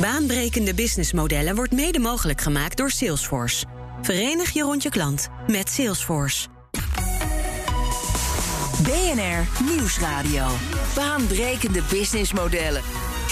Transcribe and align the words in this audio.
Baanbrekende 0.00 0.74
businessmodellen 0.74 1.54
wordt 1.54 1.72
mede 1.72 1.98
mogelijk 1.98 2.40
gemaakt 2.40 2.76
door 2.76 2.90
Salesforce. 2.90 3.66
Verenig 4.02 4.50
je 4.50 4.62
rond 4.62 4.82
je 4.82 4.88
klant 4.88 5.28
met 5.46 5.68
Salesforce. 5.68 6.48
BNR 8.82 9.64
Nieuwsradio. 9.64 10.46
Baanbrekende 10.94 11.82
businessmodellen. 11.90 12.82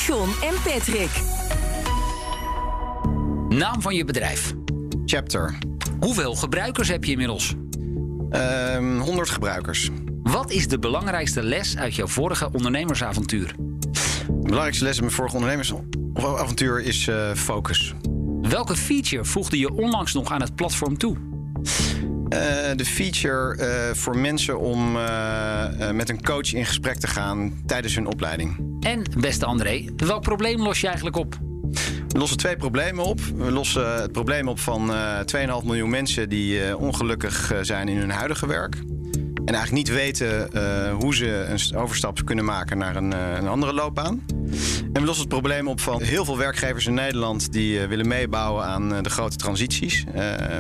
John 0.06 0.30
en 0.42 0.54
Patrick. 0.64 1.10
Naam 3.48 3.82
van 3.82 3.94
je 3.94 4.04
bedrijf. 4.04 4.54
Chapter. 5.04 5.58
Hoeveel 6.00 6.34
gebruikers 6.34 6.88
heb 6.88 7.04
je 7.04 7.10
inmiddels? 7.10 7.54
Ehm 8.30 8.98
100 8.98 9.30
gebruikers. 9.30 9.90
Wat 10.22 10.50
is 10.50 10.68
de 10.68 10.78
belangrijkste 10.78 11.42
les 11.42 11.76
uit 11.76 11.94
jouw 11.94 12.06
vorige 12.06 12.52
ondernemersavontuur? 12.52 13.54
De 14.26 14.42
belangrijkste 14.42 14.84
les 14.84 14.96
in 14.96 15.02
mijn 15.02 15.14
vorige 15.14 15.36
ondernemersavontuur 16.16 16.80
is 16.80 17.08
eh, 17.08 17.32
focus. 17.34 17.94
Welke 18.42 18.76
feature 18.76 19.24
voegde 19.24 19.58
je 19.58 19.72
onlangs 19.72 20.12
nog 20.12 20.30
aan 20.30 20.40
het 20.40 20.54
platform 20.54 20.98
toe? 20.98 21.16
Eh, 22.28 22.40
de 22.76 22.84
feature 22.84 23.56
eh, 23.56 23.94
voor 23.94 24.18
mensen 24.18 24.58
om 24.58 24.92
met 25.92 26.08
een 26.08 26.22
coach 26.22 26.52
in 26.52 26.66
gesprek 26.66 26.96
te 26.96 27.06
gaan 27.06 27.62
tijdens 27.66 27.94
hun 27.94 28.06
opleiding. 28.06 28.78
En, 28.80 29.02
beste 29.18 29.44
André, 29.44 29.84
welk 29.96 30.22
probleem 30.22 30.62
los 30.62 30.80
je 30.80 30.86
eigenlijk 30.86 31.16
op? 31.16 31.38
We 32.08 32.18
lossen 32.18 32.38
twee 32.38 32.56
problemen 32.56 33.04
op. 33.04 33.20
We 33.20 33.50
lossen 33.50 34.00
het 34.00 34.12
probleem 34.12 34.48
op 34.48 34.58
van 34.60 34.92
eh 34.92 35.18
2,5 35.60 35.64
miljoen 35.64 35.90
mensen 35.90 36.28
die 36.28 36.76
ongelukkig 36.76 37.54
zijn 37.62 37.88
in 37.88 37.96
hun 37.96 38.10
huidige 38.10 38.46
werk. 38.46 38.76
En 39.46 39.54
eigenlijk 39.54 39.86
niet 39.86 39.96
weten 39.96 40.52
eh, 40.52 40.94
hoe 40.94 41.14
ze 41.14 41.28
een 41.28 41.58
st- 41.58 41.74
overstap 41.74 42.24
kunnen 42.24 42.44
maken 42.44 42.78
naar 42.78 42.96
een, 42.96 43.12
eh, 43.12 43.36
een 43.36 43.48
andere 43.48 43.72
loopbaan. 43.72 44.24
En 44.92 45.00
we 45.00 45.04
lossen 45.04 45.24
het 45.24 45.28
probleem 45.28 45.68
op 45.68 45.80
van 45.80 46.02
heel 46.02 46.24
veel 46.24 46.38
werkgevers 46.38 46.86
in 46.86 46.94
Nederland 46.94 47.52
die 47.52 47.80
eh, 47.80 47.88
willen 47.88 48.08
meebouwen 48.08 48.64
aan 48.64 49.02
de 49.02 49.10
grote 49.10 49.36
transities. 49.36 50.04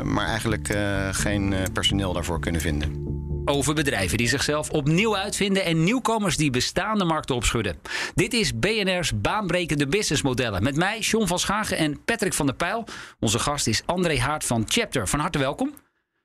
maar 0.02 0.26
eigenlijk 0.26 0.78
geen 1.10 1.54
personeel 1.72 2.12
daarvoor 2.12 2.40
kunnen 2.40 2.60
vinden. 2.60 3.04
Over 3.44 3.74
bedrijven 3.74 4.18
die 4.18 4.28
zichzelf 4.28 4.70
opnieuw 4.70 5.16
uitvinden 5.16 5.64
en 5.64 5.84
nieuwkomers 5.84 6.36
die 6.36 6.50
bestaande 6.50 7.04
markten 7.04 7.34
opschudden. 7.34 7.78
Dit 8.14 8.32
is 8.32 8.58
BNR's 8.58 9.20
baanbrekende 9.20 9.86
businessmodellen. 9.86 10.62
Met 10.62 10.76
mij, 10.76 10.98
John 10.98 11.26
van 11.26 11.38
Schagen 11.38 11.76
en 11.76 12.00
Patrick 12.04 12.34
van 12.34 12.46
der 12.46 12.54
Pijl. 12.54 12.84
Onze 13.20 13.38
gast 13.38 13.66
is 13.66 13.82
André 13.86 14.18
Haart 14.18 14.44
van 14.44 14.64
Chapter. 14.68 15.08
Van 15.08 15.20
harte 15.20 15.38
welkom. 15.38 15.74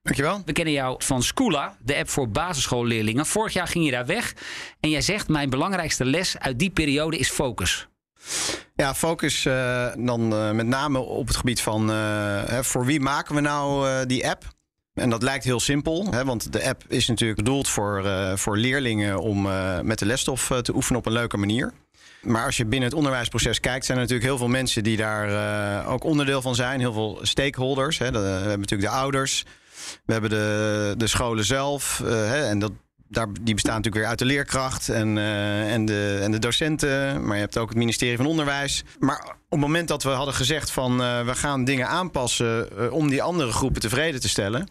Dankjewel. 0.04 0.42
We 0.46 0.52
kennen 0.52 0.74
jou 0.74 0.96
van 1.04 1.24
Schoola, 1.24 1.78
de 1.80 1.98
app 1.98 2.10
voor 2.10 2.30
basisschoolleerlingen. 2.30 3.26
Vorig 3.26 3.54
jaar 3.54 3.68
ging 3.68 3.86
je 3.86 3.92
daar 3.92 4.06
weg. 4.06 4.34
En 4.80 4.90
jij 4.90 5.02
zegt, 5.02 5.28
mijn 5.28 5.50
belangrijkste 5.50 6.06
les 6.06 6.38
uit 6.38 6.60
die 6.60 6.70
periode 6.70 7.18
is 7.18 7.30
focus. 7.30 7.88
Ja, 8.76 8.96
focus 8.96 9.46
eh, 9.46 9.88
dan 9.98 10.34
eh, 10.34 10.52
met 10.52 10.66
name 10.66 11.00
op 11.00 11.28
het 11.28 11.36
gebied 11.36 11.62
van 11.62 11.92
eh, 11.92 11.96
hè, 12.46 12.64
voor 12.64 12.86
wie 12.86 13.00
maken 13.00 13.36
we 13.36 13.42
nou 13.42 14.06
die 14.06 14.30
app? 14.30 14.44
En 14.94 15.10
dat 15.10 15.24
lijkt 15.24 15.44
heel 15.44 15.60
simpel, 15.60 16.08
hè, 16.10 16.26
want 16.26 16.54
de 16.54 16.64
app 16.64 16.84
is 16.88 17.08
natuurlijk 17.08 17.40
bedoeld 17.44 17.70
voor, 17.70 18.04
voor 18.36 18.58
leerlingen 18.58 19.20
om 19.20 19.42
met 19.82 20.00
de 20.00 20.06
lesstof 20.06 20.52
te 20.62 20.76
oefenen 20.76 21.00
op 21.00 21.06
een 21.06 21.12
leuke 21.12 21.38
manier. 21.38 21.74
Maar 22.22 22.46
als 22.46 22.58
je 22.58 22.66
binnen 22.66 22.90
het 22.90 22.98
onderwijsproces 22.98 23.60
kijkt, 23.60 23.86
zijn 23.86 23.98
er 23.98 24.04
natuurlijk 24.04 24.30
heel 24.30 24.38
veel 24.38 24.48
mensen 24.48 24.84
die 24.84 24.98
daar 24.98 25.86
ook 25.88 26.04
onderdeel 26.04 26.42
van 26.42 26.56
zijn. 26.56 26.80
Heel 26.80 26.94
veel 26.94 27.20
stakeholders. 27.22 27.98
Hè. 27.98 28.12
We 28.12 28.18
hebben 28.18 28.60
natuurlijk 28.60 28.92
de 28.92 28.98
ouders, 28.98 29.46
we 30.06 30.12
hebben 30.14 30.30
de, 30.30 30.94
de 30.98 31.08
scholen 31.08 31.46
zelf. 31.46 32.02
eh, 32.06 32.10
hè, 32.10 32.48
en 32.48 32.60
dat, 32.60 32.72
daar, 33.08 33.28
die 33.42 33.54
bestaan 33.54 33.76
natuurlijk 33.76 34.02
weer 34.02 34.12
uit 34.12 34.20
de 34.20 34.26
leerkracht 34.26 34.90
en, 34.90 35.18
eh, 35.18 35.74
en, 35.74 35.86
de, 35.86 36.20
en 36.22 36.32
de 36.32 36.40
docenten. 36.40 37.26
Maar 37.26 37.36
je 37.36 37.42
hebt 37.42 37.58
ook 37.58 37.70
het 37.70 37.78
ministerie 37.78 38.18
van 38.18 38.26
Onderwijs. 38.26 38.84
Maar 39.00 39.20
op 39.28 39.50
het 39.50 39.60
moment 39.60 39.88
dat 39.88 40.04
we 40.04 40.10
hadden 40.10 40.34
gezegd 40.34 40.72
van 40.72 41.02
eh, 41.02 41.26
we 41.26 41.36
gaan 41.36 41.64
dingen 41.64 41.88
aanpassen 41.88 42.92
om 42.92 43.10
die 43.10 43.24
andere 43.24 43.52
groepen 43.52 43.82
tevreden 43.82 44.22
te 44.22 44.30
stellen. 44.30 44.68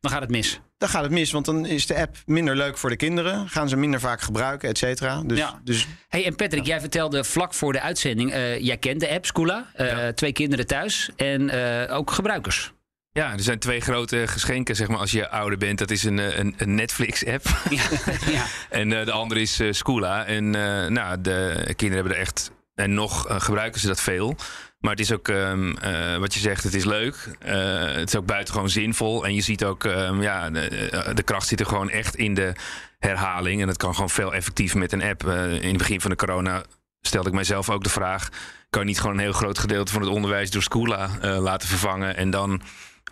Dan 0.00 0.12
gaat 0.12 0.20
het 0.22 0.30
mis. 0.30 0.60
Dan 0.78 0.88
gaat 0.88 1.02
het 1.02 1.12
mis, 1.12 1.30
want 1.30 1.44
dan 1.44 1.66
is 1.66 1.86
de 1.86 1.96
app 2.00 2.16
minder 2.26 2.56
leuk 2.56 2.78
voor 2.78 2.90
de 2.90 2.96
kinderen. 2.96 3.48
Gaan 3.48 3.68
ze 3.68 3.76
minder 3.76 4.00
vaak 4.00 4.20
gebruiken, 4.20 4.68
et 4.68 4.78
cetera. 4.78 5.22
Dus, 5.22 5.38
Ja. 5.38 5.60
dus 5.64 5.86
Hey, 6.08 6.26
en 6.26 6.34
Patrick, 6.34 6.66
jij 6.66 6.80
vertelde 6.80 7.24
vlak 7.24 7.54
voor 7.54 7.72
de 7.72 7.80
uitzending... 7.80 8.30
jij 8.60 8.76
kent 8.76 9.00
de 9.00 9.10
app 9.10 9.26
eh, 9.74 10.08
twee 10.08 10.32
kinderen 10.32 10.66
thuis 10.66 11.10
en 11.16 11.50
ook 11.88 12.10
gebruikers. 12.10 12.72
Ja, 13.16 13.32
er 13.32 13.40
zijn 13.40 13.58
twee 13.58 13.80
grote 13.80 14.26
geschenken, 14.26 14.76
zeg 14.76 14.88
maar, 14.88 14.98
als 14.98 15.10
je 15.10 15.28
ouder 15.30 15.58
bent. 15.58 15.78
Dat 15.78 15.90
is 15.90 16.04
een, 16.04 16.18
eh, 16.18 16.38
een, 16.38 16.54
een 16.56 16.74
Netflix-app. 16.74 17.46
ja. 17.70 17.82
ja. 18.32 18.46
en 18.70 18.92
eh, 18.92 19.04
de 19.04 19.12
andere 19.12 19.40
is 19.40 19.60
eh, 19.60 19.72
Schoola. 19.72 20.24
En 20.24 20.54
eh, 20.54 20.90
nou, 20.90 21.20
de 21.20 21.62
kinderen 21.76 21.94
hebben 21.94 22.12
er 22.12 22.18
echt... 22.18 22.50
En 22.74 22.94
nog 22.94 23.26
gebruiken 23.28 23.80
ze 23.80 23.86
dat 23.86 24.00
veel. 24.00 24.36
Maar 24.78 24.90
het 24.90 25.00
is 25.00 25.12
ook, 25.12 25.28
ehm, 25.28 25.76
eh, 25.76 26.16
wat 26.16 26.34
je 26.34 26.40
zegt, 26.40 26.64
het 26.64 26.74
is 26.74 26.84
leuk. 26.84 27.28
Het 27.38 28.08
is 28.08 28.16
ook 28.16 28.26
buitengewoon 28.26 28.68
zinvol. 28.68 29.24
En 29.24 29.34
je 29.34 29.40
ziet 29.40 29.64
ook, 29.64 29.84
ehm, 29.84 30.22
ja, 30.22 30.50
de, 30.50 31.12
de 31.14 31.22
kracht 31.22 31.48
zit 31.48 31.60
er 31.60 31.66
gewoon 31.66 31.90
echt 31.90 32.14
in 32.16 32.34
de 32.34 32.52
herhaling. 32.98 33.60
En 33.60 33.66
dat 33.66 33.76
kan 33.76 33.94
gewoon 33.94 34.10
veel 34.10 34.34
effectiever 34.34 34.78
met 34.78 34.92
een 34.92 35.02
app. 35.02 35.24
In 35.60 35.68
het 35.68 35.76
begin 35.76 36.00
van 36.00 36.10
de 36.10 36.16
corona 36.16 36.62
stelde 37.00 37.28
ik 37.28 37.34
mijzelf 37.34 37.70
ook 37.70 37.84
de 37.84 37.90
vraag... 37.90 38.28
kan 38.70 38.82
je 38.82 38.88
niet 38.88 39.00
gewoon 39.00 39.14
een 39.14 39.22
heel 39.22 39.32
groot 39.32 39.58
gedeelte 39.58 39.92
van 39.92 40.02
het 40.02 40.10
onderwijs 40.10 40.50
door 40.50 40.62
Schoola 40.62 41.10
laten 41.20 41.68
vervangen... 41.68 42.16
en 42.16 42.30
dan 42.30 42.62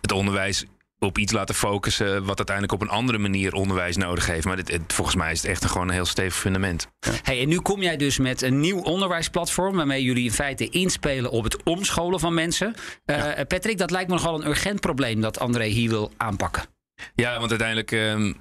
het 0.03 0.13
onderwijs 0.13 0.65
op 0.99 1.19
iets 1.19 1.33
laten 1.33 1.55
focussen... 1.55 2.25
wat 2.25 2.37
uiteindelijk 2.37 2.73
op 2.75 2.81
een 2.83 2.95
andere 2.97 3.19
manier 3.19 3.53
onderwijs 3.55 3.97
nodig 3.97 4.27
heeft. 4.27 4.45
Maar 4.47 4.57
dit, 4.57 4.71
het- 4.71 4.93
volgens 4.93 5.17
mij 5.17 5.33
is 5.33 5.43
het 5.43 5.51
echt 5.51 5.63
een, 5.63 5.69
gewoon 5.71 5.89
een 5.89 5.95
heel 5.95 6.05
stevig 6.05 6.35
fundament. 6.41 6.87
Hey, 7.23 7.41
en 7.41 7.49
nu 7.49 7.61
kom 7.61 7.83
jij 7.83 7.97
dus 7.97 8.19
met 8.19 8.43
een 8.43 8.61
nieuw 8.61 8.79
onderwijsplatform... 8.81 9.77
waarmee 9.77 10.03
jullie 10.03 10.25
in 10.25 10.33
feite 10.33 10.69
inspelen 10.69 11.31
op 11.31 11.45
het 11.45 11.63
omscholen 11.63 12.21
van 12.21 12.35
mensen. 12.35 12.75
Eh, 13.05 13.31
Patrick, 13.49 13.79
dat 13.79 13.91
lijkt 13.91 14.09
me 14.09 14.15
nogal 14.15 14.41
een 14.41 14.47
urgent 14.49 14.81
probleem... 14.81 15.21
dat 15.21 15.39
André 15.39 15.65
hier 15.65 15.89
wil 15.89 16.13
aanpakken. 16.17 16.63
Ja, 17.15 17.39
want 17.39 17.51
uiteindelijk... 17.51 17.93
ehm, 17.93 18.33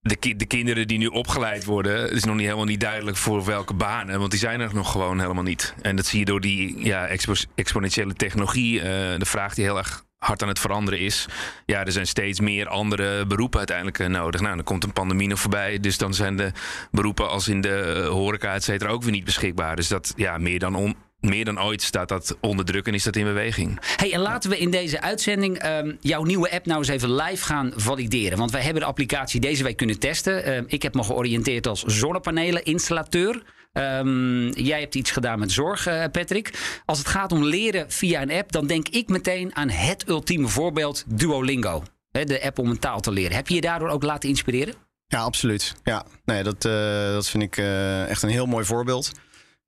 de, 0.00 0.16
ki- 0.16 0.36
de 0.36 0.46
kinderen 0.46 0.86
die 0.88 0.98
nu 0.98 1.06
opgeleid 1.06 1.64
worden, 1.64 2.00
het 2.02 2.10
is 2.10 2.24
nog 2.24 2.34
niet 2.34 2.44
helemaal 2.44 2.64
niet 2.64 2.80
duidelijk 2.80 3.16
voor 3.16 3.44
welke 3.44 3.74
banen. 3.74 4.18
Want 4.18 4.30
die 4.30 4.40
zijn 4.40 4.60
er 4.60 4.74
nog 4.74 4.90
gewoon 4.92 5.20
helemaal 5.20 5.42
niet. 5.42 5.74
En 5.82 5.96
dat 5.96 6.06
zie 6.06 6.18
je 6.18 6.24
door 6.24 6.40
die 6.40 6.84
ja, 6.84 7.06
expo- 7.06 7.34
exponentiële 7.54 8.14
technologie. 8.14 8.78
eh, 8.80 8.86
de 9.18 9.24
vraag 9.26 9.54
die 9.54 9.64
heel 9.64 9.76
erg 9.78 10.04
hard 10.18 10.42
aan 10.42 10.48
het 10.48 10.58
veranderen 10.58 11.00
is. 11.00 11.26
Ja, 11.66 11.84
er 11.84 11.92
zijn 11.92 12.06
steeds 12.06 12.40
meer 12.40 12.68
andere 12.68 13.26
beroepen 13.26 13.58
uiteindelijk 13.58 13.98
eh, 13.98 14.06
nodig. 14.06 14.40
Nou, 14.40 14.54
dan 14.54 14.64
komt 14.64 14.84
een 14.84 14.92
pandemie 14.92 15.28
nog 15.28 15.40
voorbij. 15.40 15.80
Dus 15.80 15.98
dan 15.98 16.14
zijn 16.14 16.36
de 16.36 16.52
beroepen 16.90 17.28
als 17.28 17.48
in 17.48 17.60
de 17.60 18.02
eh, 18.04 18.08
horeca, 18.08 18.54
et 18.54 18.64
cetera, 18.64 18.90
ook 18.90 19.02
weer 19.02 19.12
niet 19.12 19.24
beschikbaar. 19.24 19.76
Dus 19.76 19.88
dat, 19.88 20.12
ja, 20.16 20.38
meer 20.38 20.58
dan, 20.58 20.96
meer 21.20 21.44
dan 21.44 21.62
ooit 21.62 21.82
staat 21.82 22.08
dat 22.08 22.36
onder 22.40 22.64
druk 22.64 22.86
en 22.86 22.94
is 22.94 23.02
dat 23.02 23.16
in 23.16 23.24
beweging. 23.24 23.78
Hey, 23.96 24.12
en 24.12 24.20
laten 24.20 24.50
we 24.50 24.58
in 24.58 24.70
deze 24.70 25.00
uitzending 25.00 25.58
ehm, 25.58 25.94
jouw 26.00 26.22
nieuwe 26.22 26.50
app 26.50 26.66
nou 26.66 26.78
eens 26.78 26.88
even 26.88 27.14
live 27.14 27.44
gaan 27.44 27.72
valideren. 27.76 28.38
Want 28.38 28.50
wij 28.50 28.62
hebben 28.62 28.82
de 28.82 28.88
applicatie 28.88 29.40
deze 29.40 29.62
week 29.64 29.76
kunnen 29.76 29.98
testen. 29.98 30.44
Ehm, 30.44 30.64
ik 30.66 30.82
heb 30.82 30.94
me 30.94 31.02
georiënteerd 31.02 31.66
als 31.66 31.82
zonnepanelen-installateur. 31.84 33.42
Ehm, 33.78 34.48
jij 34.48 34.80
hebt 34.80 34.94
iets 34.94 35.10
gedaan 35.10 35.38
met 35.38 35.52
zorg, 35.52 35.86
eh, 35.86 36.04
Patrick. 36.12 36.80
Als 36.84 36.98
het 36.98 37.08
gaat 37.08 37.32
om 37.32 37.44
leren 37.44 37.90
via 37.90 38.22
een 38.22 38.32
app, 38.32 38.52
dan 38.52 38.66
denk 38.66 38.88
ik 38.88 39.08
meteen 39.08 39.56
aan 39.56 39.68
het 39.68 40.08
ultieme 40.08 40.48
voorbeeld, 40.48 41.04
Duolingo. 41.06 41.82
De 42.10 42.42
app 42.42 42.58
om 42.58 42.70
een 42.70 42.78
taal 42.78 43.00
te 43.00 43.10
leren. 43.10 43.36
Heb 43.36 43.48
je 43.48 43.54
je 43.54 43.60
daardoor 43.60 43.88
ook 43.88 44.02
laten 44.02 44.28
inspireren? 44.28 44.74
ja, 45.06 45.20
absoluut. 45.20 45.74
Ja, 45.84 46.04
nee, 46.24 46.42
dat, 46.42 46.64
eh, 46.64 47.12
dat 47.12 47.28
vind 47.28 47.42
ik 47.42 47.56
eh, 47.56 48.08
echt 48.08 48.22
een 48.22 48.28
heel 48.28 48.46
mooi 48.46 48.64
voorbeeld. 48.64 49.12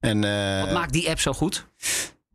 En, 0.00 0.20
Wat 0.60 0.72
maakt 0.72 0.92
die 0.92 1.08
app 1.08 1.20
zo 1.20 1.32
goed? 1.32 1.66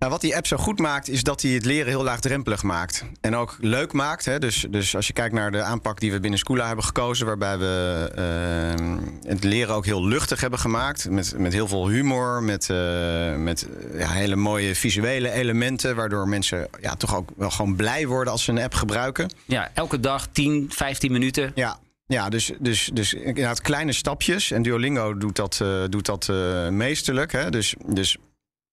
Nou, 0.05 0.17
wat 0.17 0.25
die 0.25 0.35
app 0.35 0.47
zo 0.47 0.57
goed 0.57 0.79
maakt, 0.79 1.09
is 1.09 1.23
dat 1.23 1.41
hij 1.41 1.51
het 1.51 1.66
leren 1.66 1.88
heel 1.88 2.03
laagdrempelig 2.03 2.63
maakt. 2.63 3.05
En 3.21 3.35
ook 3.35 3.57
leuk 3.59 3.93
maakt. 3.93 4.25
Hè? 4.25 4.39
Dus, 4.39 4.66
dus 4.69 4.95
als 4.95 5.07
je 5.07 5.13
kijkt 5.13 5.33
naar 5.33 5.51
de 5.51 5.61
aanpak 5.61 5.99
die 5.99 6.11
we 6.11 6.19
binnen 6.19 6.39
Schoola 6.39 6.67
hebben 6.67 6.85
gekozen, 6.85 7.25
waarbij 7.25 7.57
we 7.57 8.11
eh, 8.15 9.29
het 9.29 9.44
leren 9.44 9.75
ook 9.75 9.85
heel 9.85 10.05
luchtig 10.05 10.41
hebben 10.41 10.59
gemaakt. 10.59 11.09
Met, 11.09 11.33
met 11.38 11.53
heel 11.53 11.67
veel 11.67 11.88
humor, 11.88 12.44
met, 12.44 12.69
eh, 12.69 13.35
met 13.35 13.67
eh, 13.94 13.99
ja, 13.99 14.09
hele 14.09 14.35
mooie 14.35 14.75
visuele 14.75 15.31
elementen, 15.31 15.95
waardoor 15.95 16.27
mensen 16.27 16.68
ja, 16.81 16.95
toch 16.95 17.15
ook 17.15 17.30
wel 17.35 17.51
gewoon 17.51 17.75
blij 17.75 18.07
worden 18.07 18.33
als 18.33 18.44
ze 18.44 18.51
een 18.51 18.62
app 18.62 18.74
gebruiken. 18.74 19.30
Ja, 19.45 19.71
elke 19.74 20.00
dag 20.00 20.27
10, 20.27 20.65
15 20.69 21.12
minuten. 21.12 21.51
Ja. 21.56 21.80
Ja, 22.07 22.30
dus, 22.30 22.51
dus, 22.59 22.89
dus 22.94 23.13
inderdaad 23.13 23.62
kleine 23.62 23.94
stapjes. 23.94 24.51
En 24.51 24.62
Duolingo 24.62 25.18
doet 25.18 25.35
dat, 25.35 25.59
eh, 25.62 25.83
doet 25.89 26.06
dat 26.06 26.31
meesterlijk. 26.71 27.31
Hè? 27.31 27.50
Dus, 27.50 27.75
dus 27.85 28.18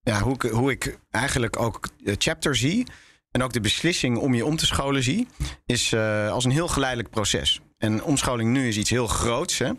ja, 0.03 0.21
hoe, 0.21 0.35
ik, 0.35 0.43
hoe 0.43 0.71
ik 0.71 0.99
eigenlijk 1.11 1.59
ook 1.59 1.89
eh, 2.05 2.15
chapter 2.19 2.57
zie... 2.57 2.87
en 3.31 3.43
ook 3.43 3.53
de 3.53 3.61
beslissing 3.61 4.19
om 4.19 4.35
je 4.35 4.45
om 4.45 4.57
te 4.57 4.67
scholen 4.67 5.03
zie... 5.03 5.29
is 5.67 5.93
eh, 5.93 6.31
als 6.31 6.45
een 6.45 6.51
heel 6.51 6.69
geleidelijk 6.69 7.11
proces. 7.11 7.61
En 7.79 8.03
omscholing 8.03 8.51
nu 8.51 8.69
is 8.69 8.77
iets 8.77 8.91
heel 8.91 9.07
groots. 9.07 9.59
Hè? 9.59 9.71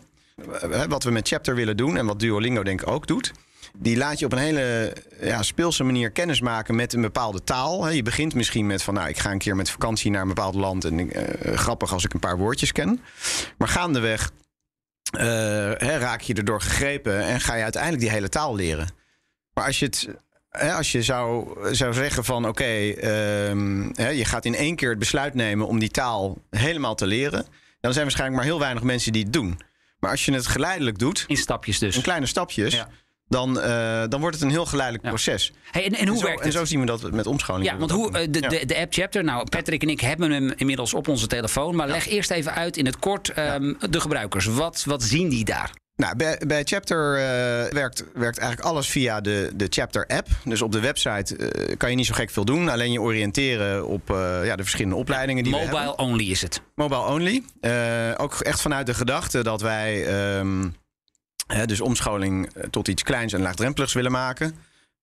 Eh, 0.70 0.84
Wat 0.84 1.04
we 1.04 1.10
met 1.10 1.28
chapter 1.28 1.54
willen 1.54 1.76
doen... 1.76 1.96
en 1.96 2.06
wat 2.06 2.20
Duolingo 2.20 2.62
denk 2.62 2.82
ik 2.82 2.88
ook 2.88 3.06
doet... 3.06 3.32
Die 3.78 3.96
laat 3.96 4.18
je 4.18 4.24
op 4.24 4.32
een 4.32 4.38
hele 4.38 4.96
ja, 5.20 5.42
speelse 5.42 5.84
manier 5.84 6.10
kennis 6.10 6.40
maken 6.40 6.74
met 6.74 6.92
een 6.92 7.00
bepaalde 7.00 7.44
taal. 7.44 7.90
Je 7.90 8.02
begint 8.02 8.34
misschien 8.34 8.66
met 8.66 8.82
van, 8.82 8.94
nou, 8.94 9.08
ik 9.08 9.18
ga 9.18 9.30
een 9.30 9.38
keer 9.38 9.56
met 9.56 9.70
vakantie 9.70 10.10
naar 10.10 10.22
een 10.22 10.28
bepaald 10.28 10.54
land. 10.54 10.84
En 10.84 11.10
grappig 11.54 11.92
als 11.92 12.04
ik 12.04 12.14
een 12.14 12.20
paar 12.20 12.38
woordjes 12.38 12.72
ken. 12.72 13.00
Maar 13.58 13.68
gaandeweg 13.68 14.30
eh, 15.10 15.24
hè, 15.76 15.98
raak 15.98 16.20
je 16.20 16.34
erdoor 16.34 16.60
gegrepen 16.60 17.24
en 17.24 17.40
ga 17.40 17.54
je 17.54 17.62
uiteindelijk 17.62 18.02
die 18.02 18.10
hele 18.10 18.28
taal 18.28 18.54
leren. 18.54 18.88
Maar 19.54 19.64
als 19.66 19.78
je 19.78 19.84
het 19.86 20.08
als 20.76 20.92
je 20.92 21.02
zou, 21.02 21.56
zou 21.74 21.94
zeggen 21.94 22.24
van 22.24 22.48
oké, 22.48 22.64
ehm, 22.64 23.82
je 24.12 24.24
gaat 24.24 24.44
in 24.44 24.54
één 24.54 24.76
keer 24.76 24.90
het 24.90 24.98
besluit 24.98 25.34
nemen 25.34 25.66
om 25.66 25.78
die 25.78 25.88
taal 25.88 26.38
helemaal 26.50 26.94
te 26.94 27.06
leren, 27.06 27.46
dan 27.80 27.92
zijn 27.92 28.04
waarschijnlijk 28.04 28.40
maar 28.40 28.50
heel 28.50 28.58
weinig 28.58 28.82
mensen 28.82 29.12
die 29.12 29.22
het 29.22 29.32
doen. 29.32 29.60
Maar 29.98 30.10
als 30.10 30.24
je 30.24 30.32
het 30.32 30.46
geleidelijk 30.46 30.98
doet, 30.98 31.24
In 31.28 31.36
stapjes 31.36 31.78
dus. 31.78 31.96
in 31.96 32.02
kleine 32.02 32.26
stapjes, 32.26 32.74
Ja. 32.74 32.88
dan, 33.28 33.60
eh, 33.60 34.02
dan 34.08 34.20
wordt 34.20 34.36
het 34.36 34.44
een 34.44 34.50
heel 34.50 34.66
geleidelijk 34.66 35.04
Ja. 35.04 35.10
proces. 35.10 35.52
Hey, 35.70 35.84
en, 35.84 35.92
en 35.94 36.08
hoe 36.08 36.18
zo, 36.18 36.24
werkt 36.26 36.40
en 36.40 36.52
zo 36.52 36.64
zien 36.64 36.80
we 36.80 36.86
dat 36.86 37.10
met 37.10 37.26
omscholing. 37.26 37.66
Ja, 37.66 37.76
want 37.76 37.90
hoe, 37.90 38.18
eh, 38.18 38.26
de, 38.30 38.40
Ja. 38.40 38.48
de, 38.48 38.66
de 38.66 38.76
app 38.76 38.92
Chapter, 38.92 39.24
nou 39.24 39.48
Patrick 39.48 39.82
en 39.82 39.88
ik 39.88 40.00
hebben 40.00 40.30
hem 40.30 40.52
inmiddels 40.56 40.94
op 40.94 41.08
onze 41.08 41.26
telefoon. 41.26 41.76
Maar 41.76 41.88
leg 41.88 42.08
eerst 42.08 42.30
even 42.30 42.52
uit 42.54 42.76
in 42.76 42.86
het 42.86 42.98
kort 42.98 43.28
ehm, 43.28 43.74
de 43.90 44.00
gebruikers. 44.00 44.46
Wat, 44.46 44.82
wat 44.86 45.02
zien 45.02 45.28
die 45.28 45.44
daar? 45.44 45.70
Nou, 45.96 46.16
bij, 46.16 46.40
bij 46.46 46.64
Chapter 46.64 47.14
eh, 47.14 47.72
werkt, 47.72 48.04
werkt 48.14 48.38
eigenlijk 48.38 48.68
alles 48.68 48.88
via 48.88 49.20
de, 49.20 49.50
de 49.54 49.66
Chapter-app. 49.68 50.28
Dus 50.44 50.62
op 50.62 50.72
de 50.72 50.80
website 50.80 51.36
eh, 51.36 51.76
kan 51.76 51.90
je 51.90 51.96
niet 51.96 52.06
zo 52.06 52.14
gek 52.14 52.30
veel 52.30 52.44
doen. 52.44 52.68
Alleen 52.68 52.92
je 52.92 53.00
oriënteren 53.00 53.86
op 53.86 54.10
eh, 54.10 54.44
ja, 54.44 54.56
de 54.56 54.62
verschillende 54.62 54.96
opleidingen 54.96 55.42
die 55.44 55.52
we 55.52 55.58
hebben. 55.58 55.84
Mobile 55.84 55.96
only 55.96 56.30
is 56.30 56.42
het. 56.42 56.60
Mobile 56.74 57.06
only. 57.06 57.42
Ook 58.16 58.40
echt 58.40 58.60
vanuit 58.60 58.86
de 58.86 58.94
gedachte 58.94 59.42
dat 59.42 59.60
wij 59.60 60.06
ehm, 60.06 60.68
hè, 61.46 61.66
dus 61.66 61.80
omscholing 61.80 62.52
tot 62.70 62.88
iets 62.88 63.02
kleins 63.02 63.32
en 63.32 63.40
laagdrempeligs 63.40 63.92
willen 63.92 64.12
maken. 64.12 64.56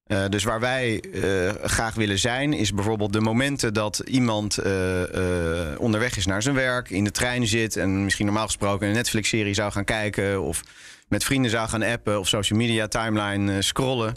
Eh, 0.08 0.26
dus 0.30 0.44
waar 0.44 0.60
wij 0.60 1.00
eh, 1.00 1.50
graag 1.64 1.96
willen 1.96 2.20
zijn, 2.20 2.54
is 2.54 2.74
bijvoorbeeld 2.74 3.14
de 3.14 3.20
momenten 3.20 3.74
dat 3.74 4.00
iemand 4.06 4.58
eh, 4.58 5.04
onderweg 5.78 6.18
is 6.18 6.26
naar 6.26 6.42
zijn 6.42 6.56
werk, 6.56 6.90
in 6.90 7.04
de 7.04 7.12
trein 7.12 7.48
zit 7.48 7.76
en 7.78 8.04
misschien 8.04 8.26
normaal 8.26 8.46
gesproken 8.46 8.88
een 8.88 8.94
Netflix-serie 8.94 9.54
zou 9.54 9.72
gaan 9.72 9.84
kijken 9.84 10.42
of 10.42 10.64
met 11.12 11.24
vrienden 11.24 11.52
zou 11.52 11.70
gaan 11.70 11.84
appen 11.84 12.20
of 12.20 12.28
social 12.28 12.60
media 12.60 12.88
timeline 12.88 13.54
eh, 13.56 13.62
scrollen. 13.62 14.16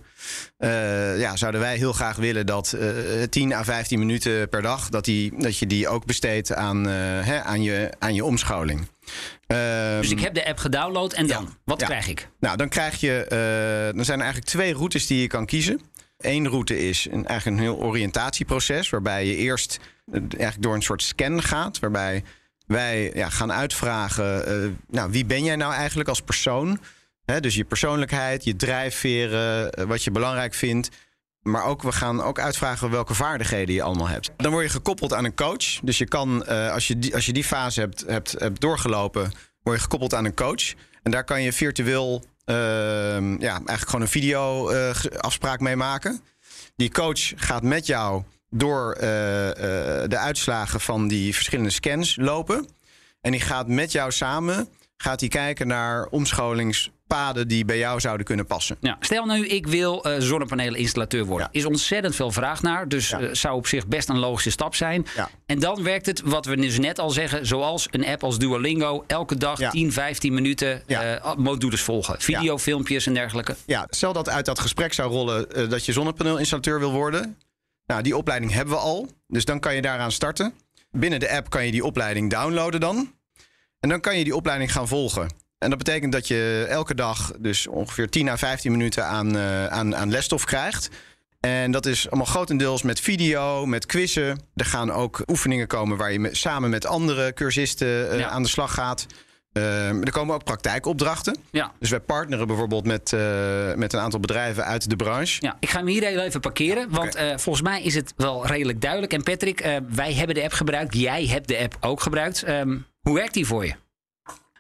Eh, 0.56 1.18
ja, 1.20 1.36
zouden 1.36 1.60
wij 1.60 1.76
heel 1.76 1.92
graag 1.92 2.16
willen 2.16 2.46
dat 2.46 2.72
eh 2.72 3.22
10 3.30 3.52
à 3.52 3.64
15 3.64 3.98
minuten 3.98 4.48
per 4.48 4.62
dag, 4.62 4.88
dat, 4.88 5.04
die, 5.04 5.32
dat 5.38 5.58
je 5.58 5.66
die 5.66 5.88
ook 5.88 6.06
besteedt 6.06 6.54
aan, 6.54 6.84
hè, 6.86 7.42
aan, 7.42 7.62
je, 7.62 7.90
aan 7.98 8.14
je 8.14 8.24
omscholing. 8.24 8.88
Ehm, 9.46 10.00
Dus 10.00 10.10
ik 10.10 10.20
heb 10.20 10.34
de 10.34 10.46
app 10.46 10.58
gedownload 10.58 11.12
en 11.12 11.26
dan? 11.26 11.42
Ja. 11.42 11.56
Wat 11.64 11.80
Ja. 11.80 11.86
krijg 11.86 12.08
ik? 12.08 12.28
nou, 12.40 12.56
dan 12.56 12.68
krijg 12.68 13.00
je. 13.00 13.24
er 13.96 14.04
zijn 14.04 14.20
eigenlijk 14.20 14.50
twee 14.50 14.74
routes 14.74 15.06
die 15.06 15.20
je 15.20 15.26
kan 15.26 15.46
kiezen. 15.46 15.80
Eén 16.18 16.48
route 16.48 16.78
is 16.88 17.06
een, 17.10 17.26
eigenlijk 17.26 17.58
een 17.58 17.62
heel 17.64 17.76
oriëntatieproces, 17.82 18.90
waarbij 18.90 19.26
je 19.26 19.36
eerst 19.36 19.78
eigenlijk 20.12 20.62
door 20.62 20.74
een 20.74 20.82
soort 20.82 21.02
scan 21.02 21.42
gaat, 21.42 21.78
waarbij 21.78 22.22
wij 22.66 23.10
ja, 23.14 23.28
gaan 23.28 23.52
uitvragen: 23.52 24.46
eh, 24.46 24.70
nou, 24.88 25.10
wie 25.10 25.24
ben 25.24 25.44
jij 25.44 25.56
nou 25.56 25.72
eigenlijk 25.72 26.08
als 26.08 26.20
persoon? 26.20 26.80
Dus 27.40 27.54
je 27.54 27.64
persoonlijkheid, 27.64 28.44
je 28.44 28.56
drijfveren, 28.56 29.72
eh, 29.72 29.84
wat 29.84 30.04
je 30.04 30.10
belangrijk 30.10 30.54
vindt. 30.54 30.88
Maar 31.42 31.64
ook, 31.64 31.82
we 31.82 31.92
gaan 31.92 32.22
ook 32.22 32.38
uitvragen 32.38 32.90
welke 32.90 33.14
vaardigheden 33.14 33.74
je 33.74 33.82
allemaal 33.82 34.08
hebt. 34.08 34.30
Dan 34.36 34.52
word 34.52 34.64
je 34.64 34.70
gekoppeld 34.70 35.12
aan 35.12 35.24
een 35.24 35.34
coach. 35.34 35.80
Dus 35.82 35.98
je 35.98 36.08
kan, 36.08 36.44
eh, 36.44 36.72
als, 36.72 36.86
je 36.88 36.98
die, 36.98 37.14
als 37.14 37.26
je 37.26 37.32
die 37.32 37.44
fase 37.44 37.80
hebt, 37.80 38.04
hebt, 38.06 38.60
doorgelopen, 38.60 39.32
word 39.62 39.76
je 39.76 39.82
gekoppeld 39.82 40.14
aan 40.14 40.24
een 40.24 40.34
coach. 40.34 40.72
En 41.02 41.10
daar 41.10 41.24
kan 41.24 41.42
je 41.42 41.52
virtueel 41.52 42.24
ja, 42.44 43.18
eigenlijk 43.38 43.84
gewoon 43.84 44.00
een 44.00 44.08
video 44.08 44.64
ge- 44.92 45.20
afspraak 45.20 45.60
mee 45.60 45.76
maken. 45.76 46.20
Die 46.76 46.90
coach 46.90 47.32
gaat 47.36 47.62
met 47.62 47.86
jou 47.86 48.22
door 48.56 48.92
eh, 48.92 49.48
eh, 49.50 50.08
de 50.10 50.18
uitslagen 50.18 50.80
van 50.80 51.08
die 51.08 51.34
verschillende 51.34 51.70
scans 51.70 52.16
lopen. 52.20 52.68
En 53.20 53.30
die 53.30 53.40
gaat 53.40 53.68
met 53.68 53.92
jou 53.92 54.12
samen 54.12 54.68
gaat 54.96 55.20
hij 55.20 55.28
kijken 55.28 55.66
naar 55.66 56.06
omscholingspaden 56.06 57.48
die 57.48 57.64
bij 57.64 57.78
jou 57.78 58.00
zouden 58.00 58.26
kunnen 58.26 58.46
passen. 58.46 58.76
Ja, 58.80 58.96
stel 59.00 59.24
nu, 59.26 59.46
ik 59.46 59.66
wil 59.66 60.04
eh 60.04 60.14
zonnepanelen 60.18 60.80
installateur 60.80 61.24
worden. 61.24 61.48
Ja. 61.52 61.58
Is 61.58 61.64
ontzettend 61.66 62.14
veel 62.14 62.30
vraag 62.30 62.62
naar. 62.62 62.88
Dus 62.88 63.08
Ja. 63.08 63.34
zou 63.34 63.56
op 63.56 63.66
zich 63.66 63.86
best 63.86 64.08
een 64.08 64.18
logische 64.18 64.50
stap 64.50 64.74
zijn. 64.74 65.06
En 65.46 65.58
dan 65.58 65.82
werkt 65.82 66.06
het, 66.06 66.20
wat 66.24 66.46
we 66.46 66.56
dus 66.56 66.78
net 66.78 66.98
al 66.98 67.10
zeggen, 67.10 67.46
zoals 67.46 67.88
een 67.90 68.06
app 68.06 68.22
als 68.24 68.38
Duolingo. 68.38 69.04
Elke 69.06 69.36
dag 69.36 69.58
Ja. 69.58 69.70
10, 69.70 69.92
15 69.92 70.34
minuten 70.34 70.88
eh, 70.88 71.34
modules 71.34 71.80
volgen. 71.80 72.20
Videofilmpjes 72.20 73.06
en 73.06 73.14
dergelijke. 73.14 73.56
Ja, 73.66 73.86
stel 73.90 74.12
dat 74.12 74.28
uit 74.28 74.44
dat 74.46 74.58
gesprek 74.58 74.92
zou 74.92 75.10
rollen 75.10 75.68
dat 75.70 75.84
je 75.84 75.92
zonnepaneelinstallateur 75.92 76.78
wil 76.78 76.92
worden. 76.92 77.36
Nou, 77.86 78.02
die 78.02 78.16
opleiding 78.16 78.52
hebben 78.52 78.74
we 78.74 78.80
al. 78.80 79.08
Dus 79.26 79.44
dan 79.44 79.60
kan 79.60 79.74
je 79.74 79.82
daaraan 79.82 80.12
starten. 80.12 80.54
Binnen 80.90 81.20
de 81.20 81.30
app 81.30 81.50
kan 81.50 81.64
je 81.64 81.70
die 81.70 81.84
opleiding 81.84 82.30
downloaden 82.30 82.80
dan. 82.80 83.12
En 83.80 83.88
dan 83.88 84.00
kan 84.00 84.18
je 84.18 84.24
die 84.24 84.36
opleiding 84.36 84.72
gaan 84.72 84.88
volgen. 84.88 85.28
En 85.58 85.68
dat 85.70 85.78
betekent 85.78 86.12
dat 86.12 86.28
je 86.28 86.66
elke 86.68 86.94
dag 86.94 87.32
dus 87.38 87.66
ongeveer 87.66 88.08
10 88.10 88.28
à 88.28 88.36
15 88.36 88.70
minuten 88.70 89.04
aan, 89.06 89.36
eh, 89.36 89.66
aan, 89.66 89.96
aan 89.96 90.10
lesstof 90.10 90.44
krijgt. 90.44 90.88
En 91.40 91.70
dat 91.70 91.86
is 91.86 92.06
allemaal 92.08 92.26
grotendeels 92.26 92.82
met 92.82 93.00
video, 93.00 93.66
met 93.66 93.86
quizzen. 93.86 94.40
Er 94.54 94.64
gaan 94.64 94.92
ook 94.92 95.22
oefeningen 95.26 95.66
komen 95.66 95.96
waar 95.96 96.12
je 96.12 96.28
samen 96.32 96.70
met 96.70 96.86
andere 96.86 97.32
cursisten 97.32 98.10
eh, 98.10 98.18
Ja. 98.18 98.28
aan 98.28 98.42
de 98.42 98.48
slag 98.48 98.74
gaat. 98.74 99.06
Ehm, 99.54 100.02
er 100.02 100.10
komen 100.10 100.34
ook 100.34 100.44
praktijkopdrachten. 100.44 101.36
Ja. 101.50 101.72
Dus 101.78 101.90
wij 101.90 102.00
partneren 102.00 102.46
bijvoorbeeld 102.46 102.86
met, 102.86 103.12
eh, 103.12 103.74
met 103.74 103.92
een 103.92 104.00
aantal 104.00 104.20
bedrijven 104.20 104.64
uit 104.64 104.90
de 104.90 104.96
branche. 104.96 105.36
Ja, 105.40 105.56
ik 105.60 105.70
ga 105.70 105.78
hem 105.78 105.86
hier 105.86 106.04
heel 106.04 106.20
even 106.20 106.40
parkeren. 106.40 106.90
Want 106.90 107.14
eh, 107.14 107.26
volgens 107.36 107.62
mij 107.62 107.82
is 107.82 107.94
het 107.94 108.12
wel 108.16 108.46
redelijk 108.46 108.80
duidelijk. 108.80 109.12
En 109.12 109.22
Patrick, 109.22 109.60
eh, 109.60 109.76
wij 109.88 110.14
hebben 110.14 110.34
de 110.34 110.42
app 110.42 110.52
gebruikt. 110.52 110.94
Jij 110.94 111.26
hebt 111.26 111.48
de 111.48 111.58
app 111.58 111.76
ook 111.80 112.00
gebruikt. 112.00 112.42
Ehm, 112.42 112.78
hoe 113.00 113.14
werkt 113.14 113.34
die 113.34 113.46
voor 113.46 113.66
je? 113.66 113.74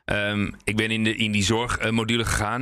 Ehm, 0.04 0.50
ik 0.64 0.76
ben 0.76 0.90
in, 0.90 1.04
de, 1.04 1.16
in 1.16 1.32
die 1.32 1.44
zorgmodule 1.44 2.24
gegaan. 2.24 2.60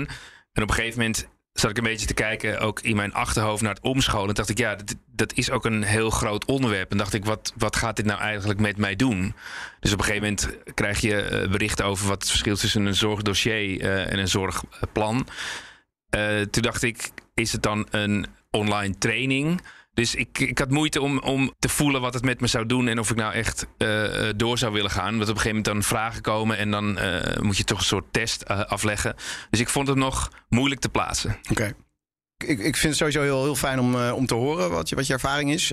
En 0.53 0.63
op 0.63 0.69
een 0.69 0.75
gegeven 0.75 0.99
moment 0.99 1.29
zat 1.53 1.71
ik 1.71 1.77
een 1.77 1.83
beetje 1.83 2.07
te 2.07 2.15
kijken, 2.15 2.61
ook 2.61 2.81
in 2.81 2.97
mijn 2.97 3.15
achterhoofd 3.15 3.63
naar 3.63 3.75
het 3.75 3.83
omscholen. 3.83 4.29
En 4.29 4.35
dacht 4.35 4.49
ik, 4.49 4.59
ja, 4.59 4.75
dat, 4.75 4.95
dat 5.07 5.33
is 5.33 5.51
ook 5.51 5.65
een 5.65 5.83
heel 5.83 6.11
groot 6.11 6.45
onderwerp. 6.45 6.91
En 6.91 6.97
dacht 6.97 7.15
ik, 7.15 7.25
wat, 7.25 7.53
wat 7.57 7.77
gaat 7.77 7.97
dit 7.97 8.05
nou 8.07 8.21
eigenlijk 8.21 8.61
met 8.61 8.77
mij 8.77 8.97
doen? 8.97 9.35
Dus 9.81 9.93
op 9.93 9.99
een 9.99 10.05
gegeven 10.05 10.23
moment 10.23 10.75
krijg 10.75 11.01
je 11.01 11.23
eh, 11.23 11.51
berichten 11.51 11.85
over 11.85 12.09
wat 12.09 12.21
het 12.21 12.31
verschil 12.31 12.53
is 12.53 12.61
tussen 12.61 12.87
een 12.87 12.95
zorgdossier 12.95 13.81
eh, 13.81 14.13
en 14.13 14.19
een 14.19 14.29
zorgplan. 14.29 15.27
Eh, 16.11 16.41
toen 16.41 16.63
dacht 16.63 16.83
ik, 16.83 17.11
is 17.35 17.53
het 17.53 17.63
dan 17.63 17.87
een 17.91 18.27
online 18.51 18.99
training? 18.99 19.61
Dus 19.95 20.15
ik, 20.15 20.39
ik 20.39 20.59
had 20.59 20.71
moeite 20.71 21.01
om, 21.01 21.19
om 21.19 21.53
te 21.59 21.69
voelen 21.69 22.01
wat 22.01 22.15
het 22.15 22.25
met 22.25 22.41
me 22.41 22.47
zou 22.47 22.67
doen 22.67 22.89
en 22.89 22.99
of 22.99 23.11
ik 23.11 23.17
nou 23.17 23.33
echt 23.33 23.67
eh, 23.79 24.29
eh, 24.29 24.35
door 24.37 24.59
zou 24.59 24.73
willen 24.73 24.91
gaan. 24.91 25.19
Want 25.19 25.29
op 25.29 25.35
een 25.35 25.41
gegeven 25.41 25.49
moment 25.49 25.65
dan 25.65 25.83
vragen 25.83 26.23
komen 26.23 26.59
en 26.59 26.71
dan 26.71 26.99
eh, 26.99 27.41
moet 27.41 27.57
je 27.57 27.65
toch 27.65 27.79
een 27.79 27.85
soort 27.85 28.13
test 28.13 28.47
afleggen. 28.47 29.15
Dus 29.51 29.61
ik 29.61 29.69
vond 29.69 29.89
het 29.89 29.97
nog 29.97 30.31
moeilijk 30.49 30.81
te 30.81 30.89
plaatsen. 30.89 31.37
Oké. 31.51 31.73
Ik, 32.45 32.59
ik 32.59 32.77
vind 32.77 32.83
het 32.83 32.97
sowieso 32.97 33.23
heel, 33.23 33.43
heel 33.43 33.55
fijn 33.55 33.81
om, 33.81 33.97
om 34.11 34.27
te 34.27 34.35
horen 34.35 34.71
wat 34.71 34.89
je, 34.89 34.95
wat 34.97 35.07
je 35.07 35.13
ervaring 35.13 35.53
is. 35.53 35.71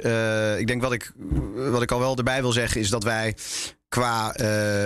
Ik 0.60 0.68
denk 0.68 0.81
wat 0.81 0.92
ik, 0.92 1.12
wat 1.56 1.81
ik 1.81 1.92
al 1.92 1.99
wel 1.99 2.18
erbij 2.18 2.42
wil 2.42 2.52
zeggen 2.52 2.81
is 2.81 2.90
dat 2.90 3.04
wij 3.04 3.35
qua 3.88 4.31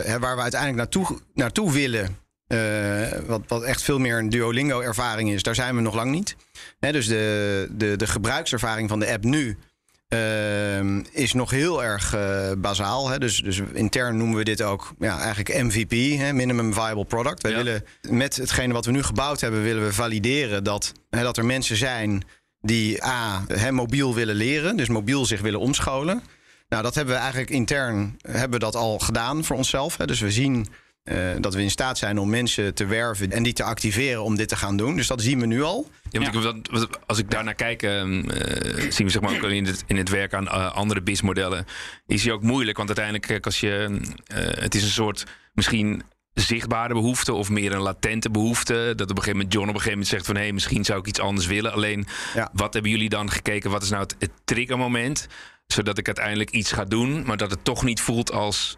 hè, 0.06 0.20
waar 0.20 0.36
we 0.36 0.42
uiteindelijk 0.42 0.80
naartoe, 0.80 1.20
naartoe 1.34 1.72
willen. 1.72 2.23
Eh, 2.48 3.20
wat, 3.26 3.42
wat 3.48 3.64
echt 3.64 3.82
veel 3.82 4.00
meer 4.00 4.18
een 4.18 4.30
Duolingo-ervaring 4.30 5.32
is, 5.32 5.44
daar 5.44 5.56
zijn 5.56 5.76
we 5.76 5.82
nog 5.82 5.96
lang 5.96 6.12
niet. 6.12 6.36
Dus 6.80 7.08
de, 7.08 7.68
de, 7.72 7.96
de 7.96 8.08
gebruikservaring 8.08 8.90
van 8.90 9.00
de 9.00 9.12
app 9.12 9.24
nu 9.24 9.58
ehm, 10.08 11.02
is 11.12 11.34
nog 11.34 11.52
heel 11.52 11.84
erg 11.84 12.14
eh, 12.14 12.52
bazaal. 12.58 13.10
Hè? 13.10 13.20
Dus, 13.20 13.42
dus 13.42 13.62
intern 13.74 14.18
noemen 14.18 14.38
we 14.38 14.44
dit 14.44 14.62
ook 14.62 14.94
ja, 15.00 15.20
eigenlijk 15.20 15.64
MVP, 15.64 16.18
hè? 16.18 16.34
Minimum 16.34 16.74
Viable 16.74 17.06
Product. 17.06 17.48
Ja. 17.48 17.56
willen 17.56 17.84
met 18.02 18.36
hetgene 18.36 18.74
wat 18.74 18.86
we 18.86 18.92
nu 18.92 19.04
gebouwd 19.04 19.42
hebben, 19.42 19.64
willen 19.64 19.86
we 19.86 19.94
valideren 19.94 20.64
dat, 20.64 20.92
hè, 21.10 21.24
dat 21.24 21.38
er 21.38 21.46
mensen 21.46 21.78
zijn 21.78 22.24
die 22.62 23.04
A, 23.04 23.44
hè, 23.48 23.72
mobiel 23.72 24.16
willen 24.16 24.36
leren, 24.36 24.78
dus 24.78 24.88
mobiel 24.88 25.26
zich 25.26 25.42
willen 25.42 25.60
omscholen. 25.60 26.24
Nou, 26.70 26.84
dat 26.84 26.96
hebben 26.96 27.14
we 27.14 27.20
eigenlijk 27.20 27.52
intern 27.52 28.18
hebben 28.22 28.52
we 28.52 28.66
dat 28.66 28.76
al 28.76 29.00
gedaan 29.00 29.44
voor 29.44 29.56
onszelf. 29.56 29.98
Hè? 29.98 30.06
Dus 30.06 30.20
we 30.20 30.32
zien 30.32 30.68
eh, 31.04 31.18
dat 31.40 31.54
we 31.54 31.62
in 31.62 31.72
staat 31.72 31.98
zijn 31.98 32.18
om 32.20 32.30
mensen 32.30 32.74
te 32.74 32.86
werven 32.86 33.32
en 33.32 33.44
die 33.44 33.54
te 33.54 33.64
activeren 33.64 34.24
om 34.24 34.36
dit 34.36 34.48
te 34.48 34.56
gaan 34.56 34.78
doen. 34.78 34.96
Dus 34.96 35.08
dat 35.08 35.22
zien 35.22 35.40
we 35.40 35.46
nu 35.46 35.62
al. 35.64 35.90
Ja, 36.10 36.20
want 36.22 36.36
ik, 36.36 36.42
wat- 36.42 36.68
wat- 36.72 37.00
als 37.08 37.18
ik 37.18 37.32
daarnaar 37.32 37.54
kijk, 37.56 37.84
ehm, 37.84 38.30
eh, 38.30 38.92
zien 38.92 39.06
we 39.06 39.12
zeg 39.12 39.22
maar 39.22 39.36
ook 39.36 39.44
in 39.44 39.66
het, 39.66 39.84
in 39.88 39.98
het 39.98 40.10
werk 40.10 40.34
aan 40.34 40.48
eh, 40.48 40.72
andere 40.74 41.02
BIS-modellen, 41.02 41.66
is 42.08 42.22
die 42.22 42.32
ook 42.34 42.42
moeilijk. 42.44 42.78
Want 42.78 42.88
uiteindelijk, 42.90 43.28
kijk, 43.28 43.46
als 43.46 43.60
je, 43.60 44.00
eh, 44.26 44.38
het 44.64 44.76
is 44.76 44.84
een 44.84 44.90
soort 44.90 45.24
misschien 45.54 46.02
zichtbare 46.34 46.94
behoefte 46.94 47.34
of 47.34 47.50
meer 47.50 47.72
een 47.74 47.82
latente 47.82 48.30
behoefte. 48.30 48.74
Dat 48.96 49.02
op 49.10 49.18
een 49.18 49.24
gegeven 49.24 49.32
moment 49.32 49.54
John 49.54 49.68
op 49.70 49.74
een 49.76 49.82
gegeven 49.82 49.92
moment 50.00 50.08
zegt 50.10 50.26
van 50.26 50.36
hé, 50.36 50.42
hey, 50.42 50.52
misschien 50.54 50.86
zou 50.86 51.00
ik 51.00 51.08
iets 51.08 51.20
anders 51.20 51.46
willen. 51.48 51.74
Alleen, 51.74 52.06
Ja. 52.34 52.50
wat 52.54 52.74
hebben 52.74 52.92
jullie 52.92 53.10
dan 53.10 53.32
gekeken? 53.32 53.72
Wat 53.72 53.84
is 53.84 53.90
nou 53.90 54.02
het, 54.04 54.16
het 54.20 54.32
triggermoment? 54.44 55.28
Zodat 55.68 55.98
ik 55.98 56.06
uiteindelijk 56.06 56.50
iets 56.50 56.72
ga 56.72 56.84
doen, 56.86 57.24
maar 57.26 57.38
dat 57.38 57.52
het 57.52 57.64
toch 57.64 57.84
niet 57.84 58.02
voelt 58.02 58.32
als 58.32 58.78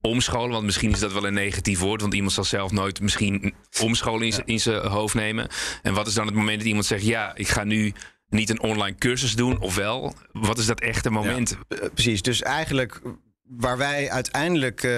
omscholen. 0.00 0.50
Want 0.50 0.64
misschien 0.64 0.90
is 0.92 0.98
dat 0.98 1.12
wel 1.12 1.26
een 1.26 1.34
negatief 1.34 1.78
woord. 1.78 2.00
Want 2.00 2.14
iemand 2.14 2.32
zal 2.32 2.44
zelf 2.44 2.70
nooit 2.70 3.00
misschien 3.00 3.54
omscholen 3.82 4.44
in, 4.44 4.60
zijn 4.60 4.86
hoofd 4.86 5.14
nemen. 5.14 5.48
En 5.82 5.94
wat 5.94 6.06
is 6.06 6.14
dan 6.14 6.26
het 6.26 6.34
moment 6.34 6.58
dat 6.58 6.66
iemand 6.66 6.86
zegt: 6.86 7.04
Ja, 7.04 7.34
ik 7.34 7.48
ga 7.48 7.64
nu 7.64 7.92
niet 8.28 8.50
een 8.50 8.60
online 8.60 8.96
cursus 8.96 9.34
doen? 9.34 9.60
Of 9.60 9.74
wel? 9.74 10.14
Wat 10.32 10.58
is 10.58 10.66
dat 10.66 10.80
echte 10.80 11.10
moment? 11.10 11.56
Eh, 11.68 11.78
precies. 11.94 12.22
Dus 12.22 12.42
eigenlijk 12.42 13.00
waar 13.42 13.78
wij 13.78 14.10
uiteindelijk 14.10 14.82
eh, 14.82 14.90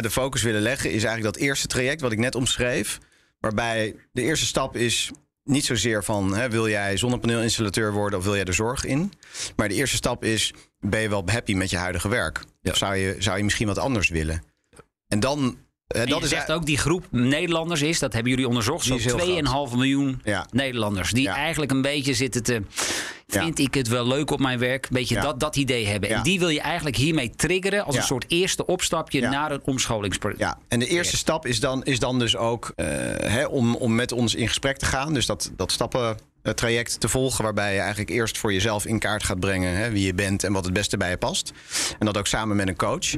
de 0.00 0.10
focus 0.10 0.42
willen 0.42 0.62
leggen, 0.62 0.90
is 0.90 1.04
eigenlijk 1.04 1.34
dat 1.34 1.44
eerste 1.44 1.66
traject 1.66 2.00
wat 2.00 2.12
ik 2.12 2.18
net 2.18 2.34
omschreef. 2.34 2.98
Waarbij 3.40 3.94
de 4.12 4.22
eerste 4.22 4.46
stap 4.46 4.76
is 4.76 5.10
niet 5.44 5.64
zozeer 5.64 6.04
van 6.04 6.34
hè, 6.34 6.50
wil 6.50 6.68
jij 6.68 6.96
zonnepaneelinstallateur 6.96 7.92
worden 7.92 8.18
of 8.18 8.24
wil 8.24 8.34
jij 8.34 8.44
de 8.44 8.52
zorg 8.52 8.84
in. 8.84 9.12
Maar 9.56 9.68
de 9.68 9.74
eerste 9.74 9.96
stap 9.96 10.24
is: 10.24 10.54
ben 10.80 11.00
je 11.00 11.08
wel 11.08 11.22
happy 11.26 11.54
met 11.54 11.70
je 11.70 11.76
huidige 11.76 12.08
werk? 12.08 12.44
Ja. 12.60 12.70
Of 12.70 12.76
zou 12.76 12.96
je, 12.96 13.16
zou 13.18 13.36
je 13.36 13.44
misschien 13.44 13.66
wat 13.66 13.78
anders 13.78 14.08
willen? 14.08 14.42
En 15.08 15.20
dan. 15.20 15.58
Eh, 15.92 16.00
En 16.00 16.08
dat 16.08 16.18
je 16.18 16.24
is 16.24 16.30
zegt 16.30 16.52
ook 16.52 16.66
die 16.66 16.78
groep 16.78 17.06
Nederlanders 17.10 17.82
is, 17.82 17.98
dat 17.98 18.12
hebben 18.12 18.30
jullie 18.30 18.48
onderzocht, 18.48 18.84
zo'n 18.84 18.96
is 18.96 19.04
heel 19.04 19.18
2,5 19.68 19.76
miljoen 19.76 20.20
Ja. 20.24 20.46
Nederlanders. 20.50 21.10
Die 21.10 21.22
Ja. 21.22 21.34
eigenlijk 21.36 21.72
een 21.72 21.82
beetje 21.82 22.14
zitten 22.14 22.42
te. 22.42 22.62
Vind 23.26 23.58
ik 23.58 23.74
het 23.74 23.88
wel 23.88 24.06
leuk 24.06 24.30
op 24.30 24.40
mijn 24.40 24.58
werk? 24.58 24.84
Een 24.84 24.90
beetje 24.92 25.20
dat, 25.20 25.40
dat 25.40 25.56
idee 25.56 25.86
hebben. 25.86 26.10
En 26.10 26.22
die 26.22 26.38
wil 26.38 26.48
je 26.48 26.60
eigenlijk 26.60 26.96
hiermee 26.96 27.30
triggeren 27.30 27.84
als 27.84 27.96
een 27.96 28.02
soort 28.02 28.24
eerste 28.28 28.66
opstapje 28.66 29.20
naar 29.20 29.50
een 29.50 29.60
omscholingsproject. 29.64 30.40
Ja, 30.40 30.58
en 30.68 30.78
de 30.78 30.86
eerste 30.86 31.16
stap 31.16 31.46
is 31.46 31.60
dan, 31.60 31.84
is 31.84 31.98
dan 31.98 32.18
dus 32.18 32.36
ook 32.36 32.72
eh, 32.76 32.86
hè, 33.16 33.44
om, 33.44 33.74
om 33.74 33.94
met 33.94 34.12
ons 34.12 34.34
in 34.34 34.48
gesprek 34.48 34.76
te 34.76 34.84
gaan. 34.86 35.14
Dus 35.14 35.26
dat, 35.26 35.50
dat 35.56 35.72
stappentraject 35.72 37.00
te 37.00 37.08
volgen, 37.08 37.44
waarbij 37.44 37.72
je 37.74 37.78
eigenlijk 37.80 38.10
eerst 38.10 38.38
voor 38.38 38.52
jezelf 38.52 38.86
in 38.86 38.98
kaart 38.98 39.24
gaat 39.24 39.40
brengen 39.40 39.76
hè, 39.76 39.90
wie 39.90 40.06
je 40.06 40.14
bent 40.14 40.44
en 40.44 40.52
wat 40.52 40.64
het 40.64 40.72
beste 40.72 40.96
bij 40.96 41.10
je 41.10 41.16
past. 41.16 41.52
En 41.98 42.06
dat 42.06 42.16
ook 42.18 42.26
samen 42.26 42.56
met 42.56 42.68
een 42.68 42.76
coach. 42.76 43.12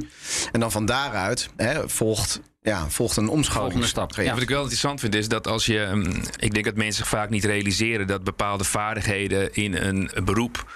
En 0.51 0.59
dan 0.59 0.71
van 0.71 0.85
daaruit 0.85 1.49
hè, 1.55 1.89
volgt, 1.89 2.41
ja, 2.65 2.89
volgt 2.89 3.17
een 3.17 3.27
omscholing. 3.27 3.61
Volgende 3.61 3.87
stap, 3.87 4.15
ja. 4.15 4.33
Wat 4.33 4.41
ik 4.41 4.49
wel 4.49 4.59
interessant 4.59 4.99
vind 4.99 5.15
is 5.15 5.27
dat 5.27 5.47
als 5.47 5.65
je. 5.65 5.89
mm, 5.93 6.23
Ik 6.37 6.53
denk 6.53 6.65
dat 6.65 6.75
mensen 6.75 6.95
zich 6.95 7.07
vaak 7.07 7.29
niet 7.29 7.45
realiseren 7.45 8.07
dat 8.07 8.23
bepaalde 8.23 8.63
vaardigheden 8.63 9.53
in 9.53 9.75
een 9.75 10.09
beroep 10.23 10.71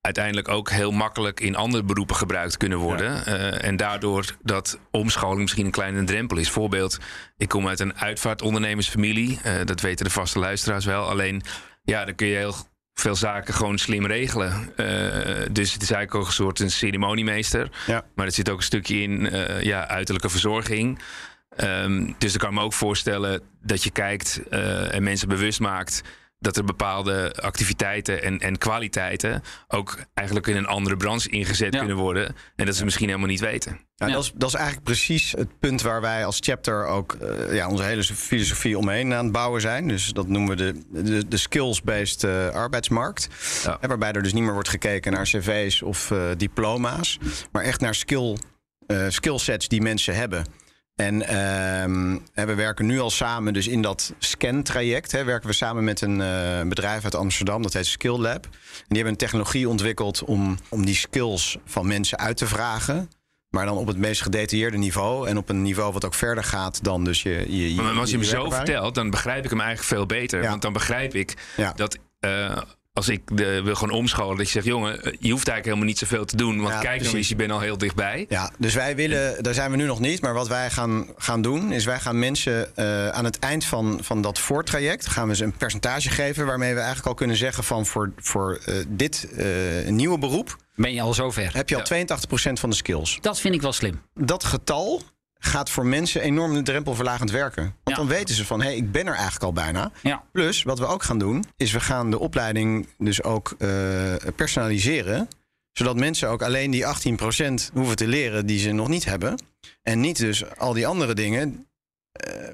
uiteindelijk 0.00 0.48
ook 0.48 0.70
heel 0.70 0.90
makkelijk 0.90 1.40
in 1.40 1.56
andere 1.56 1.82
beroepen 1.84 2.16
gebruikt 2.16 2.56
kunnen 2.56 2.78
worden. 2.78 3.26
Eh, 3.26 3.64
en 3.64 3.76
daardoor 3.76 4.36
dat 4.42 4.78
omscholing 4.90 5.40
misschien 5.40 5.64
een 5.64 5.70
kleine 5.70 6.04
drempel 6.04 6.36
is. 6.36 6.50
Voorbeeld, 6.50 6.98
ik 7.36 7.48
kom 7.48 7.68
uit 7.68 7.80
een 7.80 7.94
uitvaartondernemersfamilie. 7.96 9.38
Eh, 9.42 9.54
dat 9.64 9.80
weten 9.80 10.04
de 10.04 10.10
vaste 10.10 10.38
luisteraars 10.38 10.84
wel. 10.84 11.08
Alleen, 11.08 11.42
ja, 11.82 12.04
dan 12.04 12.14
kun 12.14 12.26
je 12.26 12.36
heel 12.36 12.54
veel 13.00 13.16
zaken 13.16 13.54
gewoon 13.54 13.78
slim 13.78 14.06
regelen. 14.06 14.72
Eh, 14.76 14.86
dus 15.50 15.72
het 15.72 15.82
is 15.82 15.90
eigenlijk 15.90 16.14
ook 16.14 16.26
een 16.26 16.32
soort 16.32 16.60
een 16.60 16.70
ceremoniemeester. 16.70 17.70
Ja. 17.86 18.04
Maar 18.14 18.26
er 18.26 18.32
zit 18.32 18.50
ook 18.50 18.56
een 18.56 18.62
stukje 18.62 19.00
in 19.00 19.30
eh, 19.30 19.62
ja, 19.62 19.88
uiterlijke 19.88 20.28
verzorging. 20.28 20.98
Ehm, 21.56 22.12
dus 22.18 22.34
ik 22.34 22.40
kan 22.40 22.54
me 22.54 22.60
ook 22.60 22.72
voorstellen 22.72 23.40
dat 23.62 23.82
je 23.82 23.90
kijkt 23.90 24.40
eh, 24.50 24.94
en 24.94 25.02
mensen 25.02 25.28
bewust 25.28 25.60
maakt 25.60 26.02
dat 26.40 26.56
er 26.56 26.64
bepaalde 26.64 27.34
activiteiten 27.40 28.22
en, 28.22 28.38
en 28.38 28.58
kwaliteiten 28.58 29.42
ook 29.68 29.98
eigenlijk 30.14 30.46
in 30.46 30.56
een 30.56 30.66
andere 30.66 30.96
branche 30.96 31.28
ingezet 31.28 31.72
Ja. 31.72 31.78
kunnen 31.78 31.96
worden. 31.96 32.34
En 32.56 32.66
dat 32.66 32.76
ze 32.76 32.84
misschien 32.84 33.06
helemaal 33.06 33.28
niet 33.28 33.40
weten. 33.40 33.80
Ja, 33.94 34.06
Ja. 34.06 34.12
Dat, 34.12 34.22
is, 34.22 34.32
dat 34.34 34.48
is 34.48 34.54
eigenlijk 34.54 34.84
precies 34.84 35.32
het 35.32 35.58
punt 35.58 35.82
waar 35.82 36.00
wij 36.00 36.24
als 36.24 36.36
chapter 36.40 36.86
ook 36.86 37.12
eh, 37.12 37.54
ja, 37.54 37.68
onze 37.68 37.82
hele 37.82 38.04
filosofie 38.04 38.78
omheen 38.78 39.14
aan 39.14 39.24
het 39.24 39.32
bouwen 39.32 39.60
zijn. 39.60 39.88
Dus 39.88 40.12
dat 40.12 40.28
noemen 40.28 40.56
we 40.56 40.56
de, 40.56 41.02
de, 41.02 41.28
de 41.28 41.36
skills-based 41.36 42.24
eh, 42.24 42.48
arbeidsmarkt. 42.48 43.28
Ja. 43.64 43.78
Waarbij 43.80 44.12
er 44.12 44.22
dus 44.22 44.32
niet 44.32 44.42
meer 44.42 44.52
wordt 44.52 44.68
gekeken 44.68 45.12
naar 45.12 45.24
cv's 45.24 45.82
of 45.82 46.10
eh, 46.10 46.18
diploma's, 46.36 47.18
maar 47.52 47.62
echt 47.62 47.80
naar 47.80 47.94
skill, 47.94 48.36
eh, 48.86 49.04
skillsets 49.08 49.68
die 49.68 49.80
mensen 49.82 50.14
hebben. 50.14 50.44
En 50.98 51.26
ehm, 51.26 52.18
we 52.46 52.54
werken 52.54 52.86
nu 52.86 53.00
al 53.00 53.10
samen, 53.10 53.52
dus 53.52 53.68
in 53.68 53.82
dat 53.82 54.12
scan-traject, 54.18 55.12
hè, 55.12 55.24
werken 55.24 55.48
we 55.48 55.54
samen 55.54 55.84
met 55.84 56.00
een 56.00 56.20
eh, 56.20 56.62
bedrijf 56.62 57.04
uit 57.04 57.14
Amsterdam, 57.14 57.62
dat 57.62 57.72
heet 57.72 57.86
Skill 57.86 58.18
Lab. 58.18 58.44
En 58.44 58.50
die 58.88 58.96
hebben 58.96 59.12
een 59.12 59.18
technologie 59.18 59.68
ontwikkeld 59.68 60.24
om, 60.24 60.58
om 60.68 60.84
die 60.84 60.94
skills 60.94 61.56
van 61.64 61.86
mensen 61.86 62.18
uit 62.18 62.36
te 62.36 62.46
vragen. 62.46 63.10
Maar 63.50 63.66
dan 63.66 63.76
op 63.76 63.86
het 63.86 63.96
meest 63.96 64.22
gedetailleerde 64.22 64.76
niveau. 64.76 65.28
En 65.28 65.36
op 65.36 65.48
een 65.48 65.62
niveau 65.62 65.92
wat 65.92 66.04
ook 66.04 66.14
verder 66.14 66.44
gaat 66.44 66.84
dan 66.84 67.04
dus 67.04 67.22
je. 67.22 67.44
je, 67.56 67.74
je 67.74 67.82
Maar 67.82 67.98
als 67.98 68.10
je 68.10 68.16
hem 68.16 68.24
zo 68.24 68.50
vertelt, 68.50 68.94
dan 68.94 69.10
begrijp 69.10 69.44
ik 69.44 69.50
hem 69.50 69.60
eigenlijk 69.60 69.88
veel 69.88 70.06
beter. 70.06 70.42
Ja. 70.42 70.48
Want 70.48 70.62
dan 70.62 70.72
begrijp 70.72 71.14
ik 71.14 71.34
Ja. 71.56 71.72
dat 71.76 71.98
eh, 72.20 72.56
als 72.98 73.08
ik 73.08 73.36
de, 73.36 73.62
wil 73.62 73.74
gewoon 73.74 73.94
omscholen, 73.94 74.36
dat 74.36 74.46
je 74.46 74.52
zegt, 74.52 74.66
jongen, 74.66 74.92
eh, 75.02 75.12
je 75.20 75.30
hoeft 75.30 75.48
eigenlijk 75.48 75.64
helemaal 75.64 75.84
niet 75.86 75.98
zoveel 75.98 76.24
te 76.24 76.36
doen. 76.36 76.56
Want 76.56 76.68
Ja, 76.68 76.80
kijk 76.80 76.84
nou 76.84 76.96
precies. 76.96 77.14
eens, 77.14 77.28
je 77.28 77.36
bent 77.36 77.50
al 77.50 77.60
heel 77.60 77.78
dichtbij. 77.78 78.26
Ja, 78.28 78.50
dus 78.58 78.74
wij 78.74 78.96
willen, 78.96 79.42
daar 79.42 79.54
zijn 79.54 79.70
we 79.70 79.76
nu 79.76 79.84
nog 79.84 80.00
niet. 80.00 80.20
Maar 80.20 80.34
wat 80.34 80.48
wij 80.48 80.70
gaan, 80.70 81.06
gaan 81.16 81.42
doen, 81.42 81.72
is 81.72 81.84
wij 81.84 82.00
gaan 82.00 82.18
mensen 82.18 82.76
eh, 82.76 83.08
aan 83.08 83.24
het 83.24 83.38
eind 83.38 83.64
van, 83.64 83.98
van 84.02 84.22
dat 84.22 84.38
voortraject 84.38 85.06
gaan 85.06 85.28
we 85.28 85.36
ze 85.36 85.44
een 85.44 85.56
percentage 85.56 86.08
geven. 86.10 86.46
Waarmee 86.46 86.72
we 86.72 86.78
eigenlijk 86.78 87.08
al 87.08 87.14
kunnen 87.14 87.36
zeggen 87.36 87.64
van 87.64 87.86
voor, 87.86 88.12
voor 88.16 88.58
eh, 88.64 88.74
dit 88.88 89.28
eh, 89.36 89.46
nieuwe 89.88 90.18
beroep 90.18 90.56
Ben 90.74 90.92
je 90.92 91.00
al 91.00 91.14
zover? 91.14 91.50
heb 91.54 91.68
je 91.68 91.76
al 91.76 92.06
82% 92.50 92.52
van 92.52 92.70
de 92.70 92.76
skills. 92.76 93.18
Dat 93.20 93.40
vind 93.40 93.54
ik 93.54 93.62
wel 93.62 93.72
slim. 93.72 94.02
Dat 94.14 94.44
getal 94.44 95.02
gaat 95.38 95.70
voor 95.70 95.86
mensen 95.86 96.20
enorm 96.20 96.64
drempelverlagend 96.64 97.30
werken. 97.30 97.74
Dan 97.98 98.06
weten 98.06 98.34
ze 98.34 98.44
van, 98.44 98.60
hé, 98.60 98.66
hey, 98.66 98.76
ik 98.76 98.92
ben 98.92 99.06
er 99.06 99.14
eigenlijk 99.14 99.44
al 99.44 99.52
bijna. 99.52 99.92
Plus, 100.32 100.62
wat 100.62 100.78
we 100.78 100.86
ook 100.86 101.02
gaan 101.02 101.18
doen, 101.18 101.44
is 101.56 101.72
we 101.72 101.80
gaan 101.80 102.10
de 102.10 102.18
opleiding 102.18 102.88
dus 102.98 103.22
ook 103.22 103.54
eh, 103.58 104.14
personaliseren. 104.36 105.28
Zodat 105.72 105.96
mensen 105.96 106.28
ook 106.28 106.42
alleen 106.42 106.70
die 106.70 106.84
18% 106.84 107.72
hoeven 107.72 107.96
te 107.96 108.06
leren 108.06 108.46
die 108.46 108.58
ze 108.58 108.72
nog 108.72 108.88
niet 108.88 109.04
hebben. 109.04 109.42
En 109.82 110.00
niet 110.00 110.18
dus 110.18 110.56
al 110.56 110.72
die 110.72 110.86
andere 110.86 111.14
dingen. 111.14 111.67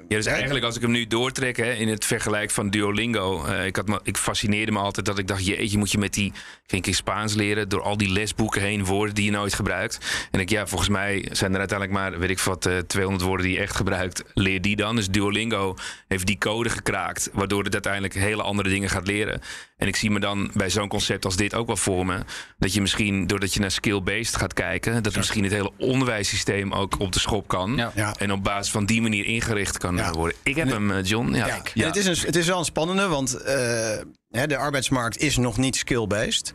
Ja, 0.07 0.15
dus 0.15 0.25
eigenlijk 0.25 0.65
als 0.65 0.75
ik 0.75 0.81
hem 0.81 0.91
nu 0.91 1.07
doortrek 1.07 1.57
hè, 1.57 1.71
in 1.73 1.87
het 1.87 2.05
vergelijk 2.05 2.51
van 2.51 2.69
Duolingo. 2.69 3.45
eh, 3.45 3.65
ik, 3.65 3.75
had 3.75 3.99
ik 4.03 4.17
fascineerde 4.17 4.71
me 4.71 4.79
altijd 4.79 5.05
dat 5.05 5.17
ik 5.17 5.27
dacht, 5.27 5.45
jeetje, 5.45 5.77
moet 5.77 5.91
je 5.91 5.97
met 5.97 6.13
die... 6.13 6.33
In 6.67 6.93
Spaans 6.93 7.33
leren 7.33 7.69
door 7.69 7.81
al 7.81 7.97
die 7.97 8.11
lesboeken 8.11 8.61
heen 8.61 8.85
woorden 8.85 9.15
die 9.15 9.25
je 9.25 9.31
nooit 9.31 9.53
gebruikt. 9.53 10.27
En 10.31 10.39
ik, 10.39 10.49
ja, 10.49 10.67
volgens 10.67 10.89
mij 10.89 11.27
zijn 11.31 11.53
er 11.53 11.59
uiteindelijk 11.59 11.99
maar, 11.99 12.19
weet 12.19 12.29
ik 12.29 12.39
wat, 12.39 12.65
eh 12.65 12.77
200 12.77 13.23
woorden 13.25 13.45
die 13.45 13.55
je 13.55 13.61
echt 13.61 13.75
gebruikt. 13.75 14.23
Leer 14.33 14.61
die 14.61 14.75
dan. 14.75 14.95
Dus 14.95 15.07
Duolingo 15.07 15.75
heeft 16.07 16.25
die 16.25 16.37
code 16.37 16.69
gekraakt, 16.69 17.29
waardoor 17.33 17.63
het 17.63 17.73
uiteindelijk 17.73 18.13
hele 18.13 18.41
andere 18.41 18.69
dingen 18.69 18.89
gaat 18.89 19.07
leren. 19.07 19.41
En 19.75 19.87
ik 19.87 19.95
zie 19.95 20.11
me 20.11 20.19
dan 20.19 20.51
bij 20.53 20.69
zo'n 20.69 20.87
concept 20.87 21.25
als 21.25 21.35
dit 21.35 21.53
ook 21.53 21.67
wel 21.67 21.77
voor 21.77 22.05
me. 22.05 22.19
Dat 22.57 22.73
je 22.73 22.81
misschien, 22.81 23.27
doordat 23.27 23.53
je 23.53 23.59
naar 23.59 23.71
skill-based 23.71 24.35
gaat 24.35 24.53
kijken, 24.53 25.03
dat 25.03 25.15
misschien 25.15 25.43
het 25.43 25.51
hele 25.53 25.71
onderwijssysteem 25.77 26.73
ook 26.73 26.99
op 26.99 27.11
de 27.11 27.19
schop 27.19 27.47
kan. 27.47 27.75
Ja. 27.75 27.91
Ja. 27.95 28.15
En 28.17 28.31
op 28.31 28.43
basis 28.43 28.71
van 28.71 28.85
die 28.85 29.01
manier 29.01 29.25
ingericht 29.25 29.77
kan 29.77 29.95
Ja. 29.95 30.11
worden. 30.11 30.37
Ik 30.43 30.55
heb 30.55 30.69
hem, 30.69 30.91
eh, 30.91 31.03
John. 31.03 31.33
Ja. 31.33 31.45
Kijk, 31.47 31.71
en 31.75 31.85
het, 31.85 31.95
is 31.95 32.05
een, 32.05 32.25
het 32.25 32.35
is 32.35 32.47
wel 32.47 32.59
een 32.59 32.65
spannende, 32.65 33.07
want 33.07 33.33
eh, 33.33 33.55
hè, 34.29 34.47
de 34.47 34.57
arbeidsmarkt 34.57 35.17
is 35.17 35.37
nog 35.37 35.57
niet 35.57 35.75
skill-based. 35.75 36.53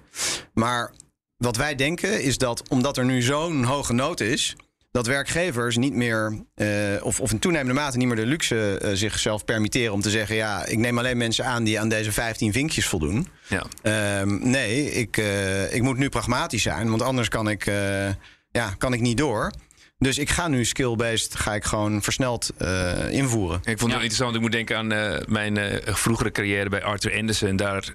Maar 0.54 0.92
wat 1.36 1.56
wij 1.56 1.74
denken 1.74 2.22
is 2.22 2.38
dat 2.38 2.68
omdat 2.68 2.96
er 2.96 3.04
nu 3.04 3.22
zo'n 3.22 3.64
hoge 3.64 3.92
nood 3.92 4.20
is, 4.20 4.56
dat 4.90 5.06
werkgevers 5.06 5.76
niet 5.76 5.94
meer, 5.94 6.44
eh, 6.54 6.68
of, 7.02 7.20
of 7.20 7.32
in 7.32 7.38
toenemende 7.38 7.74
mate 7.74 7.96
niet 7.96 8.06
meer 8.06 8.16
de 8.16 8.26
luxe 8.26 8.78
eh, 8.78 8.90
zichzelf 8.94 9.44
permitteren 9.44 9.92
om 9.92 10.00
te 10.00 10.10
zeggen: 10.10 10.36
ja, 10.36 10.66
ik 10.66 10.78
neem 10.78 10.98
alleen 10.98 11.16
mensen 11.16 11.44
aan 11.44 11.64
die 11.64 11.80
aan 11.80 11.88
deze 11.88 12.12
15 12.12 12.52
vinkjes 12.52 12.86
voldoen. 12.86 13.28
Ja. 13.48 13.66
Ehm, 13.82 14.50
nee, 14.50 14.92
ik, 14.92 15.16
eh, 15.16 15.74
ik 15.74 15.82
moet 15.82 15.98
nu 15.98 16.08
pragmatisch 16.08 16.62
zijn, 16.62 16.90
want 16.90 17.02
anders 17.02 17.28
kan 17.28 17.48
ik, 17.48 17.66
eh, 17.66 18.08
ja, 18.50 18.74
kan 18.78 18.92
ik 18.92 19.00
niet 19.00 19.16
door. 19.16 19.52
Dus 19.98 20.18
ik 20.18 20.28
ga 20.30 20.48
nu 20.48 20.64
skill-based, 20.64 21.34
ga 21.36 21.54
ik 21.54 21.64
gewoon 21.64 22.02
versneld 22.02 22.50
eh, 22.58 23.10
invoeren. 23.10 23.56
Ik 23.58 23.64
vond 23.64 23.80
het 23.80 23.90
wel 23.90 24.00
interessant. 24.00 24.34
Ik 24.34 24.40
moet 24.40 24.52
denken 24.52 24.76
aan 24.76 24.92
eh, 24.92 25.26
mijn 25.26 25.56
eh, 25.56 25.94
vroegere 25.94 26.30
carrière 26.30 26.68
bij 26.68 26.82
Arthur 26.82 27.14
Anderson. 27.16 27.56
Daar 27.56 27.92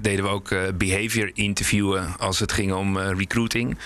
deden 0.00 0.24
we 0.24 0.30
ook 0.30 0.50
eh, 0.50 0.62
behavior 0.74 1.30
interviewen 1.34 2.18
als 2.18 2.38
het 2.38 2.52
ging 2.52 2.72
om 2.72 2.98
eh, 2.98 3.10
recruiting. 3.16 3.78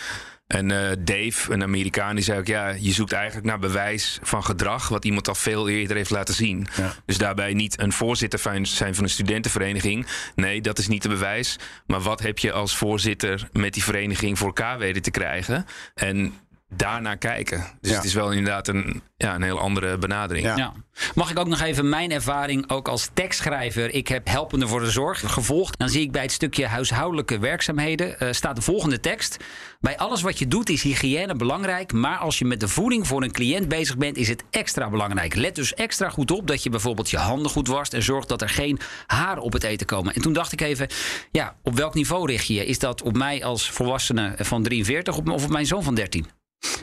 En 0.53 0.71
eh, 0.71 0.97
Dave, 0.99 1.53
een 1.53 1.63
Amerikaan, 1.63 2.15
die 2.15 2.25
zei 2.25 2.39
ook... 2.39 2.47
ja, 2.47 2.69
je 2.69 2.93
zoekt 2.93 3.13
eigenlijk 3.13 3.47
naar 3.47 3.59
bewijs 3.59 4.19
van 4.23 4.45
gedrag... 4.45 4.89
wat 4.89 5.05
iemand 5.05 5.29
al 5.29 5.35
veel 5.35 5.69
eerder 5.69 5.97
heeft 5.97 6.11
laten 6.11 6.35
zien. 6.35 6.67
Ja. 6.77 6.95
Dus 7.07 7.19
daarbij 7.19 7.55
niet 7.55 7.81
een 7.81 7.93
voorzitter 7.93 8.39
zijn 8.63 8.95
van 8.95 9.05
een 9.05 9.11
studentenvereniging. 9.11 10.07
Nee, 10.35 10.61
dat 10.61 10.79
is 10.79 10.89
niet 10.89 11.03
de 11.03 11.09
bewijs. 11.09 11.59
Maar 11.87 12.01
wat 12.01 12.21
heb 12.21 12.39
je 12.39 12.53
als 12.53 12.77
voorzitter 12.77 13.49
met 13.53 13.75
die 13.75 13.85
vereniging 13.85 14.39
voor 14.39 14.47
elkaar 14.47 14.79
weten 14.79 15.03
te 15.03 15.11
krijgen? 15.11 15.67
En 15.95 16.35
daarna 16.77 17.15
kijken. 17.15 17.65
Dus 17.81 17.91
Ja. 17.91 17.97
het 17.97 18.05
is 18.05 18.15
wel 18.15 18.31
inderdaad 18.31 18.69
een, 18.69 19.03
ja, 19.17 19.35
een 19.35 19.43
heel 19.43 19.59
andere 19.59 19.99
benadering. 19.99 20.47
Ja. 20.47 20.57
Ja. 20.57 20.73
Mag 21.15 21.31
ik 21.31 21.39
ook 21.39 21.47
nog 21.47 21.61
even 21.61 21.89
mijn 21.89 22.11
ervaring 22.11 22.71
ook 22.71 22.89
als 22.89 23.11
tekstschrijver? 23.13 23.95
Ik 23.95 24.09
heb 24.09 24.29
Helpende 24.29 24.69
voor 24.69 24.81
de 24.81 24.91
Zorg 24.91 25.23
gevolgd. 25.33 25.79
Dan 25.79 25.89
zie 25.89 26.03
ik 26.03 26.13
bij 26.13 26.23
het 26.23 26.33
stukje 26.33 26.67
huishoudelijke 26.67 27.39
werkzaamheden 27.39 28.19
eh, 28.21 28.33
staat 28.33 28.57
de 28.57 28.63
volgende 28.63 29.01
tekst. 29.01 29.37
Bij 29.83 29.97
alles 29.97 30.23
wat 30.23 30.39
je 30.39 30.49
doet 30.49 30.69
is 30.69 30.83
hygiëne 30.83 31.35
belangrijk. 31.35 31.93
Maar 31.93 32.19
als 32.19 32.39
je 32.39 32.45
met 32.45 32.61
de 32.61 32.69
voeding 32.69 33.07
voor 33.07 33.23
een 33.23 33.33
cliënt 33.33 33.69
bezig 33.69 33.97
bent, 33.97 34.17
is 34.17 34.29
het 34.29 34.45
extra 34.51 34.91
belangrijk. 34.91 35.35
Let 35.35 35.55
dus 35.55 35.75
extra 35.75 36.09
goed 36.09 36.31
op 36.31 36.47
dat 36.47 36.63
je 36.63 36.71
bijvoorbeeld 36.71 37.11
je 37.11 37.17
handen 37.17 37.51
goed 37.51 37.69
wast. 37.69 37.95
En 37.95 38.03
zorgt 38.03 38.29
dat 38.29 38.43
er 38.43 38.49
geen 38.49 38.79
haren 39.07 39.43
op 39.43 39.53
het 39.53 39.63
eten 39.63 39.87
komen. 39.87 40.15
En 40.15 40.23
toen 40.23 40.33
dacht 40.33 40.53
ik 40.53 40.61
even, 40.61 40.89
ja, 41.31 41.57
op 41.63 41.77
welk 41.77 41.95
niveau 41.95 42.27
richt 42.27 42.47
je 42.47 42.55
je? 42.55 42.67
Is 42.67 42.79
dat 42.79 43.03
op 43.03 43.17
mij 43.17 43.45
als 43.45 43.71
volwassene 43.71 44.35
van 44.39 44.63
43 44.63 45.17
of 45.19 45.45
op 45.45 45.51
mijn 45.51 45.67
zoon 45.67 45.83
van 45.83 45.95
13? 45.95 46.27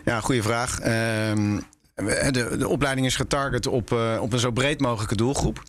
Ja, 0.05 0.19
goede 0.19 0.43
vraag. 0.43 0.79
Ehm, 0.79 1.59
de, 2.31 2.55
de 2.57 2.67
opleiding 2.67 3.07
is 3.07 3.15
getarget 3.15 3.67
op, 3.67 3.91
eh, 3.91 4.17
op 4.21 4.33
een 4.33 4.39
zo 4.39 4.51
breed 4.51 4.79
mogelijke 4.79 5.15
doelgroep. 5.15 5.63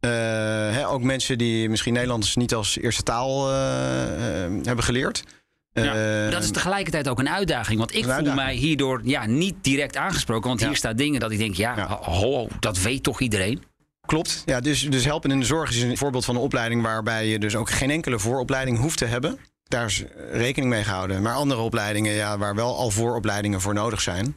Eh, 0.00 0.92
ook 0.92 1.02
mensen 1.02 1.38
die 1.38 1.68
misschien 1.68 1.92
Nederlands 1.92 2.36
niet 2.36 2.54
als 2.54 2.78
eerste 2.78 3.02
taal 3.02 3.50
eh, 3.50 3.56
hebben 4.62 4.84
geleerd. 4.84 5.24
Ja, 5.82 6.24
Eh, 6.24 6.30
dat 6.30 6.42
is 6.42 6.50
tegelijkertijd 6.50 7.08
ook 7.08 7.18
een 7.18 7.28
uitdaging. 7.28 7.78
Want 7.78 7.94
ik 7.94 8.04
voel 8.04 8.34
mij 8.34 8.54
hierdoor 8.54 9.00
ja, 9.04 9.26
niet 9.26 9.54
direct 9.60 9.96
aangesproken. 9.96 10.48
Want 10.48 10.60
Ja. 10.60 10.66
hier 10.66 10.76
staan 10.76 10.96
dingen 10.96 11.20
dat 11.20 11.30
ik 11.30 11.38
denk, 11.38 11.54
ja, 11.54 11.76
Ja. 11.76 11.86
ho, 12.02 12.12
ho, 12.12 12.48
dat 12.60 12.78
weet 12.78 13.02
toch 13.02 13.20
iedereen? 13.20 13.62
Klopt. 14.06 14.42
Ja, 14.46 14.60
dus, 14.60 14.90
dus 14.90 15.04
helpen 15.04 15.30
in 15.30 15.40
de 15.40 15.46
zorg 15.46 15.70
is 15.70 15.82
een 15.82 15.96
voorbeeld 15.96 16.24
van 16.24 16.34
een 16.34 16.40
opleiding 16.40 16.82
waarbij 16.82 17.26
je 17.28 17.38
dus 17.38 17.56
ook 17.56 17.70
geen 17.70 17.90
enkele 17.90 18.18
vooropleiding 18.18 18.78
hoeft 18.78 18.98
te 18.98 19.04
hebben. 19.04 19.38
Daar 19.64 19.86
is 19.86 20.02
rekening 20.32 20.72
mee 20.72 20.84
gehouden. 20.84 21.22
Maar 21.22 21.34
andere 21.34 21.60
opleidingen, 21.60 22.12
ja, 22.12 22.38
waar 22.38 22.54
wel 22.54 22.76
al 22.76 22.90
vooropleidingen 22.90 23.60
voor 23.60 23.74
nodig 23.74 24.00
zijn, 24.00 24.34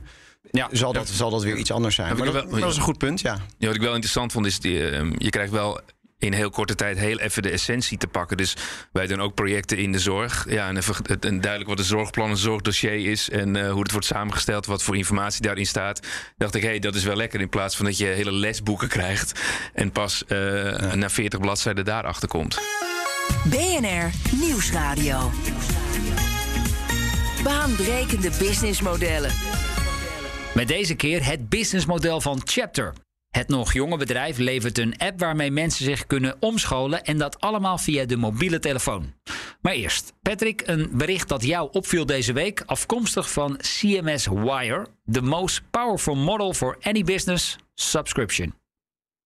Ja. 0.52 0.68
zal 0.72 0.94
dat, 0.94 1.08
zal 1.10 1.30
dat 1.30 1.44
weer 1.44 1.56
iets 1.56 1.72
anders 1.72 1.96
zijn. 1.96 2.08
Heb 2.08 2.18
Maar 2.18 2.28
ik 2.28 2.34
dat, 2.34 2.44
wel- 2.50 2.60
dat 2.60 2.70
is 2.70 2.76
een 2.78 2.82
goed 2.82 2.98
punt, 2.98 3.22
ja. 3.22 3.38
Ja, 3.58 3.68
wat 3.68 3.76
ik 3.76 3.82
wel 3.82 3.92
interessant 3.94 4.32
vond 4.32 4.46
is, 4.46 4.60
die, 4.60 4.90
ehm, 4.90 5.14
je 5.18 5.30
krijgt 5.30 5.52
wel 5.52 5.80
in 6.20 6.34
heel 6.34 6.50
korte 6.50 6.76
tijd 6.76 6.98
heel 6.98 7.20
even 7.20 7.42
de 7.42 7.50
essentie 7.50 7.98
te 7.98 8.08
pakken. 8.08 8.38
Dus 8.38 8.56
wij 8.92 9.08
doen 9.08 9.22
ook 9.22 9.34
projecten 9.34 9.78
in 9.78 9.92
de 9.92 10.00
zorg. 10.00 10.46
Ja, 10.50 10.68
en, 10.68 10.78
even, 10.78 10.96
en 11.20 11.42
duidelijk 11.42 11.70
wat 11.70 11.80
een 11.80 11.86
zorgplan, 11.86 12.30
een 12.30 12.38
zorgdossier 12.38 13.12
is 13.12 13.30
en 13.30 13.56
eh, 13.56 13.72
hoe 13.72 13.82
het 13.82 13.92
wordt 13.92 14.06
samengesteld, 14.08 14.66
wat 14.66 14.84
voor 14.84 14.98
informatie 14.98 15.42
daarin 15.42 15.66
staat. 15.66 16.08
Dacht 16.38 16.56
ik, 16.56 16.62
hé, 16.62 16.68
hey, 16.68 16.80
dat 16.80 16.96
is 16.96 17.04
wel 17.04 17.16
lekker 17.16 17.42
in 17.42 17.50
plaats 17.50 17.76
van 17.76 17.86
dat 17.86 17.98
je 17.98 18.06
hele 18.06 18.32
lesboeken 18.32 18.88
krijgt 18.88 19.42
en 19.74 19.92
pas 19.92 20.26
eh, 20.26 20.94
na 20.94 21.10
40 21.10 21.40
bladzijden 21.40 21.86
daarachter 21.86 22.28
komt. 22.28 22.60
BNR 23.44 24.12
Nieuwsradio. 24.40 25.32
Baanbrekende 27.44 28.32
businessmodellen. 28.40 29.32
Met 30.54 30.68
deze 30.68 30.96
keer 30.96 31.26
het 31.26 31.50
businessmodel 31.50 32.22
van 32.22 32.42
Chapter. 32.44 32.94
Het 33.38 33.48
nog 33.48 33.74
jonge 33.74 33.98
bedrijf 33.98 34.38
levert 34.38 34.78
een 34.78 34.98
app 34.98 35.20
waarmee 35.20 35.52
mensen 35.52 35.86
zich 35.86 36.08
kunnen 36.08 36.36
omscholen 36.40 37.04
en 37.04 37.18
dat 37.18 37.40
allemaal 37.40 37.78
via 37.78 38.06
de 38.06 38.18
mobiele 38.18 38.60
telefoon. 38.60 39.14
Maar 39.62 39.74
eerst, 39.74 40.14
Patrick, 40.22 40.62
een 40.66 40.90
bericht 40.94 41.28
dat 41.28 41.44
jou 41.44 41.70
opviel 41.72 42.06
deze 42.06 42.34
week, 42.34 42.64
afkomstig 42.66 43.32
van 43.32 43.58
CMS 43.58 44.28
Wire, 44.28 44.88
the 45.12 45.22
most 45.22 45.62
powerful 45.72 46.16
model 46.16 46.54
for 46.54 46.78
any 46.82 47.04
business 47.04 47.56
subscription. 47.74 48.54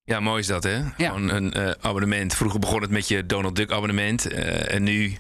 Ja, 0.03 0.19
mooi 0.19 0.39
is 0.39 0.47
dat, 0.47 0.63
hè? 0.63 0.81
Gewoon 0.97 1.29
een 1.29 1.53
eh, 1.53 1.71
abonnement. 1.81 2.35
Vroeger 2.35 2.59
begon 2.59 2.81
het 2.81 2.91
met 2.91 3.07
je 3.07 3.25
Donald 3.25 3.55
Duck 3.55 3.71
abonnement. 3.71 4.27
eh, 4.27 4.73
en 4.73 4.83
nu 4.83 5.17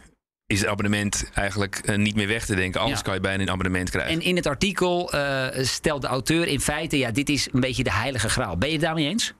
is 0.51 0.59
het 0.59 0.69
abonnement 0.69 1.29
eigenlijk 1.33 1.75
eh, 1.85 1.97
niet 1.97 2.15
meer 2.15 2.27
weg 2.27 2.45
te 2.45 2.55
denken. 2.55 2.87
Ja. 2.87 3.01
kan 3.01 3.13
je 3.13 3.19
bijna 3.19 3.43
een 3.43 3.49
abonnement 3.49 3.89
krijgen. 3.89 4.13
En 4.13 4.21
in 4.21 4.35
het 4.35 4.45
artikel 4.45 5.13
eh, 5.13 5.63
stelt 5.63 6.01
de 6.01 6.07
auteur 6.07 6.47
in 6.47 6.61
feite, 6.61 6.97
ja, 6.97 7.11
dit 7.11 7.29
is 7.29 7.47
een 7.51 7.59
beetje 7.59 7.83
de 7.83 7.91
heilige 7.91 8.29
graal. 8.29 8.57
Ben 8.57 8.67
je 8.67 8.75
het 8.75 8.83
daarmee 8.83 9.07
eens? 9.07 9.33